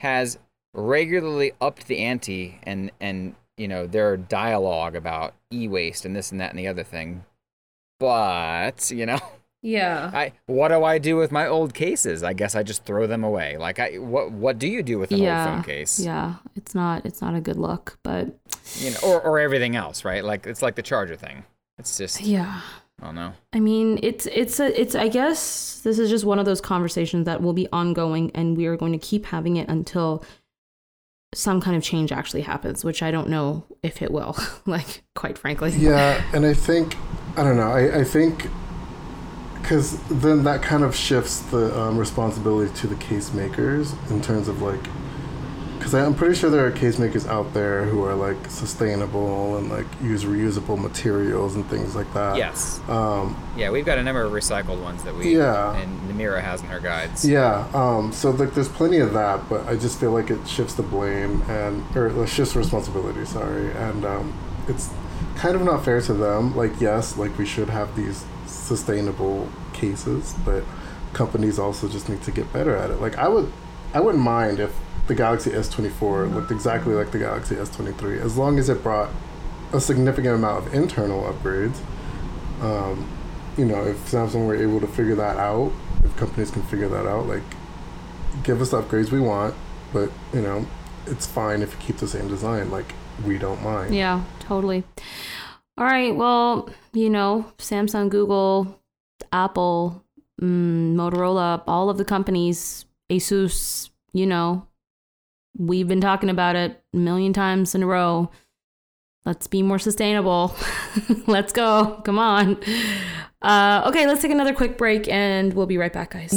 has 0.00 0.38
regularly 0.72 1.52
upped 1.60 1.86
the 1.86 1.98
ante 1.98 2.58
and 2.62 2.90
and 3.00 3.34
you 3.56 3.68
know 3.68 3.86
their 3.86 4.16
dialogue 4.16 4.94
about 4.96 5.34
e-waste 5.52 6.04
and 6.04 6.14
this 6.16 6.32
and 6.32 6.40
that 6.40 6.50
and 6.50 6.58
the 6.58 6.66
other 6.66 6.82
thing. 6.82 7.24
But 7.98 8.90
you 8.90 9.04
know, 9.06 9.20
Yeah. 9.62 10.10
I 10.14 10.32
what 10.46 10.68
do 10.68 10.84
I 10.84 10.98
do 10.98 11.16
with 11.16 11.30
my 11.30 11.46
old 11.46 11.74
cases? 11.74 12.22
I 12.22 12.32
guess 12.32 12.54
I 12.54 12.62
just 12.62 12.84
throw 12.84 13.06
them 13.06 13.22
away. 13.22 13.58
Like 13.58 13.78
I 13.78 13.98
what 13.98 14.32
what 14.32 14.58
do 14.58 14.66
you 14.66 14.82
do 14.82 14.98
with 14.98 15.12
an 15.12 15.18
yeah. 15.18 15.44
old 15.44 15.54
phone 15.56 15.64
case? 15.64 16.00
Yeah. 16.00 16.36
It's 16.56 16.74
not 16.74 17.04
it's 17.04 17.20
not 17.20 17.34
a 17.34 17.40
good 17.40 17.56
look, 17.56 17.98
but 18.02 18.28
You 18.78 18.92
know, 18.92 18.98
or 19.04 19.20
or 19.20 19.38
everything 19.38 19.76
else, 19.76 20.04
right? 20.04 20.24
Like 20.24 20.46
it's 20.46 20.62
like 20.62 20.76
the 20.76 20.82
charger 20.82 21.16
thing. 21.16 21.44
It's 21.78 21.98
just 21.98 22.20
yeah. 22.22 22.62
I 23.00 23.06
don't 23.06 23.14
know. 23.14 23.32
I 23.52 23.60
mean, 23.60 23.98
it's 24.02 24.26
it's 24.26 24.60
a 24.60 24.80
it's 24.80 24.94
I 24.94 25.08
guess 25.08 25.80
this 25.82 25.98
is 25.98 26.10
just 26.10 26.24
one 26.24 26.38
of 26.38 26.44
those 26.44 26.60
conversations 26.60 27.24
that 27.26 27.40
will 27.40 27.52
be 27.52 27.68
ongoing 27.72 28.30
and 28.34 28.56
we 28.56 28.66
are 28.66 28.76
going 28.76 28.92
to 28.92 28.98
keep 28.98 29.26
having 29.26 29.56
it 29.56 29.68
until 29.68 30.24
some 31.34 31.60
kind 31.60 31.76
of 31.76 31.82
change 31.82 32.12
actually 32.12 32.42
happens, 32.42 32.84
which 32.84 33.02
I 33.02 33.10
don't 33.10 33.28
know 33.28 33.64
if 33.82 34.02
it 34.02 34.10
will. 34.10 34.36
like 34.66 35.02
quite 35.14 35.38
frankly. 35.38 35.70
Yeah, 35.70 36.22
and 36.34 36.44
I 36.44 36.54
think 36.54 36.96
I 37.36 37.44
don't 37.44 37.56
know. 37.56 37.70
I, 37.70 38.00
I 38.00 38.04
think 38.04 38.48
because 39.60 40.02
then 40.08 40.44
that 40.44 40.62
kind 40.62 40.82
of 40.82 40.96
shifts 40.96 41.38
the 41.38 41.78
um, 41.78 41.96
responsibility 41.96 42.74
to 42.80 42.86
the 42.86 42.96
case 42.96 43.32
makers 43.32 43.94
in 44.10 44.20
terms 44.20 44.48
of 44.48 44.62
like 44.62 44.80
because 45.80 45.94
i'm 45.94 46.14
pretty 46.14 46.34
sure 46.34 46.50
there 46.50 46.66
are 46.66 46.70
case 46.70 46.98
makers 46.98 47.26
out 47.26 47.52
there 47.54 47.84
who 47.86 48.04
are 48.04 48.14
like 48.14 48.36
sustainable 48.50 49.56
and 49.56 49.70
like 49.70 49.86
use 50.02 50.24
reusable 50.24 50.78
materials 50.78 51.56
and 51.56 51.64
things 51.70 51.96
like 51.96 52.12
that 52.14 52.36
Yes. 52.36 52.80
um, 52.88 53.34
Yeah, 53.56 53.70
we've 53.70 53.86
got 53.86 53.96
a 53.98 54.02
number 54.02 54.22
of 54.22 54.30
recycled 54.32 54.80
ones 54.82 55.02
that 55.04 55.14
we 55.16 55.36
Yeah. 55.36 55.74
and 55.76 55.90
Namerah 56.10 56.42
has 56.42 56.60
in 56.60 56.66
her 56.68 56.80
guides. 56.80 57.26
yeah 57.26 57.66
um, 57.72 58.12
so 58.12 58.30
like 58.30 58.52
there's 58.54 58.68
plenty 58.68 58.98
of 58.98 59.14
that 59.14 59.48
but 59.48 59.66
i 59.66 59.74
just 59.74 59.98
feel 59.98 60.12
like 60.12 60.30
it 60.30 60.46
shifts 60.46 60.74
the 60.74 60.82
blame 60.82 61.42
and 61.48 61.82
or 61.96 62.08
it 62.08 62.28
shifts 62.28 62.54
responsibility 62.54 63.24
sorry 63.24 63.70
and 63.72 64.04
um, 64.04 64.34
it's 64.68 64.90
kind 65.36 65.56
of 65.56 65.62
not 65.62 65.82
fair 65.84 66.00
to 66.02 66.12
them 66.12 66.54
like 66.54 66.78
yes 66.80 67.16
like 67.16 67.36
we 67.38 67.46
should 67.46 67.70
have 67.70 67.96
these 67.96 68.24
sustainable 68.46 69.48
cases 69.72 70.34
but 70.44 70.62
companies 71.14 71.58
also 71.58 71.88
just 71.88 72.08
need 72.08 72.22
to 72.22 72.30
get 72.30 72.52
better 72.52 72.76
at 72.76 72.90
it 72.90 73.00
like 73.00 73.16
i 73.16 73.26
would 73.26 73.50
i 73.94 74.00
wouldn't 74.00 74.22
mind 74.22 74.60
if 74.60 74.72
the 75.06 75.14
galaxy 75.14 75.50
s24 75.50 76.32
looked 76.34 76.50
exactly 76.50 76.94
like 76.94 77.10
the 77.10 77.18
galaxy 77.18 77.54
s23 77.54 78.20
as 78.20 78.36
long 78.36 78.58
as 78.58 78.68
it 78.68 78.82
brought 78.82 79.10
a 79.72 79.80
significant 79.80 80.34
amount 80.34 80.66
of 80.66 80.74
internal 80.74 81.22
upgrades 81.22 81.78
um, 82.62 83.08
you 83.56 83.64
know 83.64 83.84
if 83.84 83.96
samsung 84.10 84.46
were 84.46 84.56
able 84.56 84.80
to 84.80 84.86
figure 84.86 85.14
that 85.14 85.36
out 85.36 85.72
if 86.04 86.16
companies 86.16 86.50
can 86.50 86.62
figure 86.62 86.88
that 86.88 87.06
out 87.06 87.26
like 87.26 87.42
give 88.42 88.60
us 88.60 88.70
the 88.70 88.80
upgrades 88.80 89.10
we 89.10 89.20
want 89.20 89.54
but 89.92 90.10
you 90.32 90.40
know 90.40 90.66
it's 91.06 91.26
fine 91.26 91.62
if 91.62 91.72
you 91.72 91.78
keep 91.80 91.96
the 91.96 92.08
same 92.08 92.28
design 92.28 92.70
like 92.70 92.94
we 93.26 93.38
don't 93.38 93.62
mind 93.62 93.94
Yeah, 93.94 94.24
totally. 94.40 94.84
All 95.76 95.84
right. 95.84 96.14
Well, 96.14 96.68
you 96.92 97.10
know, 97.10 97.46
Samsung, 97.58 98.10
Google, 98.10 98.80
Apple, 99.32 100.04
mm, 100.40 100.94
Motorola, 100.94 101.62
all 101.66 101.90
of 101.90 101.98
the 101.98 102.04
companies, 102.04 102.84
Asus, 103.10 103.90
you 104.12 104.26
know, 104.26 104.66
we've 105.56 105.88
been 105.88 106.00
talking 106.00 106.30
about 106.30 106.56
it 106.56 106.82
a 106.92 106.96
million 106.96 107.32
times 107.32 107.74
in 107.74 107.82
a 107.82 107.86
row. 107.86 108.30
Let's 109.24 109.46
be 109.46 109.62
more 109.62 109.78
sustainable. 109.78 110.54
let's 111.26 111.52
go. 111.52 112.00
Come 112.04 112.18
on. 112.18 112.58
Uh, 113.42 113.84
okay, 113.86 114.06
let's 114.06 114.22
take 114.22 114.32
another 114.32 114.54
quick 114.54 114.78
break 114.78 115.08
and 115.08 115.52
we'll 115.54 115.66
be 115.66 115.78
right 115.78 115.92
back, 115.92 116.10
guys. 116.12 116.32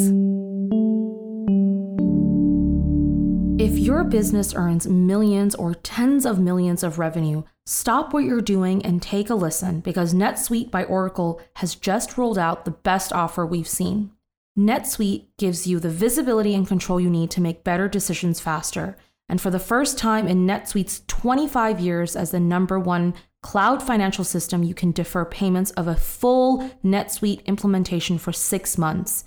If 3.60 3.78
your 3.78 4.04
business 4.04 4.54
earns 4.54 4.88
millions 4.88 5.56
or 5.56 5.74
tens 5.76 6.26
of 6.26 6.40
millions 6.40 6.84
of 6.84 7.00
revenue, 7.00 7.44
stop 7.66 8.14
what 8.14 8.26
you're 8.26 8.42
doing 8.42 8.86
and 8.86 9.02
take 9.02 9.30
a 9.30 9.36
listen 9.36 9.80
because 9.80 10.14
NetSuite 10.14 10.70
by 10.70 10.84
Oracle 10.84 11.40
has 11.56 11.76
just 11.76 12.18
rolled 12.18 12.38
out 12.38 12.66
the 12.66 12.72
best 12.72 13.14
offer 13.14 13.46
we've 13.46 13.68
seen. 13.68 14.12
NetSuite 14.58 15.26
gives 15.40 15.66
you 15.66 15.80
the 15.80 15.90
visibility 15.90 16.54
and 16.54 16.68
control 16.68 17.00
you 17.00 17.10
need 17.10 17.32
to 17.32 17.42
make 17.42 17.64
better 17.64 17.88
decisions 17.88 18.40
faster. 18.40 18.96
And 19.28 19.42
for 19.42 19.50
the 19.50 19.60
first 19.60 19.98
time 19.98 20.28
in 20.28 20.46
NetSuite's 20.46 21.02
25 21.08 21.80
years 21.80 22.16
as 22.16 22.32
the 22.32 22.40
number 22.40 22.80
one 22.80 23.16
cloud 23.42 23.82
financial 23.82 24.24
system, 24.24 24.62
you 24.62 24.76
can 24.76 24.92
defer 24.92 25.26
payments 25.26 25.72
of 25.72 25.88
a 25.88 25.96
full 25.96 26.70
NetSuite 26.84 27.44
implementation 27.46 28.20
for 28.20 28.32
six 28.32 28.78
months. 28.78 29.26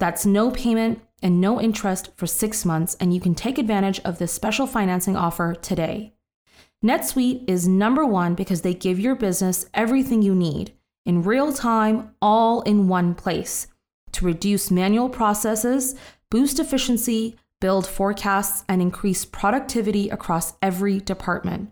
That's 0.00 0.26
no 0.26 0.50
payment 0.50 1.00
and 1.22 1.40
no 1.40 1.60
interest 1.60 2.10
for 2.16 2.26
six 2.26 2.64
months, 2.64 2.96
and 2.98 3.14
you 3.14 3.20
can 3.20 3.34
take 3.34 3.58
advantage 3.58 4.00
of 4.00 4.18
this 4.18 4.32
special 4.32 4.66
financing 4.66 5.16
offer 5.16 5.54
today. 5.54 6.12
NetSuite 6.84 7.48
is 7.48 7.68
number 7.68 8.04
one 8.04 8.34
because 8.34 8.62
they 8.62 8.74
give 8.74 8.98
your 8.98 9.14
business 9.14 9.66
everything 9.72 10.22
you 10.22 10.34
need 10.34 10.72
in 11.06 11.22
real 11.22 11.52
time, 11.52 12.10
all 12.20 12.62
in 12.62 12.88
one 12.88 13.14
place 13.14 13.68
to 14.16 14.26
reduce 14.26 14.70
manual 14.70 15.08
processes, 15.08 15.94
boost 16.30 16.58
efficiency, 16.58 17.36
build 17.60 17.86
forecasts, 17.86 18.64
and 18.68 18.82
increase 18.82 19.24
productivity 19.24 20.08
across 20.08 20.54
every 20.60 21.00
department. 21.00 21.70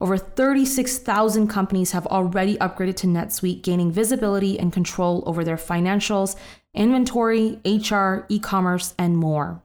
Over 0.00 0.18
36,000 0.18 1.46
companies 1.46 1.92
have 1.92 2.06
already 2.08 2.56
upgraded 2.56 2.96
to 2.96 3.06
NetSuite, 3.06 3.62
gaining 3.62 3.92
visibility 3.92 4.58
and 4.58 4.72
control 4.72 5.22
over 5.26 5.44
their 5.44 5.56
financials, 5.56 6.34
inventory, 6.74 7.60
HR, 7.64 8.26
e 8.28 8.40
commerce, 8.40 8.94
and 8.98 9.16
more. 9.16 9.62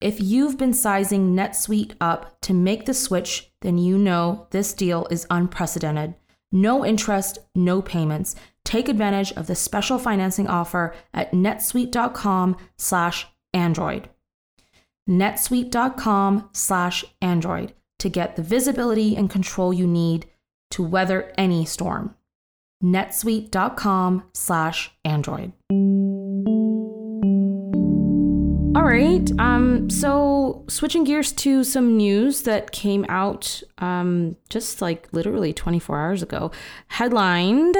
If 0.00 0.20
you've 0.20 0.56
been 0.56 0.72
sizing 0.72 1.34
NetSuite 1.34 1.94
up 2.00 2.40
to 2.42 2.54
make 2.54 2.86
the 2.86 2.94
switch, 2.94 3.50
then 3.60 3.78
you 3.78 3.98
know 3.98 4.46
this 4.50 4.72
deal 4.72 5.06
is 5.10 5.26
unprecedented. 5.28 6.14
No 6.54 6.86
interest, 6.86 7.38
no 7.54 7.82
payments. 7.82 8.36
Take 8.64 8.88
advantage 8.88 9.32
of 9.32 9.48
the 9.48 9.56
special 9.56 9.98
financing 9.98 10.46
offer 10.46 10.94
at 11.12 11.32
netsuite.com 11.32 12.56
slash 12.78 13.26
Android. 13.52 14.08
netsuite.com 15.08 16.48
slash 16.52 17.04
Android 17.20 17.74
to 17.98 18.08
get 18.08 18.36
the 18.36 18.42
visibility 18.42 19.16
and 19.16 19.28
control 19.28 19.72
you 19.72 19.86
need 19.86 20.26
to 20.70 20.82
weather 20.82 21.32
any 21.36 21.64
storm. 21.64 22.14
netsuite.com 22.82 24.22
slash 24.32 24.92
Android. 25.04 25.52
Right. 28.94 29.28
Um, 29.40 29.90
so 29.90 30.64
switching 30.68 31.02
gears 31.02 31.32
to 31.32 31.64
some 31.64 31.96
news 31.96 32.42
that 32.42 32.70
came 32.70 33.04
out 33.08 33.60
um, 33.78 34.36
just 34.50 34.80
like 34.80 35.08
literally 35.10 35.52
24 35.52 35.98
hours 35.98 36.22
ago. 36.22 36.52
Headlined 36.86 37.76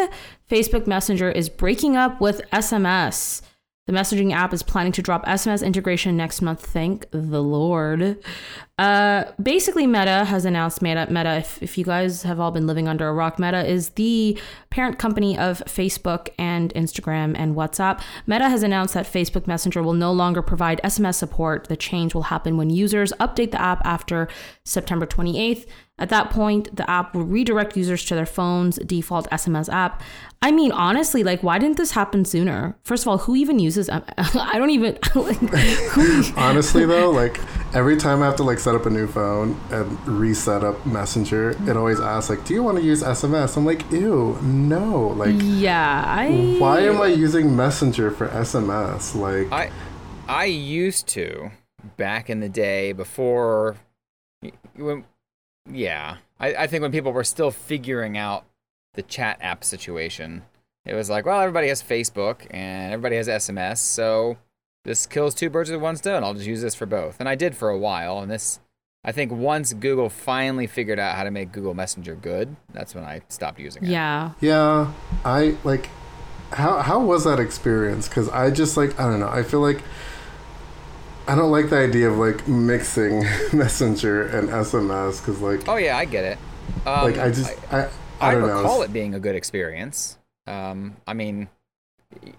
Facebook 0.51 0.89
Messenger 0.89 1.31
is 1.31 1.49
breaking 1.49 1.97
up 1.97 2.21
with 2.21 2.41
SMS. 2.51 3.43
The 3.87 3.93
messaging 3.93 4.32
app 4.32 4.55
is 4.55 4.62
planning 4.62 4.93
to 4.93 5.03
drop 5.03 5.26
SMS 5.26 5.64
integration 5.64 6.16
next 6.16 6.41
month. 6.41 6.64
Thank 6.64 7.07
the 7.11 7.43
Lord. 7.43 8.18
Uh, 8.78 9.24
basically, 9.43 9.87
Meta 9.87 10.24
has 10.24 10.47
announced 10.47 10.80
Meta. 10.80 11.07
Meta, 11.11 11.37
if, 11.37 11.62
if 11.62 11.76
you 11.76 11.85
guys 11.85 12.22
have 12.22 12.41
all 12.41 12.51
been 12.51 12.66
living 12.66 12.89
under 12.89 13.07
a 13.07 13.12
rock, 13.12 13.39
Meta 13.39 13.62
is 13.62 13.91
the 13.91 14.39
parent 14.70 14.99
company 14.99 15.37
of 15.37 15.62
Facebook 15.66 16.30
and 16.39 16.72
Instagram 16.72 17.35
and 17.39 17.55
WhatsApp. 17.55 18.01
Meta 18.26 18.49
has 18.49 18.62
announced 18.62 18.95
that 18.95 19.05
Facebook 19.05 19.47
Messenger 19.47 19.82
will 19.82 19.93
no 19.93 20.12
longer 20.12 20.41
provide 20.41 20.80
SMS 20.82 21.16
support. 21.16 21.68
The 21.68 21.76
change 21.76 22.14
will 22.14 22.22
happen 22.22 22.57
when 22.57 22.70
users 22.70 23.12
update 23.20 23.51
the 23.51 23.61
app 23.61 23.85
after 23.85 24.28
September 24.64 25.05
28th. 25.05 25.66
At 25.97 26.09
that 26.09 26.30
point, 26.30 26.74
the 26.74 26.88
app 26.90 27.14
will 27.14 27.22
redirect 27.22 27.76
users 27.76 28.05
to 28.07 28.16
their 28.16 28.26
phone's 28.26 28.76
default 28.78 29.30
SMS 29.30 29.72
app. 29.72 30.03
I 30.42 30.51
mean, 30.51 30.72
honestly, 30.72 31.22
like, 31.22 31.45
why 31.45 31.61
didn't 31.61 31.76
this 31.76 31.92
happen 31.92 32.24
sooner? 32.24 32.76
First 32.82 33.05
of 33.05 33.09
all, 33.09 33.18
who 33.18 33.36
even 33.36 33.61
uses? 33.61 33.88
I 34.18 34.59
don't 34.59 34.70
even. 34.70 34.99
Like, 35.14 35.38
Honestly, 36.36 36.84
though, 36.84 37.11
like 37.11 37.40
every 37.74 37.97
time 37.97 38.22
I 38.22 38.26
have 38.26 38.36
to 38.36 38.42
like 38.42 38.59
set 38.59 38.74
up 38.74 38.86
a 38.86 38.90
new 38.90 39.07
phone 39.07 39.59
and 39.70 40.07
reset 40.09 40.64
up 40.64 40.84
Messenger, 40.84 41.51
it 41.70 41.76
always 41.76 42.01
asks 42.01 42.28
like, 42.28 42.45
"Do 42.45 42.55
you 42.55 42.62
want 42.64 42.78
to 42.78 42.84
use 42.84 43.03
SMS?" 43.03 43.57
I'm 43.57 43.64
like, 43.64 43.90
"Ew, 43.92 44.36
no!" 44.42 45.09
Like, 45.16 45.36
yeah, 45.38 46.05
I. 46.07 46.57
why 46.59 46.80
am 46.80 47.01
I 47.01 47.07
using 47.07 47.55
Messenger 47.57 48.11
for 48.11 48.28
SMS? 48.28 49.14
Like, 49.14 49.51
I 49.53 49.70
I 50.28 50.47
used 50.47 51.07
to 51.09 51.53
back 51.97 52.28
in 52.28 52.40
the 52.40 52.49
day 52.49 52.92
before 52.92 53.76
when 54.76 55.05
yeah. 55.71 56.17
I, 56.39 56.55
I 56.55 56.67
think 56.67 56.83
when 56.83 56.93
people 56.93 57.12
were 57.12 57.25
still 57.25 57.51
figuring 57.51 58.17
out 58.17 58.45
the 58.95 59.03
chat 59.03 59.39
app 59.41 59.65
situation, 59.65 60.43
it 60.85 60.95
was 60.95 61.09
like, 61.09 61.27
well, 61.27 61.41
everybody 61.41 61.69
has 61.69 61.83
Facebook 61.83 62.47
and 62.51 62.93
everybody 62.93 63.17
has 63.17 63.29
SMS, 63.29 63.79
so 63.79 64.37
this 64.85 65.07
kills 65.07 65.35
two 65.35 65.49
birds 65.49 65.71
with 65.71 65.81
one 65.81 65.97
stone. 65.97 66.23
I'll 66.23 66.35
just 66.35 66.47
use 66.47 66.61
this 66.61 66.75
for 66.75 66.87
both. 66.87 67.17
And 67.19 67.29
I 67.29 67.35
did 67.35 67.57
for 67.57 67.71
a 67.71 67.79
while, 67.79 68.19
and 68.19 68.31
this 68.31 68.61
I 69.05 69.12
think 69.12 69.33
once 69.33 69.73
Google 69.75 70.09
finally 70.09 70.67
figured 70.67 70.99
out 70.99 71.17
how 71.17 71.25
to 71.25 71.31
make 71.31 71.53
Google 71.53 71.75
Messenger 71.75 72.15
good, 72.15 72.57
that's 72.73 72.95
when 72.95 73.05
I 73.05 73.21
stopped 73.29 73.61
using 73.61 73.85
it. 73.85 73.91
Yeah. 73.91 74.33
yeah, 74.41 74.93
I 75.25 75.57
like. 75.62 75.91
How 76.53 76.81
how 76.83 77.01
was 77.01 77.25
that 77.25 77.41
experience? 77.41 78.09
Because 78.09 78.29
I 78.29 78.51
just 78.51 78.77
like 78.77 78.99
I 78.99 79.05
don't 79.05 79.21
know. 79.21 79.29
I 79.29 79.43
feel 79.43 79.61
like 79.61 79.83
I 81.27 81.35
don't 81.35 81.51
like 81.51 81.70
the 81.70 81.79
idea 81.79 82.11
of 82.11 82.18
like 82.18 82.47
mixing 82.47 83.20
Messenger 83.53 84.25
and 84.29 84.49
SMS 84.51 85.20
because 85.20 85.41
like 85.41 85.66
Oh 85.68 85.77
yeah, 85.77 85.97
I 85.97 86.05
get 86.05 86.25
it. 86.25 86.39
Um, 86.87 87.05
like 87.05 87.18
I 87.18 87.31
just 87.31 87.51
I 87.72 87.85
I, 87.85 87.89
I 88.20 88.33
don't 88.33 88.47
know. 88.47 88.57
recall 88.59 88.83
it 88.83 88.93
being 88.93 89.14
a 89.14 89.20
good 89.20 89.35
experience. 89.35 90.18
Um, 90.47 90.97
I 91.07 91.14
mean, 91.14 91.49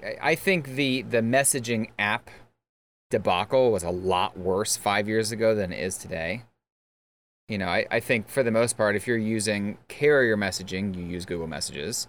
I- 0.04 0.18
I 0.22 0.36
think 0.36 0.70
the 0.76 1.02
the 1.02 1.22
messaging 1.22 1.90
app 1.98 2.30
debacle 3.10 3.72
was 3.72 3.84
a 3.84 3.90
lot 3.90 4.38
worse 4.38 4.78
five 4.78 5.08
years 5.08 5.32
ago 5.32 5.56
than 5.56 5.72
it 5.74 5.80
is 5.80 5.98
today. 5.98 6.44
You 7.48 7.58
know, 7.60 7.68
I, 7.68 7.86
I 7.92 8.00
think 8.00 8.28
for 8.30 8.42
the 8.44 8.52
most 8.52 8.76
part, 8.78 8.96
if 8.96 9.06
you're 9.08 9.18
using 9.18 9.78
carrier 9.88 10.36
messaging, 10.36 10.96
you 10.96 11.04
use 11.04 11.26
Google 11.26 11.46
Messages. 11.48 12.08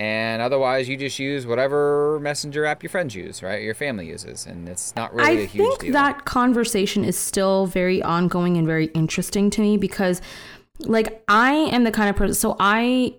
And 0.00 0.40
otherwise, 0.40 0.88
you 0.88 0.96
just 0.96 1.18
use 1.18 1.46
whatever 1.46 2.18
messenger 2.20 2.64
app 2.64 2.82
your 2.82 2.88
friends 2.88 3.14
use, 3.14 3.42
right? 3.42 3.62
Your 3.62 3.74
family 3.74 4.06
uses. 4.06 4.46
And 4.46 4.66
it's 4.66 4.96
not 4.96 5.12
really 5.14 5.40
a 5.40 5.42
I 5.42 5.44
huge 5.44 5.52
deal. 5.52 5.72
I 5.72 5.76
think 5.76 5.92
that 5.92 6.24
conversation 6.24 7.04
is 7.04 7.18
still 7.18 7.66
very 7.66 8.02
ongoing 8.02 8.56
and 8.56 8.66
very 8.66 8.86
interesting 8.86 9.50
to 9.50 9.60
me 9.60 9.76
because, 9.76 10.22
like, 10.78 11.22
I 11.28 11.52
am 11.52 11.84
the 11.84 11.92
kind 11.92 12.08
of 12.08 12.16
person. 12.16 12.32
So 12.32 12.56
I 12.58 13.16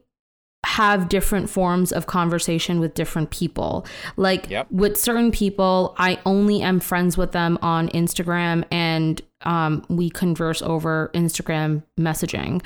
have 0.65 1.07
different 1.07 1.51
forms 1.51 1.91
of 1.91 2.07
conversation 2.07 2.79
with 2.79 2.95
different 2.95 3.29
people. 3.29 3.85
Like 4.15 4.49
Yep. 4.49 4.71
with 4.71 4.97
certain 4.97 5.29
people, 5.29 5.93
I 5.99 6.17
only 6.25 6.63
am 6.63 6.79
friends 6.79 7.15
with 7.15 7.31
them 7.31 7.59
on 7.61 7.89
Instagram 7.89 8.65
and 8.71 9.21
um, 9.43 9.85
we 9.89 10.09
converse 10.09 10.61
over 10.61 11.09
Instagram 11.13 11.83
messaging. 11.99 12.63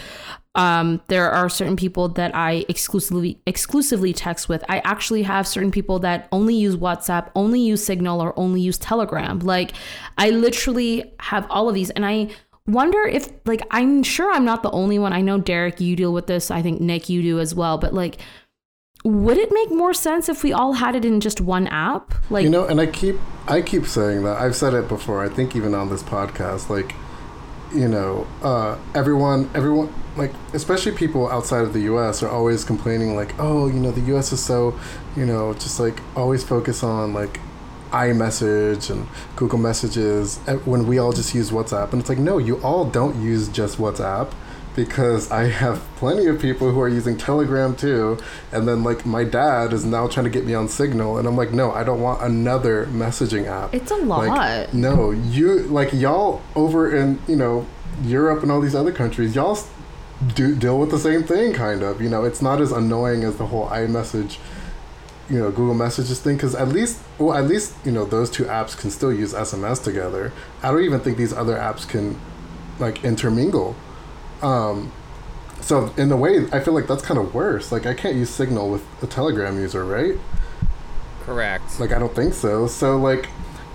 Um, 0.56 1.02
there 1.08 1.30
are 1.30 1.50
certain 1.50 1.76
people 1.76 2.08
that 2.10 2.34
I 2.34 2.66
exclusively 2.70 3.42
exclusively 3.46 4.14
text 4.14 4.48
with. 4.48 4.64
I 4.70 4.80
actually 4.80 5.24
have 5.24 5.48
certain 5.48 5.72
people 5.72 6.00
that 6.00 6.28
only 6.32 6.56
use 6.56 6.76
WhatsApp, 6.78 7.30
only 7.36 7.60
use 7.60 7.86
Signal, 7.86 8.22
or 8.22 8.38
only 8.40 8.62
use 8.62 8.78
Telegram. 8.78 9.40
Like 9.40 9.74
I 10.18 10.30
literally 10.30 11.14
have 11.20 11.46
all 11.50 11.68
of 11.68 11.76
these, 11.76 11.90
and 11.92 12.06
I 12.06 12.30
wonder 12.68 13.04
if 13.04 13.30
like 13.46 13.62
I'm 13.72 14.02
sure 14.04 14.32
I'm 14.32 14.46
not 14.46 14.64
the 14.64 14.72
only 14.72 14.98
one. 14.98 15.14
I 15.14 15.22
know 15.22 15.40
Derrek, 15.40 15.82
you 15.82 15.96
deal 15.96 16.14
with 16.14 16.28
this. 16.28 16.50
I 16.50 16.62
think 16.62 16.80
Nick, 16.82 17.10
you 17.10 17.22
do 17.22 17.40
as 17.40 17.54
well. 17.54 17.78
But 17.78 17.94
like, 17.94 18.18
would 19.06 19.38
it 19.38 19.52
make 19.52 19.70
more 19.70 19.94
sense 19.94 20.28
if 20.30 20.42
we 20.42 20.52
all 20.52 20.74
had 20.74 20.96
it 20.96 21.06
in 21.06 21.20
just 21.20 21.40
one 21.40 21.68
app? 21.68 22.16
Like, 22.32 22.44
You 22.44 22.50
know, 22.50 22.66
and 22.66 22.82
I 22.82 22.88
keep 22.88 23.18
I 23.48 23.62
keep 23.62 23.86
saying 23.86 24.24
that. 24.24 24.42
I've 24.42 24.56
said 24.56 24.74
it 24.74 24.88
before. 24.88 25.24
I 25.24 25.30
think 25.30 25.56
even 25.56 25.76
on 25.76 25.90
this 25.90 26.02
podcast, 26.02 26.70
like, 26.70 26.96
you 27.72 27.88
know, 27.88 28.26
uh, 28.42 28.80
everyone, 28.96 29.52
everyone, 29.54 29.94
like, 30.18 30.34
especially 30.54 30.94
people 30.94 31.30
outside 31.30 31.62
of 31.62 31.74
the 31.74 31.82
U.S. 31.82 32.24
are 32.24 32.30
always 32.30 32.64
complaining, 32.64 33.16
like, 33.16 33.36
oh, 33.38 33.68
you 33.68 33.80
know, 33.80 33.92
the 33.92 34.02
U.S. 34.14 34.34
is 34.34 34.44
so, 34.44 34.78
you 35.16 35.28
know, 35.28 35.54
just 35.54 35.80
like 35.80 36.00
always 36.16 36.44
focus 36.44 36.82
on 36.82 37.14
like 37.14 37.40
iMessage 37.92 38.90
and 38.90 39.08
Google 39.36 39.60
Messages 39.60 40.40
eh, 40.48 40.56
when 40.66 40.88
we 40.88 40.98
all 40.98 41.14
just 41.14 41.36
use 41.36 41.52
WhatsApp. 41.52 41.92
And 41.92 42.02
it's 42.02 42.10
like, 42.10 42.18
no, 42.18 42.40
you 42.40 42.60
all 42.64 42.86
don't 42.86 43.22
use 43.22 43.50
just 43.50 43.78
WhatsApp 43.78 44.32
because 44.76 45.32
I 45.32 45.46
have 45.48 45.80
plenty 45.96 46.26
of 46.28 46.42
people 46.42 46.72
who 46.72 46.82
are 46.82 46.90
using 46.90 47.18
Telegram 47.18 47.76
too. 47.76 48.18
And 48.52 48.68
then, 48.68 48.84
like, 48.84 49.06
my 49.06 49.24
dad 49.24 49.74
is 49.74 49.86
now 49.86 50.08
trying 50.08 50.26
to 50.26 50.30
get 50.30 50.46
me 50.46 50.54
on 50.54 50.68
Signal. 50.68 51.18
And 51.18 51.28
I'm 51.28 51.36
like, 51.36 51.52
no, 51.52 51.72
I 51.72 51.84
don't 51.84 52.02
want 52.02 52.22
another 52.22 52.86
messaging 52.88 53.46
app. 53.48 53.74
it's 53.74 53.92
a 53.92 53.96
lot. 53.96 54.28
Like, 54.28 54.74
no, 54.74 55.12
you, 55.12 55.60
like, 55.64 55.94
y'all 55.94 56.42
over 56.56 56.96
in, 56.96 57.20
you 57.28 57.36
know, 57.36 57.66
Europe 58.04 58.44
and 58.44 58.52
all 58.52 58.62
these 58.62 58.76
other 58.76 58.92
countries, 58.92 59.36
y'all 59.36 59.58
do 60.34 60.56
deal 60.56 60.80
with 60.80 60.92
the 60.92 61.00
same 61.00 61.24
thing, 61.24 61.54
kind 61.54 61.82
of. 61.82 62.02
You 62.02 62.10
know, 62.10 62.24
it's 62.24 62.42
not 62.42 62.62
as 62.62 62.72
annoying 62.72 63.24
as 63.24 63.38
the 63.38 63.48
whole 63.48 63.68
iMessage 63.70 64.38
you 65.30 65.40
know 65.40 65.50
Google 65.50 65.74
Messages 65.74 66.20
thing 66.20 66.36
because 66.36 66.54
at 66.54 66.70
least 66.70 67.00
well 67.18 67.36
at 67.36 67.46
least 67.46 67.74
you 67.84 67.92
know 67.92 68.06
those 68.06 68.30
two 68.30 68.44
apps 68.44 68.78
can 68.78 68.92
still 68.92 69.12
use 69.12 69.34
SMS 69.34 69.84
together. 69.84 70.32
I 70.62 70.72
don't 70.72 70.84
even 70.84 71.00
think 71.00 71.18
these 71.18 71.34
other 71.34 71.56
apps 71.56 71.88
can 71.88 72.20
like 72.80 73.04
intermingle. 73.04 73.76
Um, 74.42 74.92
so 75.62 75.94
in 75.98 76.12
a 76.12 76.18
way, 76.18 76.46
I 76.52 76.60
feel 76.60 76.74
like 76.74 76.88
that's 76.88 77.04
kind 77.04 77.20
of 77.20 77.34
worse. 77.34 77.72
Like 77.72 77.86
I 77.86 77.94
can't 77.94 78.16
use 78.16 78.30
Signal 78.30 78.70
with 78.70 78.84
a 79.04 79.08
Telegram 79.08 79.60
user, 79.60 79.84
right? 79.86 80.18
Correct. 81.26 81.80
Like 81.80 81.92
I 81.92 82.00
don't 82.00 82.14
think 82.16 82.34
so. 82.34 82.68
So 82.68 82.98
like, 82.98 83.30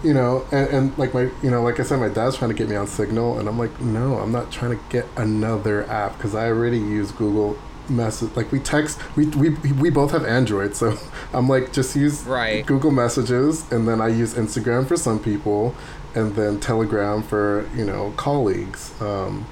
you 0.05 0.15
know, 0.15 0.47
and, 0.53 0.69
and 0.69 0.99
like 0.99 1.13
my, 1.15 1.31
you 1.43 1.51
know, 1.51 1.63
like 1.63 1.81
I 1.81 1.83
said, 1.83 1.99
my 1.99 2.09
dad's 2.09 2.37
trying 2.37 2.51
to 2.51 2.57
get 2.57 2.69
me 2.69 2.77
on 2.77 2.87
Signal, 2.87 3.39
and 3.39 3.49
I'm 3.49 3.59
like, 3.59 3.81
no, 3.81 4.19
I'm 4.19 4.33
not 4.33 4.51
trying 4.53 4.71
to 4.73 4.81
get 4.89 5.07
another 5.17 5.89
app 5.91 6.17
because 6.17 6.35
I 6.35 6.47
already 6.49 6.79
use 6.79 7.11
Google 7.13 7.59
Message. 7.89 8.31
Like 8.37 8.53
we 8.53 8.61
text, 8.61 9.01
we 9.17 9.27
we 9.27 9.51
we 9.51 9.91
both 9.91 10.13
have 10.13 10.25
Android, 10.25 10.77
so 10.77 10.97
I'm 11.35 11.49
like, 11.49 11.73
just 11.73 11.97
use 11.97 12.23
Right. 12.23 12.65
Google 12.65 12.93
Messages, 12.93 13.71
and 13.73 13.89
then 13.89 14.01
I 14.01 14.09
use 14.09 14.35
Instagram 14.35 14.87
for 14.87 14.97
some 14.97 15.19
people, 15.19 15.75
and 16.15 16.37
then 16.37 16.61
Telegram 16.61 17.23
for 17.23 17.69
you 17.75 17.85
know 17.85 18.15
colleagues. 18.17 18.93
Um, 19.03 19.47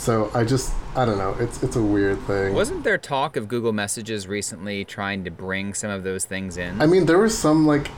so 0.00 0.30
I 0.34 0.44
just, 0.44 0.72
I 0.96 1.04
don't 1.04 1.18
know. 1.18 1.36
It's 1.38 1.62
it's 1.62 1.76
a 1.76 1.82
weird 1.82 2.18
thing. 2.22 2.54
Wasn't 2.54 2.84
there 2.84 2.98
talk 2.98 3.36
of 3.36 3.46
Google 3.48 3.72
Messages 3.72 4.26
recently 4.26 4.84
trying 4.84 5.24
to 5.24 5.30
bring 5.30 5.74
some 5.74 5.90
of 5.90 6.02
those 6.04 6.24
things 6.24 6.56
in? 6.56 6.80
I 6.80 6.86
mean, 6.86 7.06
there 7.06 7.18
was 7.18 7.36
some 7.36 7.66
like, 7.66 7.90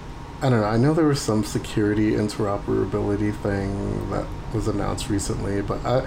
I 0.43 0.51
don't 0.51 0.61
know. 0.61 0.67
I 0.67 0.77
know 0.77 0.93
there 0.95 1.07
was 1.07 1.21
some 1.23 1.45
security 1.45 2.13
interoperability 2.13 3.35
thing 3.43 4.11
that 4.11 4.27
was 4.53 4.69
announced 4.69 5.09
recently, 5.09 5.63
but 5.63 5.85
I, 5.87 6.07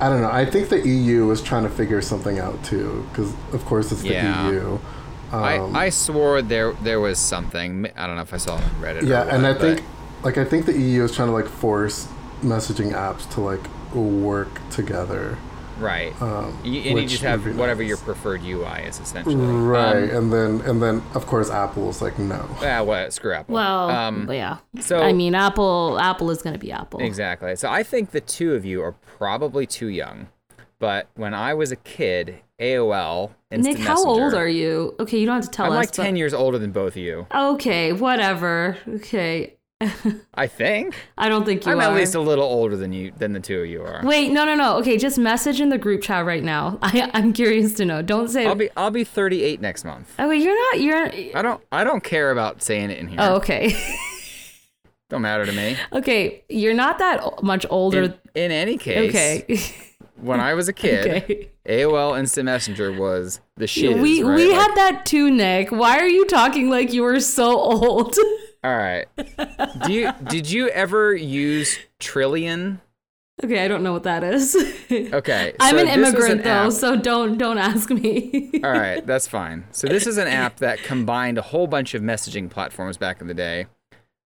I 0.00 0.08
don't 0.08 0.22
know. 0.22 0.30
I 0.30 0.44
think 0.44 0.70
the 0.70 0.80
EU 0.86 1.30
is 1.30 1.40
trying 1.42 1.64
to 1.64 1.70
figure 1.70 2.00
something 2.02 2.38
out 2.38 2.62
too, 2.64 3.06
because 3.10 3.32
of 3.52 3.64
course 3.66 3.92
it's 3.92 4.02
the 4.02 4.08
Yeah. 4.14 4.50
EU. 4.50 4.78
Um, 5.32 5.42
I, 5.76 5.86
I 5.86 5.88
swore 5.90 6.42
there 6.42 6.72
there 6.82 7.00
was 7.00 7.18
something. 7.18 7.86
I 7.96 8.06
don't 8.06 8.16
know 8.16 8.22
if 8.22 8.32
I 8.32 8.36
saw 8.38 8.56
it 8.56 8.62
on 8.64 8.70
Reddit. 8.80 9.02
or 9.02 9.06
yeah, 9.06 9.22
and 9.34 9.46
I 9.46 9.52
but- 9.52 9.60
think, 9.60 9.82
like, 10.22 10.38
I 10.38 10.44
think 10.44 10.64
the 10.66 10.78
EU 10.78 11.04
is 11.04 11.14
trying 11.14 11.28
to 11.28 11.34
like 11.34 11.46
force 11.48 12.08
messaging 12.42 12.92
apps 12.92 13.30
to 13.34 13.40
like 13.40 13.60
work 14.00 14.60
together. 14.70 15.36
right. 15.78 16.12
Um, 16.22 16.56
you, 16.62 16.80
and 16.82 16.98
you 17.00 17.06
just 17.08 17.22
have 17.22 17.44
whatever 17.56 17.82
nice. 17.82 17.88
your 17.88 17.96
preferred 17.98 18.42
UI 18.44 18.82
is 18.86 19.00
essentially. 19.00 19.34
Right, 19.36 20.04
Um, 20.04 20.16
and 20.16 20.32
then 20.32 20.60
and 20.68 20.82
then 20.82 21.02
of 21.14 21.26
course 21.26 21.50
Apple's 21.50 22.00
like 22.00 22.18
no. 22.18 22.48
yeah. 22.62 22.80
What? 22.80 23.12
Screw 23.12 23.32
Apple. 23.34 23.54
well, 23.54 23.90
Um, 23.90 24.30
yeah. 24.30 24.58
so 24.80 25.00
I 25.00 25.12
mean, 25.12 25.34
Apple. 25.34 25.98
Apple 26.00 26.30
is 26.30 26.42
going 26.42 26.52
to 26.54 26.58
be 26.60 26.70
Apple. 26.72 27.00
Exactly. 27.00 27.56
So 27.56 27.68
I 27.70 27.82
think 27.82 28.10
the 28.12 28.20
two 28.20 28.54
of 28.54 28.64
you 28.64 28.82
are 28.82 28.92
probably 29.18 29.66
too 29.66 29.88
young. 29.88 30.28
But 30.80 31.08
when 31.14 31.32
I 31.34 31.54
was 31.54 31.72
a 31.72 31.76
kid, 31.76 32.40
AOL, 32.60 33.30
Instant 33.50 33.78
Nick, 33.78 33.86
how 33.86 34.04
old 34.04 34.34
are 34.34 34.46
you? 34.48 34.94
Okay, 35.00 35.18
you 35.18 35.24
don't 35.26 35.36
have 35.36 35.44
to 35.44 35.50
tell 35.50 35.66
I'm 35.66 35.72
us. 35.72 35.76
like 35.78 35.90
10 35.92 36.16
years 36.16 36.34
older 36.34 36.58
than 36.58 36.72
both 36.72 36.92
of 36.92 36.96
you. 36.98 37.26
Okay, 37.34 37.92
whatever. 37.92 38.76
Okay, 38.86 39.54
I 40.34 40.46
think. 40.46 40.94
I 41.18 41.28
don't 41.28 41.44
think 41.44 41.64
you 41.66 41.72
I'm 41.72 41.78
are. 41.78 41.82
at 41.82 41.94
least 41.94 42.14
a 42.14 42.20
little 42.20 42.44
older 42.44 42.76
than 42.76 42.92
you 42.92 43.12
than 43.16 43.32
the 43.32 43.40
two 43.40 43.60
of 43.60 43.66
you 43.66 43.82
are. 43.82 44.00
Wait, 44.04 44.30
no, 44.32 44.44
no, 44.44 44.54
no. 44.54 44.76
Okay, 44.78 44.96
just 44.96 45.18
message 45.18 45.60
in 45.60 45.68
the 45.68 45.78
group 45.78 46.02
chat 46.02 46.24
right 46.24 46.42
now. 46.42 46.78
I, 46.82 47.10
I'm 47.14 47.32
curious 47.32 47.74
to 47.74 47.84
know. 47.84 48.02
Don't 48.02 48.28
say. 48.28 48.46
I'll 48.46 48.54
be 48.54 48.68
I'll 48.76 48.90
be 48.90 49.04
38 49.04 49.60
next 49.60 49.84
month. 49.84 50.12
oh 50.18 50.28
wait, 50.28 50.42
you're 50.42 50.72
not. 50.72 50.80
You're. 50.80 51.36
I 51.38 51.42
don't 51.42 51.62
I 51.72 51.84
don't 51.84 52.02
care 52.04 52.30
about 52.30 52.62
saying 52.62 52.90
it 52.90 52.98
in 52.98 53.08
here. 53.08 53.18
Oh, 53.20 53.36
okay. 53.36 53.74
Don't 55.10 55.20
matter 55.22 55.44
to 55.46 55.52
me. 55.52 55.76
okay, 55.92 56.42
you're 56.48 56.74
not 56.74 56.98
that 56.98 57.42
much 57.42 57.66
older. 57.68 58.02
In, 58.04 58.14
in 58.34 58.50
any 58.50 58.78
case, 58.78 59.10
okay. 59.10 59.60
when 60.16 60.40
I 60.40 60.54
was 60.54 60.66
a 60.66 60.72
kid, 60.72 61.22
okay. 61.24 61.50
AOL 61.68 62.18
Instant 62.18 62.46
Messenger 62.46 62.90
was 62.92 63.40
the 63.56 63.66
shit. 63.66 63.98
we 63.98 64.22
right? 64.22 64.34
we 64.34 64.50
Like- 64.50 64.60
had 64.60 64.74
that 64.76 65.06
too, 65.06 65.30
Nick. 65.30 65.70
Why 65.70 65.98
are 65.98 66.08
you 66.08 66.24
talking 66.26 66.70
like 66.70 66.92
you 66.92 67.02
were 67.02 67.20
so 67.20 67.56
old? 67.60 68.16
All 68.64 68.74
right. 68.76 69.06
Do 69.86 69.92
you 69.92 70.10
did 70.28 70.50
you 70.50 70.68
ever 70.70 71.14
use 71.14 71.78
Trillian? 72.00 72.80
okay, 73.42 73.64
I 73.64 73.68
don't 73.68 73.82
know 73.82 73.92
what 73.92 74.04
that 74.04 74.24
is. 74.24 74.56
Okay. 74.94 75.52
I'm 75.58 75.76
an 75.78 75.88
immigrant 75.88 76.40
an 76.40 76.42
though, 76.42 76.66
app- 76.66 76.72
so 76.72 76.94
don't 76.96 77.36
don't 77.36 77.58
ask 77.58 77.90
me. 77.90 78.60
All 78.62 78.70
right, 78.70 79.04
that's 79.06 79.26
fine. 79.26 79.64
So 79.72 79.88
this 79.88 80.06
is 80.06 80.18
an 80.18 80.28
app 80.28 80.58
that 80.58 80.78
combined 80.84 81.36
a 81.36 81.42
whole 81.42 81.66
bunch 81.66 81.94
of 81.94 82.02
messaging 82.02 82.48
platforms 82.48 82.96
back 82.96 83.20
in 83.20 83.26
the 83.26 83.34
day. 83.34 83.66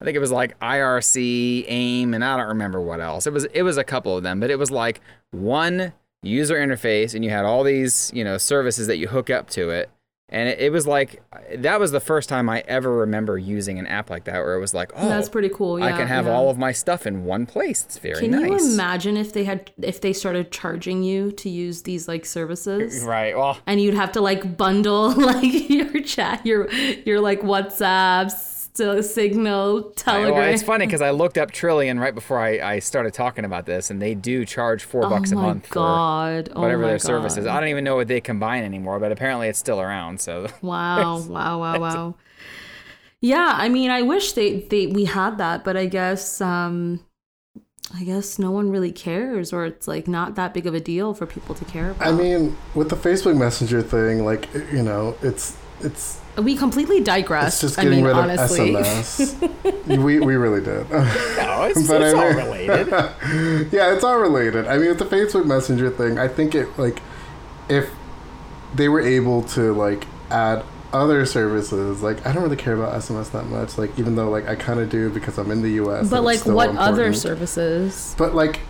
I 0.02 0.06
think 0.06 0.16
it 0.18 0.20
was 0.20 0.32
like 0.32 0.60
IRC, 0.60 1.66
AIM, 1.68 2.14
and 2.14 2.24
I 2.24 2.36
don't 2.38 2.48
remember 2.50 2.82
what 2.82 3.00
else. 3.00 3.26
It 3.28 3.34
was 3.34 3.46
it 3.46 3.62
was 3.64 3.78
a 3.78 3.84
couple 3.84 4.18
of 4.18 4.24
them, 4.24 4.40
but 4.42 4.50
it 4.52 4.60
was 4.60 4.72
like 4.72 5.00
one 5.32 5.94
user 6.22 6.56
interface, 6.56 7.16
and 7.16 7.24
you 7.24 7.30
had 7.32 7.46
all 7.46 7.64
these 7.64 8.12
you 8.14 8.24
know 8.26 8.38
services 8.38 8.88
that 8.88 8.98
you 8.98 9.08
hook 9.08 9.30
up 9.30 9.50
to 9.52 9.70
it, 9.70 9.90
and 10.30 10.50
it, 10.50 10.60
it 10.60 10.72
was 10.72 10.86
like 10.86 11.22
that 11.56 11.80
was 11.80 11.92
the 11.92 12.02
first 12.02 12.28
time 12.28 12.50
I 12.50 12.62
ever 12.68 12.92
remember 12.92 13.38
using 13.38 13.80
an 13.80 13.88
app 13.88 14.10
like 14.10 14.26
that, 14.26 14.34
where 14.34 14.56
it 14.56 14.60
was 14.60 14.74
like, 14.74 14.92
oh, 14.96 15.08
That's 15.08 15.30
pretty 15.30 15.50
cool. 15.50 15.82
I 15.82 15.94
can 15.94 16.08
have 16.08 16.26
yeah. 16.26 16.34
all 16.34 16.50
of 16.50 16.58
my 16.58 16.74
stuff 16.74 17.08
in 17.08 17.24
one 17.24 17.46
place. 17.46 17.86
It's 17.86 17.98
very 17.98 18.20
Can 18.20 18.32
nice. 18.32 18.62
you 18.62 18.74
imagine 18.74 19.16
if 19.16 19.32
they 19.32 19.46
had 19.46 19.72
if 19.82 20.02
they 20.02 20.12
started 20.12 20.52
charging 20.52 21.02
you 21.04 21.32
to 21.34 21.50
use 21.50 21.84
these 21.84 22.08
like 22.08 22.26
services? 22.26 23.04
Right. 23.08 23.38
Well, 23.38 23.58
And 23.66 23.80
you'd 23.80 23.94
have 23.94 24.12
to 24.14 24.22
like 24.22 24.58
bundle 24.58 25.12
like 25.16 25.70
your 25.70 26.02
chat, 26.02 26.46
your 26.46 26.70
your 26.72 27.22
like 27.22 27.42
WhatsApp, 27.42 28.32
still 28.78 29.02
Signal, 29.02 29.92
I- 29.92 29.94
Telegram. 29.96 30.34
well, 30.36 30.54
it's 30.54 30.62
funny 30.64 30.86
because 30.86 31.02
I 31.02 31.10
looked 31.10 31.38
up 31.38 31.52
Trillian 31.52 32.00
right 32.00 32.14
before 32.14 32.40
I, 32.40 32.60
I 32.76 32.80
started 32.80 33.14
talking 33.14 33.44
about 33.44 33.66
this, 33.66 33.90
and 33.90 34.00
they 34.02 34.14
do 34.14 34.46
charge 34.46 34.84
four 34.84 35.06
oh 35.06 35.10
bucks 35.10 35.32
a 35.32 35.36
month 35.36 35.68
for 35.68 35.74
god! 35.74 36.50
Oh 36.56 36.62
whatever 36.62 36.84
my 36.84 36.88
their 36.90 36.98
god. 36.98 37.02
service 37.06 37.38
is. 37.38 37.48
I 37.48 37.60
don't 37.60 37.70
even 37.70 37.84
know 37.84 37.96
what 37.96 38.08
they 38.08 38.22
combine 38.22 38.64
anymore, 38.64 39.00
but 39.00 39.12
apparently 39.12 39.48
it's 39.48 39.60
still 39.60 39.82
around. 39.82 40.22
So 40.22 40.48
Wow! 40.62 41.20
Wow! 41.22 41.60
Wow! 41.60 41.80
Wow! 41.80 42.16
Yeah, 43.20 43.54
I 43.58 43.68
mean, 43.68 43.90
I 43.90 44.04
wish 44.04 44.34
they 44.34 44.60
they 44.62 44.88
we 44.88 45.06
had 45.06 45.40
that, 45.40 45.64
but 45.64 45.76
I 45.76 45.88
guess 45.88 46.40
um 46.40 47.00
I 47.96 48.04
guess 48.04 48.38
no 48.38 48.52
one 48.52 48.70
really 48.70 48.92
cares, 48.92 49.52
or 49.52 49.66
it's 49.66 49.88
like 49.88 50.08
not 50.08 50.36
that 50.36 50.54
big 50.54 50.68
of 50.68 50.76
a 50.76 50.80
deal 50.80 51.14
for 51.16 51.26
people 51.26 51.56
to 51.56 51.66
care 51.66 51.92
about. 51.92 52.08
I 52.08 52.12
mean, 52.12 52.56
with 52.76 52.90
the 52.90 52.96
Facebook 52.96 53.38
Messenger 53.38 53.82
thing, 53.82 54.24
like 54.24 54.48
you 54.72 54.84
know, 54.84 55.16
it's 55.24 55.58
it's 55.82 56.22
we 56.38 56.56
completely 56.56 57.02
digressed. 57.02 57.64
it's 57.64 57.76
just 57.76 57.80
I 57.86 57.90
mean, 57.90 58.04
rid 58.04 58.16
honestly. 58.16 58.76
of 58.76 58.86
SMS. 58.86 59.98
we 60.04 60.20
we 60.20 60.36
really 60.36 60.62
did. 60.62 60.90
no, 60.92 61.64
it's, 61.64 61.88
But 61.88 62.02
it's 62.02 62.16
I 62.16 62.28
all 62.28 62.34
related. 62.34 62.88
yeah, 63.72 63.94
it's 63.94 64.04
all 64.04 64.20
related. 64.20 64.68
I 64.68 64.78
mean, 64.78 64.90
with 64.90 65.00
the 65.00 65.06
Facebook 65.06 65.46
Messenger 65.46 65.90
thing, 65.90 66.20
I 66.20 66.28
think 66.28 66.54
it 66.56 66.78
like 66.78 67.02
if 67.70 67.90
they 68.76 68.90
were 68.90 69.02
able 69.02 69.44
to 69.44 69.74
like 69.74 70.06
add 70.30 70.64
other 70.94 71.26
services, 71.26 72.02
like 72.02 72.26
I 72.26 72.32
don't 72.32 72.44
really 72.44 72.56
care 72.56 72.74
about 72.74 72.94
SMS 72.94 73.32
that 73.32 73.46
much. 73.46 73.78
Like 73.78 73.98
even 73.98 74.16
though 74.16 74.30
like 74.30 74.48
I 74.48 74.56
kind 74.56 74.80
of 74.80 74.90
do 74.90 75.10
because 75.10 75.38
I'm 75.38 75.52
in 75.52 75.62
the 75.62 75.72
U.S. 75.72 76.10
But 76.10 76.24
like, 76.24 76.40
still 76.40 76.56
what 76.56 76.76
other 76.78 77.14
services? 77.14 78.16
But 78.18 78.36
like, 78.36 78.62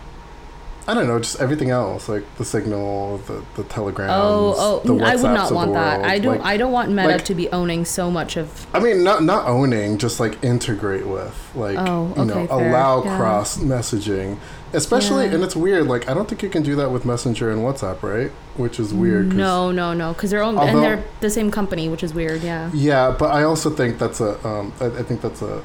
I 0.88 0.94
don't 0.94 1.06
know, 1.06 1.18
just 1.18 1.38
everything 1.38 1.68
else, 1.68 2.08
like 2.08 2.24
the 2.38 2.44
Signal, 2.46 3.18
the 3.26 3.44
the 3.56 3.64
Telegrams. 3.64 4.10
Oh, 4.14 4.80
the 4.84 4.94
oh, 4.94 5.00
I 5.04 5.16
would 5.16 5.22
not 5.22 5.52
want 5.52 5.74
that. 5.74 6.02
I 6.02 6.18
don't. 6.18 6.38
Like, 6.38 6.46
I 6.46 6.56
don't 6.56 6.72
want 6.72 6.90
Meta 6.90 7.08
like- 7.08 7.24
to 7.26 7.34
be 7.34 7.48
owning 7.50 7.84
so 7.84 8.10
much 8.10 8.38
of. 8.38 8.66
I 8.74 8.80
mean, 8.80 9.04
not 9.04 9.22
not 9.22 9.46
owning, 9.46 9.98
just 9.98 10.18
like 10.18 10.42
integrate 10.42 11.06
with, 11.06 11.36
like 11.54 11.76
Oh, 11.78 12.12
you 12.16 12.24
know, 12.24 12.46
fair, 12.46 12.56
allow 12.70 13.04
yeah. 13.04 13.18
cross 13.18 13.58
messaging, 13.58 14.38
especially. 14.72 15.26
Yeah. 15.26 15.34
And 15.34 15.44
it's 15.44 15.54
weird. 15.54 15.86
Like 15.86 16.08
I 16.08 16.14
don't 16.14 16.26
think 16.26 16.42
you 16.42 16.48
can 16.48 16.62
do 16.62 16.74
that 16.76 16.90
with 16.90 17.04
Messenger 17.04 17.50
and 17.50 17.60
WhatsApp, 17.60 18.02
right? 18.02 18.30
Which 18.56 18.80
is 18.80 18.94
weird. 18.94 19.26
'cause- 19.28 19.36
No, 19.36 19.70
no, 19.70 19.92
no, 19.92 20.14
because 20.14 20.30
they're 20.30 20.42
owned 20.42 20.58
Although- 20.58 20.72
and 20.72 20.82
they're 20.82 21.04
the 21.20 21.28
same 21.28 21.50
company, 21.50 21.90
which 21.90 22.02
is 22.02 22.14
weird. 22.14 22.42
Yeah, 22.42 22.70
Yeah, 22.72 23.14
but 23.18 23.30
I 23.30 23.42
also 23.42 23.68
think 23.68 23.98
that's 23.98 24.20
a. 24.22 24.30
Um, 24.48 24.72
I, 24.80 24.86
I 24.86 25.02
think 25.02 25.20
that's 25.20 25.42
a. 25.42 25.60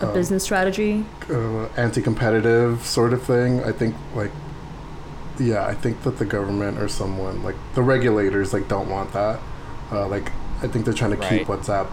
a 0.00 0.06
um, 0.06 0.14
business 0.14 0.44
strategy. 0.44 1.04
uh, 1.28 1.64
anti-competitive 1.76 2.86
sort 2.86 3.12
of 3.12 3.20
thing. 3.24 3.64
I 3.64 3.72
think 3.72 3.96
like 4.14 4.30
yeah, 5.40 5.66
I 5.66 5.74
think 5.74 6.02
that 6.02 6.18
the 6.18 6.24
government 6.24 6.78
or 6.78 6.88
someone 6.88 7.42
like 7.42 7.56
the 7.74 7.82
regulators 7.82 8.52
like 8.52 8.68
don't 8.68 8.88
want 8.88 9.12
that. 9.12 9.40
Uh, 9.92 10.06
like 10.08 10.30
I 10.62 10.66
think 10.68 10.84
they're 10.84 10.94
trying 10.94 11.16
to 11.18 11.28
keep 11.28 11.46
WhatsApp 11.46 11.88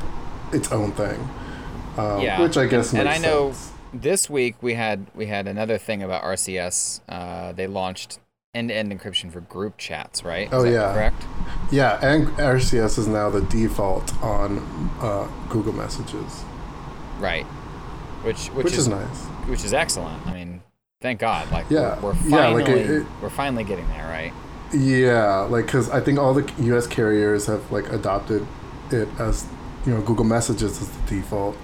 its 0.53 0.71
own 0.71 0.91
thing. 0.93 1.29
Um, 1.97 2.21
Yeah, 2.21 2.41
which 2.41 2.57
I 2.57 2.65
guess 2.65 2.93
and 2.93 3.05
makes 3.05 3.19
I 3.19 3.21
know 3.21 3.51
sense. 3.51 3.71
this 3.93 4.29
week 4.29 4.55
we 4.61 4.73
had 4.73 5.07
we 5.15 5.27
had 5.27 5.47
another 5.47 5.77
thing 5.77 6.03
about 6.03 6.23
RCS. 6.23 7.01
Uh, 7.07 7.51
they 7.53 7.67
launched 7.67 8.19
end-to-end 8.53 8.91
encryption 8.91 9.29
for 9.31 9.41
group 9.41 9.77
chats, 9.77 10.23
right? 10.23 10.47
Is 10.47 10.53
Oh, 10.53 10.63
that 10.63 10.71
yeah. 10.71 10.93
correct. 10.93 11.25
Yeah, 11.71 11.99
and 12.01 12.27
RCS 12.37 12.97
is 12.97 13.05
now 13.07 13.29
the 13.29 13.41
default 13.41 14.15
on 14.23 14.59
uh, 15.01 15.27
Google 15.49 15.73
Messages, 15.73 16.43
Right. 17.19 17.45
Which 18.23 18.47
which, 18.47 18.65
which, 18.65 18.73
is, 18.73 18.79
is, 18.79 18.87
nice. 18.87 19.19
which 19.47 19.63
is 19.63 19.73
excellent. 19.73 20.25
I 20.25 20.33
mean, 20.33 20.55
thank 21.01 21.19
God. 21.19 21.51
Like 21.51 21.65
Yeah, 21.69 21.99
we're, 21.99 22.13
we're 22.13 22.29
yeah, 22.29 22.29
finally 22.37 22.63
like, 22.63 22.71
it- 22.73 22.89
it- 22.89 23.07
we're 23.21 23.29
finally 23.29 23.63
getting 23.63 23.87
there, 23.89 24.07
right? 24.07 24.33
Yeah, 24.73 25.41
like 25.41 25.65
because 25.67 25.89
I 25.89 26.01
think 26.01 26.17
all 26.19 26.33
the 26.33 26.51
U.S. 26.63 26.87
carriers 26.87 27.45
have 27.45 27.71
like 27.71 27.91
adopted 27.91 28.45
it 28.91 29.07
as 29.19 29.45
you 29.85 29.93
know 29.93 30.01
Google 30.01 30.25
Messages 30.25 30.81
as 30.81 30.89
the 30.89 31.01
default. 31.07 31.55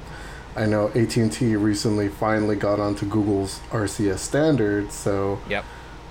I 0.56 0.66
know 0.66 0.90
AT 0.90 1.18
and 1.18 1.32
T 1.32 1.56
recently 1.56 2.10
finally 2.10 2.56
got 2.56 2.80
onto 2.80 3.06
Google's 3.06 3.60
RCS 3.72 4.20
standard, 4.20 4.92
so 4.92 5.40
Yep. 5.50 5.66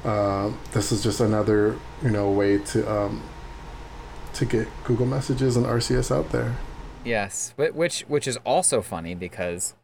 uh, 0.05 0.51
this 0.73 0.91
is 0.93 1.03
just 1.03 1.21
another 1.21 1.77
you 2.03 2.11
know 2.11 2.31
way 2.31 2.59
to 2.59 2.91
um, 2.93 3.23
to 4.35 4.45
get 4.45 4.67
Google 4.85 5.07
Messages 5.07 5.57
and 5.57 5.65
RCS 5.67 6.15
out 6.15 6.31
there. 6.33 6.57
Yes, 7.05 7.55
whi- 7.57 7.71
which 7.71 8.01
which 8.09 8.27
is 8.27 8.37
also 8.45 8.83
funny 8.83 9.15
because, 9.15 9.75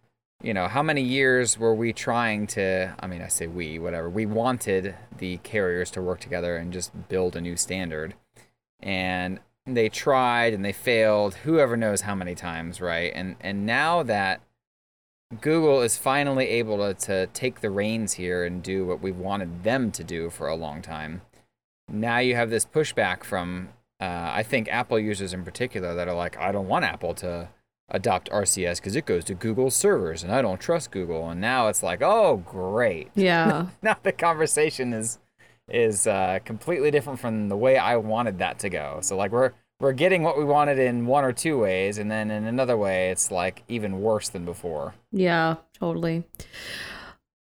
you 0.42 0.52
know, 0.54 0.68
how 0.68 0.82
many 0.82 1.02
years 1.02 1.58
were 1.58 1.74
we 1.74 1.92
trying 1.92 2.46
to? 2.48 2.94
I 3.00 3.06
mean, 3.06 3.22
I 3.22 3.28
say 3.28 3.46
we, 3.46 3.78
whatever. 3.78 4.08
We 4.10 4.26
wanted 4.26 4.94
the 5.16 5.38
carriers 5.38 5.90
to 5.92 6.02
work 6.02 6.20
together 6.20 6.56
and 6.56 6.72
just 6.72 7.08
build 7.08 7.36
a 7.36 7.40
new 7.40 7.56
standard, 7.56 8.14
and 8.80 9.40
they 9.66 9.88
tried 9.88 10.52
and 10.52 10.64
they 10.64 10.72
failed. 10.72 11.34
Whoever 11.36 11.76
knows 11.76 12.02
how 12.02 12.14
many 12.14 12.34
times, 12.34 12.80
right? 12.80 13.12
And 13.14 13.36
and 13.40 13.64
now 13.66 14.02
that 14.02 14.40
Google 15.40 15.82
is 15.82 15.96
finally 15.96 16.46
able 16.46 16.78
to, 16.78 16.94
to 17.06 17.26
take 17.28 17.60
the 17.60 17.70
reins 17.70 18.12
here 18.12 18.44
and 18.44 18.62
do 18.62 18.86
what 18.86 19.00
we've 19.00 19.16
wanted 19.16 19.64
them 19.64 19.90
to 19.92 20.04
do 20.04 20.30
for 20.30 20.46
a 20.46 20.54
long 20.54 20.82
time. 20.82 21.22
Now 21.88 22.18
you 22.18 22.36
have 22.36 22.50
this 22.50 22.64
pushback 22.64 23.24
from, 23.24 23.70
uh, 24.00 24.30
I 24.32 24.44
think, 24.44 24.68
Apple 24.68 25.00
users 25.00 25.32
in 25.32 25.44
particular 25.44 25.94
that 25.94 26.08
are 26.08 26.14
like, 26.14 26.36
I 26.36 26.52
don't 26.52 26.68
want 26.68 26.84
Apple 26.84 27.14
to 27.14 27.48
adopt 27.88 28.30
RCS 28.30 28.76
because 28.76 28.96
it 28.96 29.06
goes 29.06 29.24
to 29.24 29.34
Google's 29.34 29.74
servers 29.76 30.22
and 30.22 30.32
I 30.32 30.42
don't 30.42 30.60
trust 30.60 30.90
Google. 30.90 31.30
And 31.30 31.40
now 31.40 31.68
it's 31.68 31.82
like, 31.82 32.02
oh, 32.02 32.38
great. 32.46 33.10
Yeah, 33.16 33.66
Now 33.82 33.96
the 34.02 34.12
conversation 34.12 34.92
is 34.92 35.18
is 35.68 36.06
uh, 36.06 36.38
completely 36.44 36.90
different 36.92 37.18
from 37.18 37.48
the 37.48 37.56
way 37.56 37.76
I 37.76 37.96
wanted 37.96 38.38
that 38.38 38.58
to 38.60 38.68
go. 38.68 38.98
So 39.02 39.16
like 39.16 39.32
we're 39.32 39.52
we're 39.80 39.92
getting 39.92 40.22
what 40.22 40.38
we 40.38 40.44
wanted 40.44 40.78
in 40.78 41.06
one 41.06 41.24
or 41.24 41.32
two 41.32 41.58
ways, 41.58 41.98
and 41.98 42.10
then 42.10 42.30
in 42.30 42.46
another 42.46 42.76
way, 42.78 43.10
it's 43.10 43.30
like 43.30 43.62
even 43.68 44.00
worse 44.00 44.28
than 44.30 44.44
before. 44.44 44.94
yeah, 45.12 45.56
totally. 45.78 46.24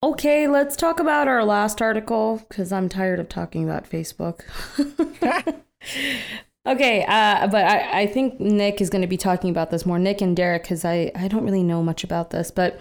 Okay, 0.02 0.46
let's 0.48 0.76
talk 0.76 0.98
about 1.00 1.28
our 1.28 1.44
last 1.44 1.80
article 1.80 2.44
because 2.48 2.72
I'm 2.72 2.88
tired 2.88 3.20
of 3.20 3.28
talking 3.28 3.64
about 3.64 3.88
Facebook. 3.88 4.42
okay, 6.66 7.04
uh, 7.06 7.46
but 7.48 7.64
I, 7.64 8.02
I 8.02 8.06
think 8.06 8.40
Nick 8.40 8.80
is 8.80 8.90
going 8.90 9.02
to 9.02 9.08
be 9.08 9.16
talking 9.16 9.50
about 9.50 9.70
this 9.70 9.86
more. 9.86 9.98
Nick 9.98 10.20
and 10.20 10.36
Derrek, 10.36 10.62
because 10.62 10.84
I, 10.84 11.10
I 11.14 11.28
don't 11.28 11.44
really 11.44 11.62
know 11.62 11.82
much 11.82 12.04
about 12.04 12.30
this, 12.30 12.50
but 12.50 12.80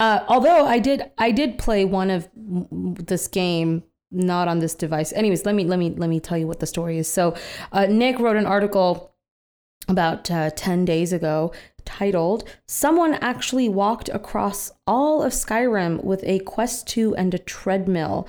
uh, 0.00 0.24
although 0.28 0.66
I 0.66 0.78
did 0.78 1.10
I 1.18 1.30
did 1.30 1.58
play 1.58 1.84
one 1.84 2.10
of 2.10 2.28
this 2.34 3.28
game 3.28 3.84
not 4.10 4.48
on 4.48 4.60
this 4.60 4.74
device. 4.74 5.12
Anyways, 5.12 5.44
let 5.44 5.54
me 5.54 5.64
let 5.64 5.78
me 5.78 5.90
let 5.90 6.08
me 6.08 6.20
tell 6.20 6.38
you 6.38 6.46
what 6.46 6.60
the 6.60 6.66
story 6.66 6.98
is. 6.98 7.08
So, 7.08 7.34
uh, 7.72 7.86
Nick 7.86 8.18
wrote 8.18 8.36
an 8.36 8.46
article 8.46 9.14
about 9.88 10.30
uh, 10.30 10.50
10 10.50 10.84
days 10.84 11.12
ago 11.12 11.52
titled 11.84 12.44
Someone 12.66 13.14
Actually 13.14 13.68
Walked 13.68 14.08
Across 14.08 14.72
All 14.86 15.22
of 15.22 15.32
Skyrim 15.32 16.02
with 16.02 16.24
a 16.24 16.38
Quest 16.40 16.86
2 16.88 17.14
and 17.16 17.34
a 17.34 17.38
Treadmill. 17.38 18.26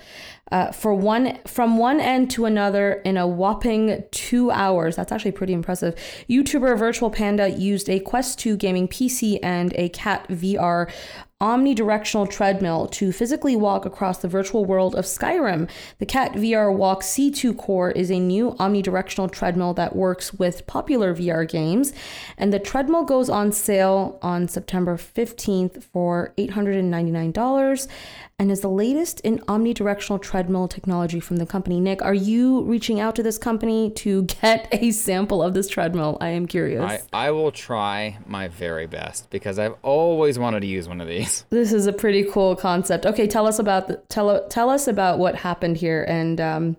Uh, 0.51 0.71
for 0.71 0.93
one 0.93 1.39
from 1.47 1.77
one 1.79 1.99
end 1.99 2.29
to 2.29 2.45
another 2.45 3.01
in 3.03 3.17
a 3.17 3.27
whopping 3.27 4.03
two 4.11 4.51
hours. 4.51 4.95
That's 4.95 5.11
actually 5.11 5.31
pretty 5.31 5.53
impressive. 5.53 5.95
YouTuber 6.29 6.77
Virtual 6.77 7.09
Panda 7.09 7.49
used 7.49 7.89
a 7.89 7.99
Quest 7.99 8.37
2 8.39 8.55
gaming 8.55 8.87
PC 8.87 9.39
and 9.41 9.73
a 9.75 9.89
KAT 9.89 10.27
VR 10.27 10.91
omnidirectional 11.41 12.29
treadmill 12.29 12.87
to 12.87 13.11
physically 13.11 13.57
walk 13.57 13.85
across 13.85 14.19
the 14.19 14.27
virtual 14.27 14.63
world 14.63 14.95
of 14.95 15.03
Skyrim. 15.03 15.69
The 15.99 16.05
KAT 16.05 16.31
VR 16.35 16.73
Walk 16.73 17.01
C2 17.01 17.57
Core 17.57 17.91
is 17.91 18.09
a 18.09 18.19
new 18.19 18.51
omnidirectional 18.51 19.29
treadmill 19.29 19.73
that 19.73 19.97
works 19.97 20.33
with 20.33 20.65
popular 20.65 21.13
VR 21.13 21.45
games, 21.45 21.91
and 22.37 22.53
the 22.53 22.59
treadmill 22.59 23.03
goes 23.03 23.29
on 23.29 23.51
sale 23.51 24.17
on 24.21 24.47
September 24.47 24.95
15th 24.95 25.83
for 25.83 26.33
$899 26.37 27.87
and 28.37 28.51
is 28.51 28.59
the 28.59 28.69
latest 28.69 29.21
in 29.21 29.39
omnidirectional 29.39 30.21
treadmill 30.21 30.67
technology 30.67 31.21
from 31.21 31.37
the 31.37 31.45
company. 31.45 31.79
Nick, 31.79 32.01
are 32.01 32.13
you 32.13 32.63
reaching 32.63 32.99
out 32.99 33.15
to 33.15 33.23
this 33.23 33.37
company 33.37 33.89
to 33.91 34.23
get 34.23 34.67
a 34.73 34.91
sample 34.91 35.41
of 35.41 35.53
this 35.53 35.69
treadmill? 35.69 36.17
I 36.19 36.29
am 36.29 36.45
curious. 36.45 37.03
I, 37.13 37.27
I 37.27 37.31
will 37.31 37.51
try 37.51 38.17
my 38.25 38.49
very 38.49 38.87
best 38.87 39.29
because 39.29 39.57
I've 39.57 39.75
always 39.83 40.37
wanted 40.37 40.61
to 40.61 40.67
use 40.67 40.87
one 40.87 40.99
of 40.99 41.07
these. 41.07 41.24
This 41.49 41.73
is 41.73 41.87
a 41.87 41.93
pretty 41.93 42.23
cool 42.23 42.55
concept. 42.55 43.05
Okay, 43.05 43.27
tell 43.27 43.47
us 43.47 43.59
about 43.59 43.87
the, 43.87 43.97
tell 44.09 44.47
tell 44.47 44.69
us 44.69 44.87
about 44.87 45.19
what 45.19 45.35
happened 45.35 45.77
here, 45.77 46.03
and 46.07 46.39
um, 46.41 46.77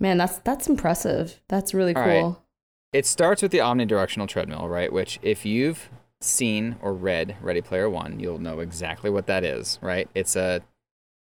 man, 0.00 0.18
that's 0.18 0.38
that's 0.38 0.68
impressive. 0.68 1.40
That's 1.48 1.74
really 1.74 1.94
All 1.94 2.04
cool. 2.04 2.28
right. 2.30 2.36
It 2.92 3.06
starts 3.06 3.42
with 3.42 3.52
the 3.52 3.58
omnidirectional 3.58 4.28
treadmill, 4.28 4.68
right? 4.68 4.92
Which, 4.92 5.18
if 5.22 5.44
you've 5.44 5.90
seen 6.20 6.76
or 6.80 6.94
read 6.94 7.36
Ready 7.40 7.60
Player 7.60 7.90
One, 7.90 8.20
you'll 8.20 8.38
know 8.38 8.60
exactly 8.60 9.10
what 9.10 9.26
that 9.26 9.44
is, 9.44 9.78
right? 9.82 10.08
It's 10.14 10.36
a 10.36 10.62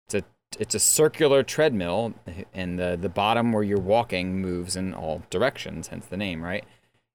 it's 0.05 0.15
a 0.15 0.23
it's 0.59 0.75
a 0.75 0.79
circular 0.79 1.43
treadmill, 1.43 2.13
and 2.53 2.79
the 2.79 2.97
the 2.99 3.09
bottom 3.09 3.51
where 3.51 3.63
you're 3.63 3.79
walking 3.79 4.41
moves 4.41 4.75
in 4.75 4.93
all 4.93 5.23
directions, 5.29 5.87
hence 5.87 6.05
the 6.05 6.17
name, 6.17 6.41
right? 6.43 6.63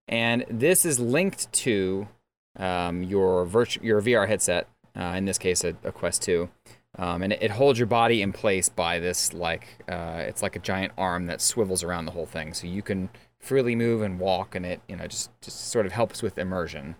And 0.09 0.45
this 0.51 0.85
is 0.85 0.99
linked 0.99 1.53
to 1.53 2.09
um, 2.57 3.03
your 3.03 3.45
virtu- 3.45 3.81
your 3.83 4.03
VR 4.03 4.26
headset, 4.26 4.68
uh, 4.97 5.14
in 5.16 5.24
this 5.24 5.38
case, 5.38 5.64
a, 5.64 5.74
a 5.84 5.93
Quest 5.93 6.22
2. 6.22 6.49
Um, 6.99 7.22
and 7.22 7.32
it, 7.32 7.43
it 7.43 7.51
holds 7.53 7.78
your 7.78 7.86
body 7.86 8.20
in 8.20 8.32
place 8.32 8.68
by 8.68 8.99
this 8.99 9.32
like 9.32 9.84
uh, 9.88 10.24
it's 10.26 10.43
like 10.43 10.57
a 10.57 10.59
giant 10.59 10.93
arm 10.99 11.26
that 11.26 11.41
swivels 11.41 11.84
around 11.84 12.07
the 12.07 12.12
whole 12.12 12.26
thing, 12.26 12.53
so 12.53 12.66
you 12.66 12.82
can 12.82 13.11
freely 13.38 13.76
move 13.76 14.03
and 14.03 14.18
walk, 14.18 14.55
and 14.55 14.66
it 14.66 14.80
you 14.88 14.97
know 14.97 15.07
just 15.07 15.30
just 15.41 15.68
sort 15.68 15.86
of 15.86 15.93
helps 15.93 16.20
with 16.20 16.36
immersion. 16.36 16.97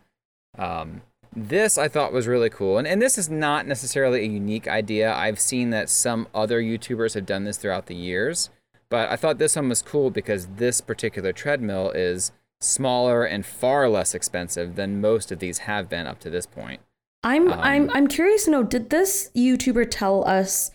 Um, 0.57 1.03
this 1.35 1.77
I 1.77 1.89
thought 1.89 2.13
was 2.13 2.29
really 2.29 2.51
cool, 2.51 2.79
and 2.79 2.87
and 2.87 3.03
this 3.03 3.19
is 3.19 3.29
not 3.29 3.67
necessarily 3.67 4.21
a 4.21 4.29
unique 4.29 4.69
idea. 4.69 5.13
I've 5.13 5.41
seen 5.41 5.71
that 5.71 5.91
some 5.91 6.29
other 6.35 6.63
YouTubers 6.63 7.15
have 7.15 7.27
done 7.27 7.45
this 7.45 7.57
throughout 7.57 7.87
the 7.87 7.97
years, 7.97 8.49
but 8.91 9.11
I 9.11 9.17
thought 9.17 9.39
this 9.39 9.57
one 9.57 9.69
was 9.69 9.83
cool 9.83 10.11
because 10.11 10.47
this 10.57 10.81
particular 10.81 11.33
treadmill 11.33 11.91
is 11.91 12.31
smaller 12.61 13.25
and 13.25 13.45
far 13.45 13.89
less 13.89 14.15
expensive 14.15 14.77
than 14.77 15.01
most 15.01 15.33
of 15.33 15.41
these 15.41 15.59
have 15.59 15.89
been 15.89 16.07
up 16.07 16.21
to 16.21 16.31
this 16.31 16.47
point. 16.47 16.81
I'm 17.23 17.53
Um, 17.53 17.61
I'm 17.61 17.91
I'm 17.91 18.07
curious 18.09 18.45
to 18.47 18.51
know. 18.51 18.63
Did 18.63 18.91
this 18.91 19.31
YouTuber 19.37 19.89
tell 19.91 20.27
us 20.27 20.71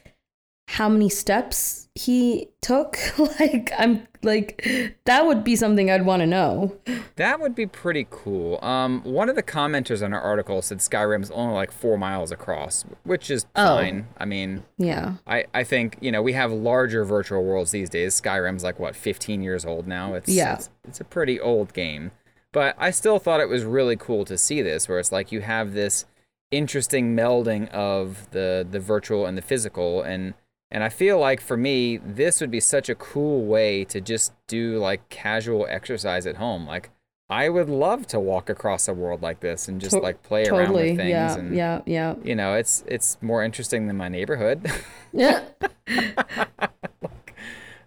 how 0.67 0.89
many 0.89 1.09
steps 1.09 1.87
he 1.95 2.49
took? 2.61 2.97
like 3.39 3.71
I'm 3.77 4.07
like 4.23 4.93
that 5.05 5.25
would 5.25 5.43
be 5.43 5.55
something 5.55 5.89
I'd 5.89 6.05
want 6.05 6.21
to 6.21 6.27
know. 6.27 6.75
That 7.15 7.39
would 7.39 7.55
be 7.55 7.65
pretty 7.65 8.05
cool. 8.09 8.59
Um, 8.63 9.01
one 9.03 9.29
of 9.29 9.35
the 9.35 9.43
commenters 9.43 10.03
on 10.03 10.13
our 10.13 10.21
article 10.21 10.61
said 10.61 10.79
Skyrim's 10.79 11.31
only 11.31 11.53
like 11.53 11.71
four 11.71 11.97
miles 11.97 12.31
across, 12.31 12.83
which 13.03 13.29
is 13.31 13.45
Oh. 13.55 13.77
fine. 13.77 14.07
I 14.17 14.25
mean, 14.25 14.63
Yeah. 14.77 15.13
I, 15.27 15.45
I 15.53 15.63
think 15.63 15.97
you 16.01 16.11
know 16.11 16.21
we 16.21 16.33
have 16.33 16.51
larger 16.51 17.05
virtual 17.05 17.43
worlds 17.43 17.71
these 17.71 17.89
days. 17.89 18.19
Skyrim's 18.19 18.63
like 18.63 18.79
what 18.79 18.95
15 18.95 19.41
years 19.41 19.65
old 19.65 19.87
now. 19.87 20.13
It's 20.15 20.29
Yeah. 20.29 20.55
it's, 20.55 20.69
it's 20.87 20.99
a 21.01 21.05
pretty 21.05 21.39
old 21.39 21.73
game, 21.73 22.11
but 22.51 22.75
I 22.77 22.91
still 22.91 23.17
thought 23.19 23.39
it 23.39 23.49
was 23.49 23.63
really 23.63 23.95
cool 23.95 24.25
to 24.25 24.37
see 24.37 24.61
this, 24.61 24.87
where 24.89 24.99
it's 24.99 25.11
like 25.11 25.31
you 25.31 25.41
have 25.41 25.73
this 25.73 26.05
interesting 26.51 27.15
melding 27.15 27.69
of 27.69 28.29
the 28.31 28.65
the 28.69 28.79
virtual 28.79 29.25
and 29.25 29.37
the 29.37 29.41
physical, 29.41 30.01
and 30.01 30.33
And 30.71 30.83
I 30.83 30.89
feel 30.89 31.19
like 31.19 31.41
for 31.41 31.55
me, 31.57 31.97
this 31.97 32.41
would 32.41 32.51
be 32.51 32.59
such 32.59 32.89
a 32.89 32.95
cool 32.95 33.45
way 33.45 33.85
to 33.85 34.01
just 34.01 34.33
do 34.47 34.77
like 34.77 35.07
casual 35.09 35.65
exercise 35.69 36.25
at 36.27 36.37
home. 36.37 36.65
Like 36.67 36.89
I 37.29 37.49
would 37.49 37.69
love 37.69 38.07
to 38.07 38.19
walk 38.19 38.49
across 38.49 38.87
a 38.87 38.93
world 38.93 39.21
like 39.21 39.39
this 39.39 39.67
and 39.67 39.79
just 39.81 39.95
like 39.95 40.21
play 40.23 40.45
around 40.45 40.73
with 40.73 40.97
things. 40.97 41.09
Yeah, 41.09 41.37
and, 41.37 41.55
yeah, 41.55 41.81
yeah. 41.85 42.15
You 42.23 42.35
know, 42.35 42.55
it's 42.55 42.83
it's 42.87 43.17
more 43.21 43.43
interesting 43.43 43.87
than 43.87 43.97
my 43.97 44.09
neighborhood. 44.09 44.69
Yeah. 45.13 45.43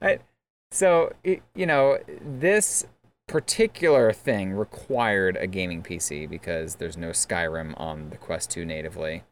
I, 0.00 0.20
so 0.70 1.12
you 1.24 1.66
know, 1.66 1.98
this 2.24 2.86
particular 3.28 4.12
thing 4.12 4.52
required 4.52 5.36
a 5.36 5.46
gaming 5.46 5.82
PC 5.82 6.28
because 6.28 6.76
there's 6.76 6.96
no 6.96 7.10
Skyrim 7.10 7.78
on 7.78 8.10
the 8.10 8.16
Quest 8.16 8.50
2 8.50 8.64
natively. 8.64 9.22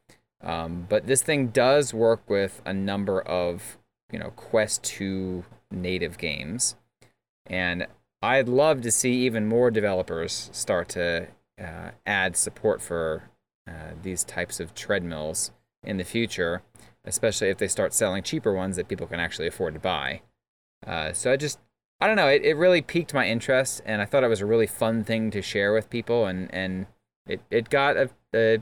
Um, 0.43 0.87
but 0.89 1.07
this 1.07 1.23
thing 1.23 1.49
does 1.49 1.93
work 1.93 2.29
with 2.29 2.63
a 2.65 2.73
number 2.73 3.21
of 3.21 3.79
you 4.13 4.19
know 4.19 4.31
Quest 4.37 4.85
2 4.85 5.45
native 5.73 6.19
games, 6.19 6.77
and 7.47 7.87
I'd 8.23 8.49
love 8.49 8.83
to 8.83 8.91
see 8.91 9.15
even 9.27 9.49
more 9.49 9.71
developers 9.71 10.51
start 10.53 10.89
to 10.91 11.29
uh, 11.61 11.91
add 12.07 12.37
support 12.37 12.81
for 12.83 13.31
uh, 13.69 13.95
these 14.03 14.25
types 14.25 14.61
of 14.61 14.75
treadmills 14.75 15.51
in 15.83 15.97
the 15.97 16.05
future, 16.05 16.63
especially 17.05 17.49
if 17.49 17.59
they 17.59 17.69
start 17.69 17.95
selling 17.95 18.23
cheaper 18.23 18.53
ones 18.53 18.77
that 18.77 18.89
people 18.89 19.07
can 19.07 19.21
actually 19.21 19.49
afford 19.49 19.75
to 19.75 19.81
buy. 19.81 20.21
Uh, 20.87 21.13
so 21.13 21.33
I 21.33 21.37
just, 21.37 21.59
I 22.01 22.07
don't 22.07 22.17
know, 22.17 22.29
it, 22.29 22.45
it 22.45 22.57
really 22.57 22.83
piqued 22.83 23.15
my 23.15 23.27
interest, 23.27 23.81
and 23.87 24.03
I 24.03 24.05
thought 24.05 24.23
it 24.23 24.29
was 24.29 24.41
a 24.43 24.47
really 24.47 24.67
fun 24.67 25.03
thing 25.03 25.31
to 25.31 25.41
share 25.41 25.73
with 25.73 25.89
people, 25.89 26.27
and, 26.27 26.53
and 26.53 26.87
it, 27.27 27.41
it 27.51 27.71
got 27.71 27.97
a, 27.97 28.11
a 28.35 28.59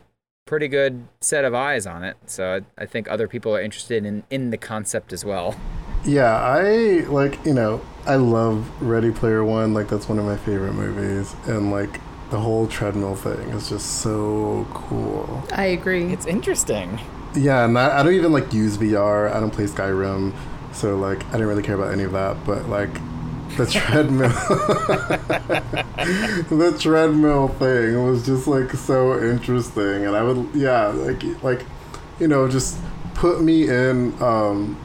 pretty 0.47 0.68
good 0.68 1.09
set 1.20 1.45
of 1.45 1.55
eyes 1.55 1.87
on 1.87 2.05
it. 2.05 2.16
So 2.26 2.62
I, 2.78 2.82
I 2.82 2.87
think 2.87 3.11
other 3.11 3.26
people 3.26 3.55
are 3.55 3.61
interested 3.61 4.05
in, 4.05 4.22
in 4.30 4.51
the 4.51 4.57
concept 4.57 5.12
as 5.12 5.24
well. 5.24 5.57
Yeah, 6.05 6.37
I 6.37 7.07
like 7.09 7.43
you 7.47 7.55
know 7.55 7.80
I 8.05 8.16
love 8.16 8.70
Ready 8.82 9.11
Player 9.11 9.43
One. 9.43 9.72
Like 9.72 9.89
that's 9.89 10.07
one 10.07 10.18
of 10.18 10.26
my 10.26 10.37
favorite 10.37 10.74
movies, 10.74 11.35
and 11.47 11.70
like 11.70 12.01
the 12.30 12.39
whole 12.39 12.66
treadmill 12.66 13.16
thing 13.16 13.49
is 13.51 13.70
just 13.70 14.03
so 14.03 14.66
cool. 14.74 15.43
I 15.53 15.66
agree. 15.66 16.12
It's 16.12 16.26
interesting. 16.26 17.01
Yeah, 17.35 17.64
and 17.64 17.78
I, 17.78 18.01
I 18.01 18.03
don't 18.03 18.12
even 18.12 18.32
like 18.32 18.53
use 18.53 18.76
VR. 18.76 19.32
I 19.32 19.41
don't 19.41 19.51
play 19.51 19.64
Skyrim, 19.64 20.35
so 20.72 20.97
like 20.97 21.24
I 21.28 21.32
didn't 21.32 21.47
really 21.47 21.62
care 21.62 21.74
about 21.74 21.93
any 21.93 22.03
of 22.03 22.12
that. 22.12 22.45
But 22.45 22.68
like 22.68 22.91
the 23.57 23.66
treadmill, 23.66 24.28
the 26.59 26.76
treadmill 26.78 27.48
thing 27.48 28.05
was 28.05 28.24
just 28.26 28.46
like 28.46 28.70
so 28.72 29.20
interesting, 29.22 30.07
and 30.07 30.16
I 30.16 30.22
would 30.22 30.55
yeah 30.55 30.88
like 30.88 31.22
like 31.42 31.64
you 32.20 32.28
know 32.28 32.48
just 32.48 32.78
put 33.14 33.42
me 33.42 33.68
in 33.68 34.20
um 34.22 34.76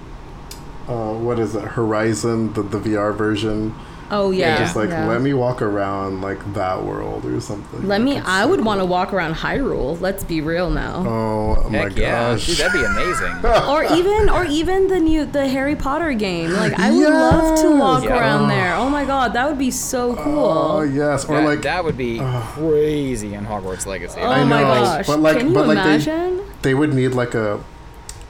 uh 0.87 1.13
what 1.13 1.39
is 1.39 1.55
it 1.55 1.63
Horizon 1.63 2.53
the 2.53 2.61
the 2.63 2.79
VR 2.79 3.15
version. 3.15 3.73
Oh 4.11 4.29
and 4.29 4.37
yeah. 4.39 4.57
just 4.57 4.75
like 4.75 4.89
yeah. 4.89 5.07
let 5.07 5.21
me 5.21 5.33
walk 5.33 5.61
around 5.61 6.21
like 6.21 6.53
that 6.53 6.83
world 6.83 7.25
or 7.25 7.39
something. 7.39 7.87
Let 7.87 8.01
me. 8.01 8.13
Like, 8.13 8.19
it's 8.21 8.29
I 8.29 8.43
so 8.43 8.49
would 8.49 8.65
want 8.65 8.79
to 8.81 8.85
walk 8.85 9.13
around 9.13 9.35
Hyrule. 9.35 9.99
Let's 9.99 10.23
be 10.23 10.41
real 10.41 10.69
now. 10.69 11.03
Oh 11.07 11.69
my 11.69 11.77
Heck 11.77 11.97
yeah, 11.97 12.31
gosh! 12.31 12.45
dude, 12.47 12.57
that'd 12.57 12.73
be 12.73 12.85
amazing. 12.85 13.35
or 13.69 13.83
even, 13.83 14.29
or 14.29 14.45
even 14.45 14.87
the 14.87 14.99
new, 14.99 15.25
the 15.25 15.47
Harry 15.47 15.75
Potter 15.75 16.13
game. 16.13 16.51
Like 16.51 16.73
I 16.79 16.91
would 16.91 16.99
love 17.09 17.59
to 17.61 17.71
walk 17.77 18.03
Yes. 18.03 18.11
around 18.11 18.49
Yeah. 18.49 18.55
there. 18.55 18.75
Oh 18.75 18.89
my 18.89 19.05
god, 19.05 19.33
that 19.33 19.47
would 19.47 19.59
be 19.59 19.71
so 19.71 20.11
oh, 20.17 20.23
cool. 20.23 20.45
Oh 20.45 20.81
yes, 20.81 21.25
or 21.25 21.37
that, 21.37 21.45
like 21.45 21.61
that 21.63 21.83
would 21.83 21.97
be 21.97 22.19
uh, 22.19 22.41
crazy 22.41 23.33
in 23.33 23.45
Hogwarts 23.45 23.85
Legacy. 23.85 24.19
oh 24.21 24.27
I 24.29 24.43
my 24.43 24.61
know, 24.61 24.67
gosh, 24.67 25.07
but, 25.07 25.19
like- 25.19 25.37
can 25.37 25.47
you 25.49 25.53
but, 25.53 25.67
like, 25.67 25.77
they- 25.77 25.95
imagine? 25.95 26.41
they 26.61 26.73
would 26.73 26.93
need 26.93 27.09
like 27.09 27.35
a 27.35 27.63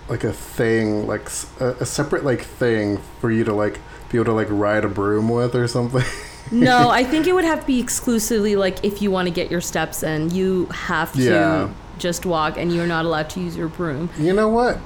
like 0.08 0.24
a 0.24 0.34
thing 0.34 1.06
like 1.06 1.28
a 1.60 1.86
separate 1.86 2.24
like 2.24 2.42
thing 2.42 2.98
for 3.22 3.30
you 3.30 3.44
to 3.44 3.54
like 3.54 3.80
be 4.12 4.18
able 4.18 4.26
to 4.26 4.34
like 4.34 4.48
ride 4.50 4.84
a 4.86 4.90
broom 4.90 5.30
with 5.30 5.56
or 5.56 5.68
something 5.68 6.04
no, 6.52 6.90
I 6.90 7.04
think 7.04 7.28
it 7.28 7.34
would 7.34 7.44
have 7.46 7.62
to 7.62 7.68
be 7.68 7.80
exclusively 7.80 8.56
like 8.56 8.84
if 8.84 9.02
you 9.02 9.12
want 9.12 9.28
to 9.28 9.34
get 9.34 9.52
your 9.52 9.62
steps 9.62 10.02
in, 10.04 10.32
you 10.32 10.66
have 10.68 11.14
to 11.14 11.22
Yeah. 11.22 11.70
just 12.00 12.26
walk, 12.26 12.58
and 12.58 12.74
you're 12.74 12.88
not 12.88 13.06
allowed 13.06 13.30
to 13.32 13.40
use 13.40 13.56
your 13.56 13.68
broom. 13.68 14.10
you 14.18 14.34
know 14.34 14.48
what 14.50 14.78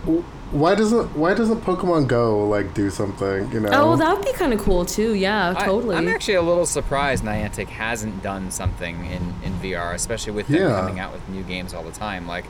why 0.52 0.76
doesn't 0.76 1.16
why 1.18 1.34
doesn't 1.34 1.62
pokemon 1.62 2.08
go 2.08 2.48
like 2.48 2.76
do 2.76 2.90
something 2.92 3.52
you 3.52 3.60
know 3.60 3.70
Oh, 3.72 3.96
that 3.96 4.16
would 4.16 4.24
be 4.26 4.34
kind 4.34 4.54
of 4.54 4.60
cool 4.60 4.86
too. 4.86 5.14
Yeah, 5.16 5.56
I- 5.58 5.66
totally. 5.66 5.96
I'm 5.96 6.08
actually 6.08 6.36
a 6.36 6.42
little 6.44 6.66
surprised 6.68 7.24
Niantic 7.24 7.68
hasn't 7.70 8.22
done 8.22 8.52
something 8.52 9.06
in, 9.06 9.34
in 9.44 9.54
VR, 9.62 9.94
especially 9.96 10.34
with 10.34 10.48
them 10.48 10.62
Yeah. 10.70 10.80
coming 10.80 11.00
out 11.00 11.12
with 11.14 11.28
new 11.30 11.42
games 11.44 11.74
all 11.74 11.82
the 11.84 11.92
time. 11.92 12.28
Like, 12.28 12.46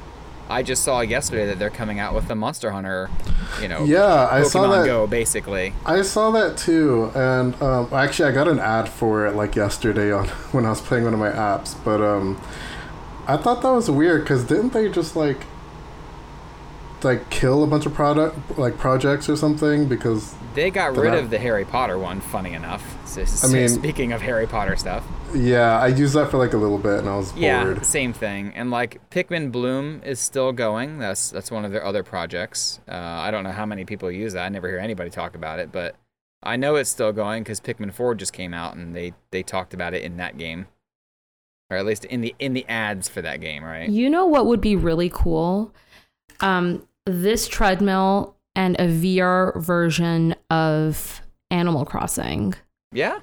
I 0.50 0.64
just 0.64 0.84
saw 0.84 1.02
yesterday 1.02 1.46
that 1.48 1.60
they're 1.60 1.70
coming 1.70 2.00
out 2.00 2.14
with 2.14 2.28
the 2.28 2.36
Monster 2.36 2.72
Hunter, 2.72 3.10
you 3.62 3.68
know, 3.68 3.84
Yeah, 3.86 4.28
I 4.30 4.41
Pokemon 4.41 4.52
saw 4.52 4.72
that. 4.72 4.86
Go, 4.86 5.08
basically. 5.08 5.74
I 5.86 6.02
saw 6.02 6.32
that 6.32 6.58
too, 6.58 7.12
and 7.16 7.60
um, 7.62 7.89
actually, 7.94 8.30
I 8.30 8.32
got 8.34 8.48
an 8.48 8.60
ad 8.60 8.89
for 8.89 9.26
it 9.26 9.36
like 9.36 9.56
yesterday 9.56 10.12
on 10.12 10.28
when 10.52 10.66
I 10.66 10.70
was 10.70 10.82
playing 10.82 11.06
one 11.06 11.14
of 11.14 11.20
my 11.20 11.32
apps. 11.32 11.76
But 11.84 12.02
um, 12.02 12.41
I 13.28 13.38
thought 13.38 13.62
that 13.62 13.72
was 13.72 13.89
weird 13.89 14.24
because 14.24 14.44
didn't 14.44 14.74
they 14.74 14.89
just 14.89 15.16
like 15.16 15.46
like 17.04 17.30
kill 17.30 17.64
a 17.64 17.68
bunch 17.68 17.86
of 17.86 17.93
product 17.93 18.58
like 18.58 18.78
projects 18.78 19.30
or 19.30 19.36
something? 19.36 19.88
Because 19.88 20.34
They 20.56 20.70
got 20.72 20.95
rid 20.95 21.12
not- 21.12 21.20
of 21.20 21.30
the 21.30 21.39
Harry 21.39 21.66
Potter 21.66 21.97
one, 21.97 22.20
funny 22.22 22.54
enough. 22.54 22.84
S- 23.18 23.43
I 23.43 23.47
mean- 23.47 23.70
speaking 23.70 24.12
of 24.14 24.22
Harry 24.22 24.47
Potter 24.47 24.76
stuff. 24.76 25.04
yeah, 25.36 25.80
I 25.80 25.88
used 25.88 26.14
that 26.16 26.30
for 26.32 26.38
like 26.38 26.54
a 26.54 26.58
little 26.58 26.78
bit 26.78 26.99
and 26.99 27.10
I 27.10 27.16
was 27.18 27.36
Yeah, 27.36 27.64
bored. 27.64 27.86
same 27.86 28.14
thing. 28.14 28.54
And 28.56 28.70
like 28.72 28.99
Pikmin 29.10 29.51
Bloom 29.51 30.01
is 30.04 30.20
still 30.20 30.51
going. 30.51 30.99
That's 30.99 31.30
that's 31.32 31.49
one 31.51 31.66
of 31.66 31.72
their 31.72 31.86
other 31.86 32.04
projects. 32.04 32.80
Uh, 32.88 32.93
I 32.95 33.32
don't 33.32 33.43
know 33.43 33.51
how 33.51 33.66
many 33.66 33.86
people 33.86 34.12
use 34.12 34.34
that. 34.34 34.45
I 34.45 34.49
never 34.49 34.68
hear 34.70 34.80
anybody 34.80 35.10
talk 35.10 35.36
about 35.36 35.60
it, 35.60 35.72
but 35.72 35.95
I 36.43 36.56
know 36.58 36.76
it's 36.76 36.89
still 36.89 37.14
going 37.14 37.43
because 37.43 37.60
Pikmin 37.62 37.93
4 37.93 38.16
just 38.16 38.34
came 38.34 38.54
out 38.54 38.76
and 38.76 38.95
they 38.95 39.14
they 39.32 39.43
talked 39.43 39.74
about 39.74 39.93
it 39.93 40.04
in 40.04 40.18
that 40.18 40.38
game, 40.38 40.68
or 41.72 41.78
at 41.78 41.86
least 41.86 42.06
in 42.06 42.22
the 42.22 42.36
in 42.38 42.54
the 42.54 42.66
ads 42.68 43.08
for 43.10 43.22
that 43.22 43.39
game, 43.41 43.64
right? 43.64 43.89
You 43.89 44.10
know 44.10 44.26
what 44.28 44.45
would 44.45 44.62
be 44.62 44.76
really 44.76 45.10
cool? 45.14 45.74
Um, 46.41 46.86
this 47.06 47.47
treadmill 47.47 48.36
and 48.56 48.76
a 48.80 48.88
VR 48.88 49.60
version 49.62 50.36
of 50.49 51.22
Animal 51.51 51.86
Crossing 51.86 52.54
Yeah, 52.91 53.20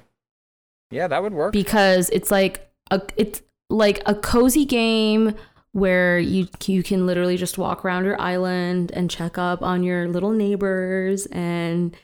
yeah, 0.91 1.07
that 1.07 1.21
would 1.23 1.33
work. 1.33 1.53
because 1.53 2.09
it's 2.09 2.31
like 2.31 2.69
a 2.91 3.01
it's 3.17 3.41
like 3.69 4.01
a 4.05 4.15
cozy 4.15 4.65
game 4.65 5.33
where 5.73 6.19
you 6.19 6.47
you 6.65 6.83
can 6.83 7.05
literally 7.05 7.37
just 7.37 7.57
walk 7.57 7.85
around 7.85 8.03
your 8.03 8.19
island 8.19 8.91
and 8.93 9.09
check 9.09 9.37
up 9.37 9.61
on 9.61 9.83
your 9.83 10.07
little 10.09 10.31
neighbors 10.31 11.25
and 11.27 11.95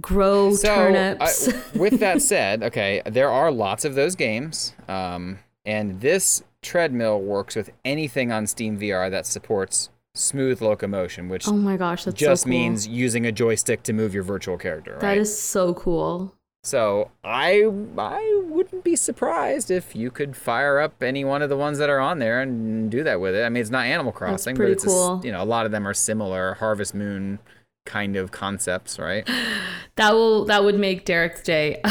grow 0.00 0.54
so, 0.54 0.72
turnips. 0.74 1.52
With 1.74 1.98
that 1.98 2.22
said, 2.22 2.62
okay, 2.62 3.02
there 3.06 3.30
are 3.30 3.50
lots 3.50 3.84
of 3.84 3.96
those 3.96 4.14
games, 4.14 4.72
um, 4.88 5.40
and 5.64 6.00
this 6.00 6.44
treadmill 6.62 7.20
works 7.20 7.54
with 7.54 7.70
anything 7.84 8.32
on 8.32 8.46
Steam 8.46 8.78
VR 8.78 9.10
that 9.10 9.26
supports 9.26 9.90
smooth 10.18 10.60
locomotion, 10.60 11.28
which 11.28 11.46
oh 11.48 11.52
my 11.52 11.76
gosh, 11.76 12.04
that's 12.04 12.18
just 12.18 12.42
so 12.42 12.44
cool. 12.46 12.50
means 12.50 12.86
using 12.86 13.26
a 13.26 13.32
joystick 13.32 13.82
to 13.84 13.92
move 13.92 14.14
your 14.14 14.22
virtual 14.22 14.58
character, 14.58 14.92
right? 14.92 15.00
that 15.00 15.18
is 15.18 15.38
so 15.40 15.74
cool. 15.74 16.34
so 16.64 17.10
I 17.24 17.64
I 17.96 18.42
wouldn't 18.46 18.84
be 18.84 18.96
surprised 18.96 19.70
if 19.70 19.94
you 19.96 20.10
could 20.10 20.36
fire 20.36 20.78
up 20.80 21.02
any 21.02 21.24
one 21.24 21.42
of 21.42 21.48
the 21.48 21.56
ones 21.56 21.78
that 21.78 21.88
are 21.88 22.00
on 22.00 22.18
there 22.18 22.40
and 22.42 22.90
do 22.90 23.02
that 23.04 23.20
with 23.20 23.34
it. 23.34 23.44
I 23.44 23.48
mean, 23.48 23.60
it's 23.60 23.70
not 23.70 23.86
Animal 23.86 24.12
Crossing, 24.12 24.56
but 24.56 24.68
it's 24.68 24.84
a 24.84 24.88
cool. 24.88 25.20
you 25.24 25.32
know 25.32 25.42
a 25.42 25.46
lot 25.46 25.64
of 25.66 25.72
them 25.72 25.86
are 25.86 25.94
similar 25.94 26.54
Harvest 26.54 26.94
Moon 26.94 27.38
kind 27.86 28.16
of 28.16 28.30
concepts, 28.30 28.98
right? 28.98 29.28
That 29.96 30.12
will 30.12 30.44
that 30.44 30.62
would 30.62 30.78
make 30.78 31.04
Derrek's 31.06 31.42
day. 31.42 31.80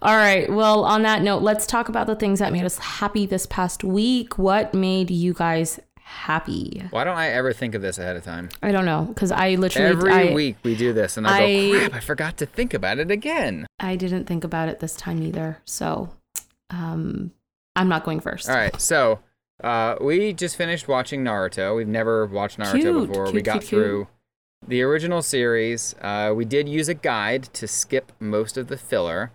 All 0.00 0.16
right. 0.16 0.50
Well, 0.50 0.84
on 0.84 1.02
that 1.02 1.20
note, 1.20 1.42
let's 1.42 1.66
talk 1.66 1.90
about 1.90 2.06
the 2.06 2.14
things 2.16 2.38
that 2.38 2.54
made 2.54 2.64
us 2.64 2.78
happy 2.78 3.26
this 3.26 3.44
past 3.44 3.84
week. 3.84 4.38
What 4.38 4.72
made 4.72 5.10
you 5.10 5.34
guys 5.34 5.78
happy? 6.10 6.82
Why 6.90 7.04
don't 7.04 7.16
I 7.16 7.28
ever 7.28 7.52
think 7.52 7.74
of 7.74 7.82
this 7.82 7.98
ahead 7.98 8.16
of 8.16 8.24
time? 8.24 8.48
I 8.62 8.72
don't 8.72 8.84
know 8.84 9.04
because 9.04 9.30
I 9.30 9.54
literally 9.54 9.88
Every 9.90 10.12
I, 10.12 10.34
week 10.34 10.56
we 10.62 10.74
do 10.76 10.92
this, 10.92 11.16
and 11.16 11.26
I, 11.26 11.38
I- 11.42 11.70
go, 11.72 11.78
crap, 11.78 11.94
I 11.94 12.00
forgot 12.00 12.36
to 12.38 12.46
think 12.46 12.74
about 12.74 12.98
it 12.98 13.10
again. 13.10 13.66
I 13.78 13.96
didn't 13.96 14.24
think 14.26 14.44
about 14.44 14.68
it 14.68 14.80
this 14.80 14.94
time 14.96 15.22
either. 15.22 15.58
So, 15.64 16.10
um, 16.70 17.32
I'm 17.76 17.88
not 17.88 18.04
going 18.04 18.20
first. 18.20 18.48
All 18.48 18.56
right, 18.56 18.78
so 18.80 19.20
uh, 19.62 19.96
we 20.00 20.32
just 20.32 20.56
finished 20.56 20.88
watching 20.88 21.22
Naruto. 21.24 21.76
We've 21.76 21.88
never 21.88 22.26
watched 22.26 22.58
Naruto 22.58 22.80
Cute, 22.80 23.08
before. 23.08 23.30
we 23.32 23.42
got 23.42 23.60
cute, 23.60 23.68
cute. 23.68 23.68
through 23.68 24.08
the 24.66 24.82
original 24.82 25.22
series. 25.22 25.94
Uh, 26.00 26.32
we 26.36 26.44
did 26.44 26.68
use 26.68 26.88
a 26.88 26.94
guide 26.94 27.44
to 27.54 27.66
skip 27.66 28.12
most 28.20 28.56
of 28.56 28.66
the 28.68 28.76
filler. 28.76 29.32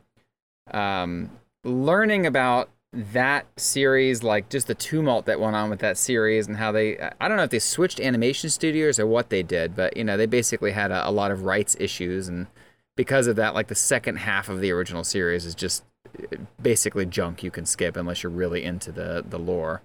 Um, 0.71 1.31
learning 1.63 2.25
about 2.25 2.69
that 2.95 3.45
series, 3.57 4.23
like 4.23 4.49
just 4.49 4.67
the 4.67 4.75
tumult 4.75 5.25
that 5.25 5.39
went 5.39 5.55
on 5.55 5.69
with 5.69 5.79
that 5.79 5.97
series 5.97 6.47
and 6.47 6.57
how 6.57 6.71
they, 6.71 6.97
I 7.19 7.27
don't 7.27 7.37
know 7.37 7.43
if 7.43 7.49
they 7.49 7.59
switched 7.59 7.99
animation 7.99 8.49
studios 8.49 8.99
or 8.99 9.05
what 9.05 9.29
they 9.29 9.43
did, 9.43 9.75
but 9.75 9.97
you 9.97 10.03
know, 10.03 10.15
they 10.15 10.25
basically 10.25 10.71
had 10.71 10.91
a, 10.91 11.07
a 11.07 11.11
lot 11.11 11.31
of 11.31 11.43
rights 11.43 11.75
issues. 11.79 12.27
And 12.27 12.47
because 12.95 13.27
of 13.27 13.35
that, 13.35 13.53
like 13.53 13.67
the 13.67 13.75
second 13.75 14.17
half 14.17 14.47
of 14.47 14.61
the 14.61 14.71
original 14.71 15.03
series 15.03 15.45
is 15.45 15.55
just 15.55 15.83
uh, 16.17 16.37
basically 16.61 17.05
junk 17.05 17.43
you 17.43 17.51
can 17.51 17.65
skip 17.65 17.97
unless 17.97 18.23
you're 18.23 18.31
really 18.31 18.63
into 18.63 18.91
the, 18.91 19.23
the 19.27 19.39
lore. 19.39 19.81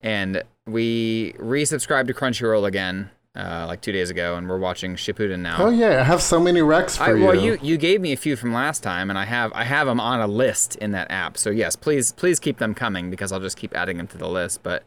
And 0.00 0.42
we 0.66 1.34
resubscribed 1.34 2.06
to 2.06 2.14
Crunchyroll 2.14 2.66
again 2.66 3.10
uh, 3.34 3.64
like 3.66 3.80
two 3.80 3.92
days 3.92 4.10
ago, 4.10 4.36
and 4.36 4.48
we're 4.48 4.58
watching 4.58 4.94
Shippuden 4.94 5.40
now. 5.40 5.56
Oh 5.58 5.70
yeah, 5.70 6.00
I 6.00 6.04
have 6.04 6.20
so 6.20 6.38
many 6.38 6.60
recs 6.60 6.96
for 6.96 7.04
I, 7.04 7.14
you. 7.14 7.24
well, 7.24 7.34
you 7.34 7.58
you 7.62 7.76
gave 7.76 8.00
me 8.00 8.12
a 8.12 8.16
few 8.16 8.36
from 8.36 8.52
last 8.52 8.82
time, 8.82 9.08
and 9.08 9.18
I 9.18 9.24
have 9.24 9.52
I 9.54 9.64
have 9.64 9.86
them 9.86 10.00
on 10.00 10.20
a 10.20 10.26
list 10.26 10.76
in 10.76 10.92
that 10.92 11.10
app. 11.10 11.38
So 11.38 11.50
yes, 11.50 11.76
please 11.76 12.12
please 12.12 12.38
keep 12.38 12.58
them 12.58 12.74
coming 12.74 13.10
because 13.10 13.32
I'll 13.32 13.40
just 13.40 13.56
keep 13.56 13.74
adding 13.74 13.96
them 13.96 14.06
to 14.08 14.18
the 14.18 14.28
list. 14.28 14.62
But 14.62 14.84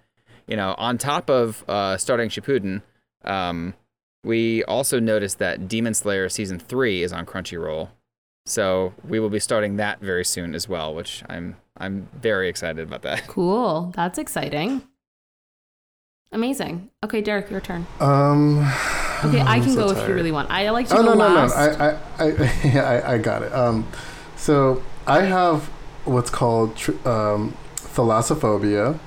you 0.47 0.55
know, 0.55 0.75
on 0.77 0.97
top 0.97 1.29
of 1.29 1.63
uh, 1.67 1.97
starting 1.97 2.29
Shippuden, 2.29 2.83
um, 3.23 3.73
we 4.23 4.63
also 4.65 4.99
noticed 4.99 5.39
that 5.39 5.67
Demon 5.67 5.93
Slayer 5.93 6.29
season 6.29 6.59
three 6.59 7.01
is 7.01 7.11
on 7.11 7.25
Crunchyroll, 7.25 7.89
so 8.45 8.93
we 9.07 9.19
will 9.19 9.29
be 9.31 9.39
starting 9.39 9.77
that 9.77 10.01
very 10.01 10.25
soon 10.25 10.53
as 10.53 10.69
well, 10.69 10.93
which 10.93 11.23
I'm 11.27 11.57
I'm 11.77 12.09
very 12.13 12.47
excited 12.47 12.87
about 12.87 13.01
that. 13.01 13.27
Cool. 13.27 13.91
That's 13.95 14.17
exciting. 14.17 14.83
Amazing. 16.35 16.89
Okay, 17.03 17.21
Derrek, 17.21 17.49
your 17.49 17.61
turn. 17.61 17.87
um. 17.99 18.59
Okay, 19.23 19.39
I 19.55 19.59
can 19.61 19.69
so 19.71 19.87
go 19.87 19.91
if 19.97 20.07
you 20.07 20.13
really 20.13 20.31
want. 20.33 20.51
I 20.51 20.69
like 20.71 20.89
to 20.89 20.95
Oh 20.95 20.97
go 20.97 21.03
no 21.03 21.13
no 21.13 21.29
no! 21.29 21.35
last. 21.35 21.55
I 21.55 21.67
I 21.87 21.97
I, 22.19 22.27
yeah, 22.75 22.83
I 22.83 23.13
I 23.13 23.17
got 23.17 23.41
it. 23.43 23.53
Um, 23.53 23.87
so 24.35 24.83
I 25.07 25.21
have 25.21 25.63
what's 26.03 26.29
called 26.29 26.75
tr- 26.75 26.91
um, 27.07 27.55
thalassophobia, 27.77 28.99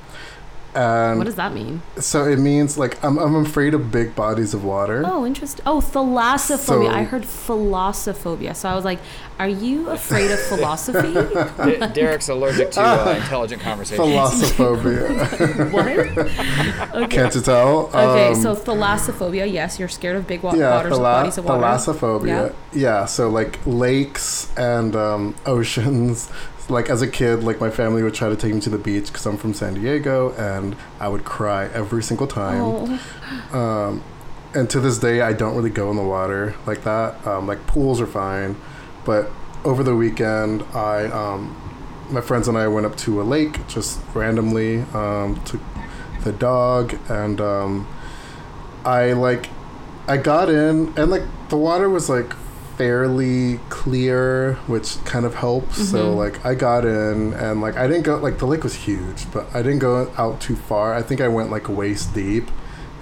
and 0.79 1.19
what 1.19 1.25
does 1.25 1.35
that 1.37 1.53
mean? 1.53 1.83
so 1.99 2.19
it 2.35 2.39
means 2.39 2.79
like 2.83 2.95
I'm 3.05 3.17
I'm 3.19 3.35
afraid 3.49 3.73
of 3.75 3.91
big 3.91 4.15
bodies 4.15 4.53
of 4.55 4.63
water. 4.65 5.03
Oh, 5.05 5.27
interesting. 5.27 5.65
Oh, 5.67 5.81
thalassophobia. 5.81 6.59
So- 6.59 6.87
I 7.01 7.03
heard 7.13 7.25
philosophophia. 7.25 8.55
So 8.55 8.69
I 8.69 8.75
was 8.75 8.85
like, 8.85 9.01
are 9.39 9.49
you 9.49 9.89
afraid 9.91 10.31
of 10.31 10.41
philosophy? 10.41 11.13
D- 11.15 11.79
Derrek's 11.97 12.29
allergic 12.29 12.71
to 12.73 12.81
uh, 12.83 13.15
intelligent 13.23 13.61
conversation. 13.63 14.05
Thalassophobia. 14.05 15.73
what? 15.75 15.87
Okay. 17.03 17.17
Can't 17.17 17.35
you 17.35 17.41
tell? 17.41 17.87
Okay, 17.89 18.29
Um, 18.29 18.35
so 18.35 18.55
thalassophobia. 18.55 19.51
Yes, 19.51 19.79
you're 19.79 19.89
scared 19.89 20.17
of 20.17 20.27
big 20.27 20.43
wa- 20.43 20.55
yeah, 20.55 20.77
waters, 20.77 20.93
thala- 20.93 21.03
bodies 21.19 21.39
of 21.39 21.45
water. 21.45 21.63
thalassophobia. 21.63 22.55
Yeah. 22.73 23.05
so 23.07 23.29
like 23.29 23.59
lakes 23.67 24.53
and 24.57 24.95
um, 24.97 25.35
oceans. 25.47 26.29
Like 26.69 26.91
as 26.91 27.01
a 27.01 27.09
kid, 27.09 27.43
like 27.45 27.61
my 27.61 27.71
family 27.71 28.03
would 28.03 28.15
try 28.15 28.29
to 28.29 28.37
take 28.37 28.53
me 28.55 28.61
to 28.61 28.71
the 28.71 28.79
beach 28.79 29.07
because 29.07 29.25
I'm 29.25 29.39
from 29.39 29.55
San 29.55 29.75
Diego, 29.75 30.33
and 30.35 30.77
I 31.01 31.09
would 31.09 31.25
cry 31.25 31.67
every 31.69 32.03
single 32.03 32.27
time. 32.27 32.61
Oh, 32.63 33.01
Um, 33.59 34.05
and 34.55 34.69
to 34.71 34.81
this 34.81 34.99
day, 34.99 35.21
I 35.21 35.33
don't 35.33 35.57
really 35.57 35.71
go 35.71 35.91
in 35.91 35.97
the 35.97 36.03
water 36.03 36.55
like 36.67 36.85
that. 36.85 37.27
Um, 37.27 37.47
like 37.47 37.67
pools 37.67 38.01
are 38.01 38.07
fine, 38.07 38.57
but 39.05 39.31
over 39.65 39.83
the 39.83 39.95
weekend, 39.95 40.63
I 40.75 41.07
um, 41.07 41.57
my 42.11 42.21
friends 42.21 42.49
and 42.49 42.57
I 42.57 42.69
went 42.69 42.87
up 42.87 42.97
to 42.99 43.21
a 43.21 43.25
lake 43.25 43.67
just 43.69 44.01
randomly. 44.15 44.81
Um, 44.95 45.41
took 45.45 45.61
the 46.25 46.33
dog, 46.33 46.99
and 47.09 47.41
um, 47.41 47.89
I 48.85 49.13
like 49.13 49.49
I 50.07 50.17
got 50.19 50.49
in, 50.51 50.93
and 50.99 51.11
like 51.11 51.23
the 51.49 51.57
water 51.57 51.89
was 51.89 52.09
like 52.11 52.33
fairly 52.79 53.59
clear, 53.69 54.55
which 54.69 54.97
kind 55.05 55.27
of 55.27 55.35
helps. 55.35 55.91
So 55.91 56.15
Mhm. 56.15 56.17
like 56.17 56.47
I 56.47 56.55
got 56.55 56.85
in, 56.85 57.35
and 57.35 57.61
like 57.61 57.77
I 57.77 57.87
didn't 57.89 58.05
go 58.05 58.17
like 58.17 58.39
the 58.39 58.47
lake 58.47 58.63
was 58.65 58.75
huge, 58.75 59.27
but 59.33 59.47
I 59.53 59.63
didn't 59.63 59.81
go 59.81 60.09
out 60.17 60.41
too 60.41 60.57
far. 60.57 60.95
I 60.95 61.03
think 61.03 61.21
I 61.21 61.29
went 61.29 61.51
like 61.51 61.69
waist 61.69 62.15
deep, 62.15 62.49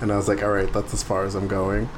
and 0.00 0.10
I 0.10 0.16
was 0.16 0.26
like, 0.28 0.42
all 0.42 0.50
right, 0.50 0.72
that's 0.72 0.92
as 0.94 1.02
far 1.02 1.24
as 1.24 1.34
I'm 1.34 1.46
going. 1.46 1.88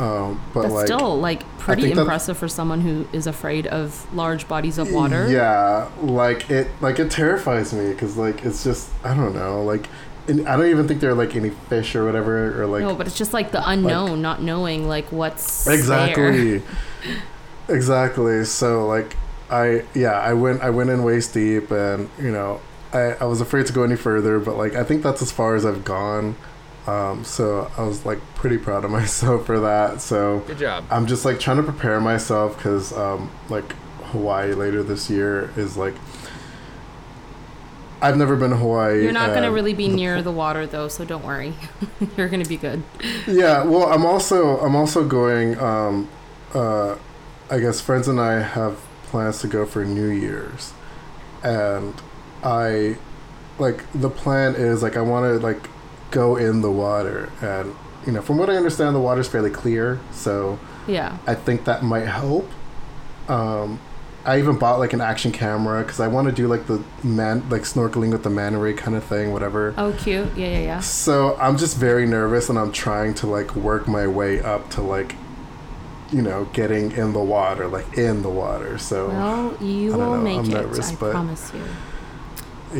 Um, 0.00 0.40
but 0.54 0.62
that's 0.62 0.74
like 0.74 0.86
still 0.86 1.20
like 1.20 1.42
pretty 1.58 1.82
think 1.82 1.94
that- 1.94 2.00
impressive 2.02 2.36
for 2.36 2.48
someone 2.48 2.80
who 2.80 3.06
is 3.12 3.26
afraid 3.26 3.66
of 3.66 4.06
large 4.14 4.48
bodies 4.48 4.76
of 4.78 4.90
water. 4.90 5.28
Yeah, 5.30 5.86
like 6.02 6.50
it, 6.50 6.68
like 6.80 6.98
it 6.98 7.10
terrifies 7.10 7.72
me 7.72 7.90
because 7.92 8.16
like 8.16 8.44
it's 8.44 8.64
just 8.64 8.88
I 9.04 9.14
don't 9.14 9.34
know, 9.34 9.62
like 9.62 9.88
and 10.26 10.48
I 10.48 10.56
don't 10.56 10.66
even 10.68 10.88
think 10.88 11.00
there 11.00 11.10
are 11.10 11.14
like 11.14 11.36
any 11.36 11.50
fish 11.68 11.94
or 11.94 12.04
whatever 12.06 12.60
or 12.62 12.66
like 12.66 12.82
no, 12.82 12.94
but 12.94 13.06
it's 13.06 13.16
just 13.18 13.32
like 13.34 13.52
the 13.52 13.62
unknown, 13.68 14.20
not 14.22 14.42
knowing 14.42 14.88
like 14.88 15.06
what's 15.12 15.64
there. 15.64 16.62
exactly, 17.02 17.22
exactly. 17.68 18.44
So 18.44 18.86
like 18.86 19.16
I 19.50 19.84
yeah 19.94 20.12
I 20.12 20.32
went 20.34 20.62
I 20.62 20.70
went 20.70 20.90
in 20.90 21.02
waist 21.02 21.34
deep 21.34 21.70
and 21.70 22.08
you 22.18 22.30
know 22.30 22.60
I 22.92 23.12
I 23.20 23.24
was 23.24 23.40
afraid 23.40 23.66
to 23.66 23.72
go 23.72 23.82
any 23.82 23.96
further, 23.96 24.38
but 24.38 24.56
like 24.56 24.74
I 24.74 24.84
think 24.84 25.02
that's 25.02 25.22
as 25.22 25.32
far 25.32 25.54
as 25.54 25.66
I've 25.66 25.84
gone. 25.84 26.36
Um, 26.86 27.24
so 27.24 27.70
I 27.76 27.82
was 27.82 28.06
like 28.06 28.18
pretty 28.34 28.58
proud 28.58 28.84
of 28.84 28.90
myself 29.00 29.46
for 29.46 29.60
that. 29.60 30.00
So 30.00 30.40
Good 30.46 30.58
job. 30.58 30.84
I'm 30.90 31.06
just 31.06 31.24
like 31.24 31.38
trying 31.40 31.58
to 31.58 31.62
prepare 31.62 32.00
myself 32.00 32.56
because 32.56 32.92
um, 32.92 33.30
like 33.48 33.72
Hawaii 34.10 34.54
later 34.54 34.82
this 34.82 35.10
year 35.10 35.52
is 35.56 35.76
like 35.76 35.94
I've 38.02 38.16
never 38.16 38.34
been 38.34 38.50
to 38.50 38.56
Hawaii. 38.56 39.02
You're 39.02 39.12
not 39.12 39.30
going 39.30 39.42
to 39.42 39.50
really 39.50 39.74
be 39.74 39.88
the 39.88 39.94
near 39.94 40.22
the 40.22 40.32
water 40.32 40.66
though, 40.66 40.88
so 40.88 41.04
don't 41.04 41.24
worry. 41.24 41.54
You're 42.16 42.28
going 42.28 42.42
to 42.42 42.48
be 42.48 42.56
good. 42.56 42.82
Yeah, 43.26 43.62
well, 43.64 43.92
I'm 43.92 44.06
also 44.06 44.58
I'm 44.60 44.74
also 44.74 45.06
going. 45.06 45.58
Um, 45.58 46.08
uh, 46.54 46.96
I 47.50 47.58
guess 47.58 47.80
friends 47.80 48.08
and 48.08 48.20
I 48.20 48.40
have 48.42 48.78
plans 49.04 49.40
to 49.40 49.48
go 49.48 49.66
for 49.66 49.84
New 49.84 50.08
Year's, 50.08 50.72
and 51.42 51.94
I 52.42 52.96
like 53.58 53.84
the 53.92 54.10
plan 54.10 54.54
is 54.54 54.82
like 54.82 54.96
I 54.96 55.02
want 55.02 55.24
to 55.24 55.44
like 55.46 55.68
go 56.10 56.36
in 56.36 56.60
the 56.62 56.70
water, 56.70 57.30
and 57.40 57.74
you 58.06 58.12
know 58.12 58.22
from 58.22 58.38
what 58.38 58.48
I 58.50 58.56
understand, 58.56 58.94
the 58.94 59.00
water's 59.00 59.28
fairly 59.28 59.50
clear, 59.50 60.00
so 60.12 60.58
Yeah. 60.86 61.18
I 61.26 61.34
think 61.34 61.64
that 61.64 61.82
might 61.82 62.06
help. 62.06 62.48
Um, 63.28 63.78
I 64.24 64.38
even 64.38 64.58
bought 64.58 64.78
like 64.78 64.92
an 64.92 65.00
action 65.00 65.32
camera 65.32 65.82
because 65.82 65.98
I 66.00 66.06
want 66.08 66.26
to 66.28 66.32
do 66.32 66.46
like 66.46 66.66
the 66.66 66.82
man 67.02 67.48
like 67.48 67.62
snorkeling 67.62 68.12
with 68.12 68.22
the 68.22 68.30
manta 68.30 68.58
ray 68.58 68.74
kind 68.74 68.96
of 68.96 69.04
thing, 69.04 69.32
whatever. 69.32 69.72
Oh, 69.78 69.92
cute. 69.92 70.28
Yeah, 70.36 70.48
yeah, 70.48 70.58
yeah. 70.60 70.80
So 70.80 71.36
I'm 71.36 71.56
just 71.56 71.76
very 71.76 72.06
nervous, 72.06 72.48
and 72.50 72.58
I'm 72.58 72.70
trying 72.72 73.14
to 73.14 73.26
like 73.26 73.54
work 73.56 73.88
my 73.88 74.06
way 74.06 74.40
up 74.40 74.68
to 74.70 74.82
like, 74.82 75.14
you 76.12 76.22
know, 76.22 76.44
getting 76.52 76.92
in 76.92 77.12
the 77.12 77.20
water, 77.22 77.68
like 77.68 77.96
in 77.98 78.22
the 78.22 78.28
water. 78.28 78.78
So 78.78 79.08
Well, 79.08 79.56
you 79.60 79.92
will 79.92 80.16
know. 80.16 80.22
make 80.22 80.38
I'm 80.38 80.44
it. 80.46 80.48
nervous, 80.54 80.92
I 80.92 80.96
but- 80.96 81.10
promise 81.12 81.52
you. 81.54 81.62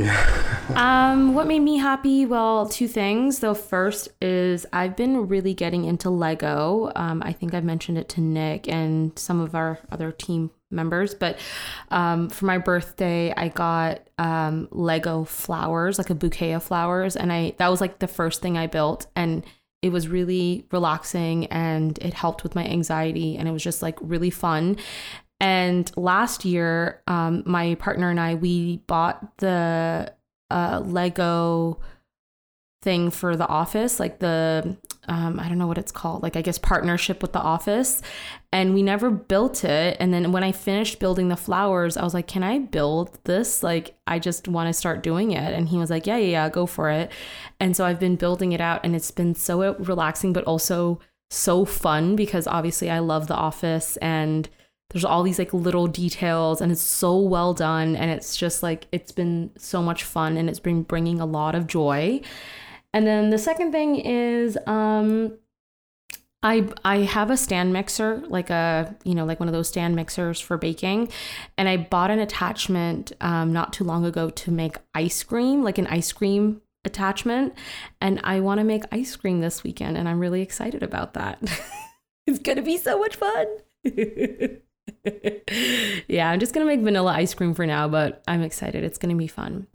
yeah, 0.02 0.46
Um, 0.76 1.34
what 1.34 1.46
made 1.48 1.60
me 1.60 1.76
happy? 1.78 2.24
Well, 2.26 2.68
two 2.68 2.86
things. 2.86 3.40
The 3.40 3.54
first 3.54 4.08
is 4.22 4.64
I've 4.72 4.94
been 4.96 5.26
really 5.28 5.52
getting 5.54 5.84
into 5.84 6.10
Lego. 6.10 6.92
Um, 6.94 7.22
I 7.24 7.32
think 7.32 7.54
I've 7.54 7.64
mentioned 7.64 7.98
it 7.98 8.08
to 8.10 8.20
Nick 8.20 8.68
and 8.68 9.18
some 9.18 9.40
of 9.40 9.54
our 9.56 9.80
other 9.90 10.12
team 10.12 10.50
members, 10.70 11.12
but 11.14 11.38
um, 11.90 12.28
for 12.30 12.44
my 12.46 12.56
birthday, 12.58 13.34
I 13.36 13.48
got 13.48 14.00
um, 14.18 14.68
Lego 14.70 15.24
flowers, 15.24 15.98
like 15.98 16.10
a 16.10 16.14
bouquet 16.14 16.52
of 16.52 16.62
flowers, 16.62 17.16
and 17.16 17.32
I 17.32 17.54
that 17.58 17.68
was 17.68 17.80
like 17.80 17.98
the 17.98 18.06
first 18.06 18.40
thing 18.42 18.56
I 18.56 18.68
built, 18.68 19.06
and 19.16 19.44
it 19.82 19.90
was 19.90 20.08
really 20.08 20.66
relaxing 20.70 21.46
and 21.46 21.98
it 21.98 22.14
helped 22.14 22.42
with 22.42 22.54
my 22.54 22.64
anxiety, 22.64 23.36
and 23.36 23.48
it 23.48 23.52
was 23.52 23.62
just 23.62 23.82
like 23.82 23.98
really 24.00 24.30
fun. 24.30 24.76
And 25.40 25.90
last 25.96 26.44
year, 26.44 27.02
um, 27.06 27.42
my 27.46 27.74
partner 27.76 28.10
and 28.10 28.20
I 28.20 28.34
we 28.34 28.78
bought 28.86 29.38
the 29.38 30.12
uh, 30.50 30.82
Lego 30.84 31.80
thing 32.82 33.10
for 33.10 33.36
the 33.36 33.46
office, 33.46 33.98
like 33.98 34.18
the 34.18 34.76
um, 35.10 35.40
I 35.40 35.48
don't 35.48 35.58
know 35.58 35.66
what 35.66 35.76
it's 35.76 35.90
called, 35.90 36.22
like 36.22 36.36
I 36.36 36.42
guess 36.42 36.56
partnership 36.56 37.20
with 37.20 37.32
the 37.32 37.40
office. 37.40 38.00
And 38.52 38.74
we 38.74 38.82
never 38.82 39.10
built 39.10 39.64
it. 39.64 39.96
And 39.98 40.14
then 40.14 40.30
when 40.30 40.44
I 40.44 40.52
finished 40.52 41.00
building 41.00 41.28
the 41.28 41.36
flowers, 41.36 41.96
I 41.96 42.04
was 42.04 42.14
like, 42.14 42.28
"Can 42.28 42.44
I 42.44 42.60
build 42.60 43.18
this? 43.24 43.64
Like, 43.64 43.96
I 44.06 44.20
just 44.20 44.46
want 44.46 44.68
to 44.68 44.72
start 44.72 45.02
doing 45.02 45.32
it." 45.32 45.52
And 45.52 45.68
he 45.68 45.78
was 45.78 45.90
like, 45.90 46.06
"Yeah, 46.06 46.16
yeah, 46.16 46.30
yeah, 46.30 46.48
go 46.48 46.64
for 46.64 46.90
it." 46.90 47.10
And 47.58 47.76
so 47.76 47.84
I've 47.84 47.98
been 47.98 48.14
building 48.14 48.52
it 48.52 48.60
out, 48.60 48.82
and 48.84 48.94
it's 48.94 49.10
been 49.10 49.34
so 49.34 49.74
relaxing, 49.74 50.32
but 50.32 50.44
also 50.44 51.00
so 51.28 51.64
fun 51.64 52.14
because 52.14 52.46
obviously 52.46 52.88
I 52.88 53.00
love 53.00 53.26
the 53.26 53.34
office 53.34 53.96
and 53.98 54.48
there's 54.90 55.04
all 55.04 55.22
these 55.22 55.38
like 55.38 55.54
little 55.54 55.86
details 55.86 56.60
and 56.60 56.72
it's 56.72 56.80
so 56.80 57.16
well 57.16 57.54
done 57.54 57.94
and 57.94 58.10
it's 58.10 58.36
just 58.36 58.62
like 58.64 58.88
it's 58.90 59.12
been 59.12 59.50
so 59.56 59.80
much 59.80 60.02
fun 60.02 60.36
and 60.36 60.48
it's 60.48 60.58
been 60.58 60.82
bringing 60.82 61.20
a 61.20 61.26
lot 61.26 61.54
of 61.54 61.68
joy 61.68 62.20
and 62.92 63.06
then 63.06 63.30
the 63.30 63.38
second 63.38 63.72
thing 63.72 63.96
is 63.96 64.58
um 64.66 65.36
I 66.42 66.68
I 66.84 66.98
have 66.98 67.30
a 67.30 67.36
stand 67.36 67.72
mixer 67.72 68.22
like 68.28 68.50
a 68.50 68.96
you 69.04 69.14
know 69.14 69.24
like 69.24 69.40
one 69.40 69.48
of 69.48 69.52
those 69.52 69.68
stand 69.68 69.94
mixers 69.94 70.40
for 70.40 70.56
baking 70.56 71.10
and 71.58 71.68
I 71.68 71.76
bought 71.76 72.10
an 72.10 72.18
attachment 72.18 73.12
um 73.20 73.52
not 73.52 73.72
too 73.72 73.84
long 73.84 74.04
ago 74.04 74.30
to 74.30 74.50
make 74.50 74.76
ice 74.94 75.22
cream 75.22 75.62
like 75.62 75.78
an 75.78 75.86
ice 75.86 76.12
cream 76.12 76.62
attachment 76.84 77.54
and 78.00 78.20
I 78.24 78.40
want 78.40 78.58
to 78.58 78.64
make 78.64 78.84
ice 78.90 79.14
cream 79.16 79.40
this 79.40 79.62
weekend 79.62 79.96
and 79.96 80.08
I'm 80.08 80.18
really 80.18 80.42
excited 80.42 80.82
about 80.82 81.14
that. 81.14 81.38
it's 82.26 82.38
going 82.38 82.56
to 82.56 82.62
be 82.62 82.78
so 82.78 82.98
much 82.98 83.16
fun. 83.16 83.46
yeah, 86.08 86.30
I'm 86.30 86.40
just 86.40 86.54
going 86.54 86.66
to 86.66 86.74
make 86.74 86.80
vanilla 86.80 87.12
ice 87.12 87.34
cream 87.34 87.54
for 87.54 87.66
now, 87.66 87.88
but 87.88 88.22
I'm 88.26 88.42
excited. 88.42 88.84
It's 88.84 88.98
going 88.98 89.14
to 89.14 89.18
be 89.18 89.26
fun. 89.26 89.66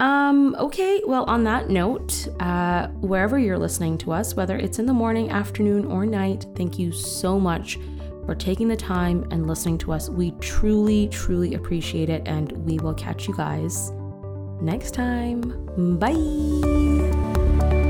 Um, 0.00 0.56
okay, 0.58 1.02
well, 1.06 1.24
on 1.24 1.44
that 1.44 1.70
note, 1.70 2.28
uh, 2.40 2.88
wherever 2.88 3.38
you're 3.38 3.58
listening 3.58 3.96
to 3.98 4.12
us, 4.12 4.34
whether 4.34 4.56
it's 4.56 4.78
in 4.78 4.86
the 4.86 4.92
morning, 4.92 5.30
afternoon, 5.30 5.84
or 5.84 6.04
night, 6.04 6.46
thank 6.56 6.78
you 6.78 6.90
so 6.90 7.38
much 7.38 7.78
for 8.26 8.34
taking 8.34 8.68
the 8.68 8.76
time 8.76 9.26
and 9.30 9.46
listening 9.46 9.78
to 9.78 9.92
us. 9.92 10.08
We 10.08 10.32
truly, 10.40 11.08
truly 11.08 11.54
appreciate 11.54 12.10
it, 12.10 12.22
and 12.26 12.52
we 12.64 12.78
will 12.78 12.94
catch 12.94 13.28
you 13.28 13.36
guys 13.36 13.92
next 14.60 14.94
time. 14.94 15.98
Bye. 15.98 17.83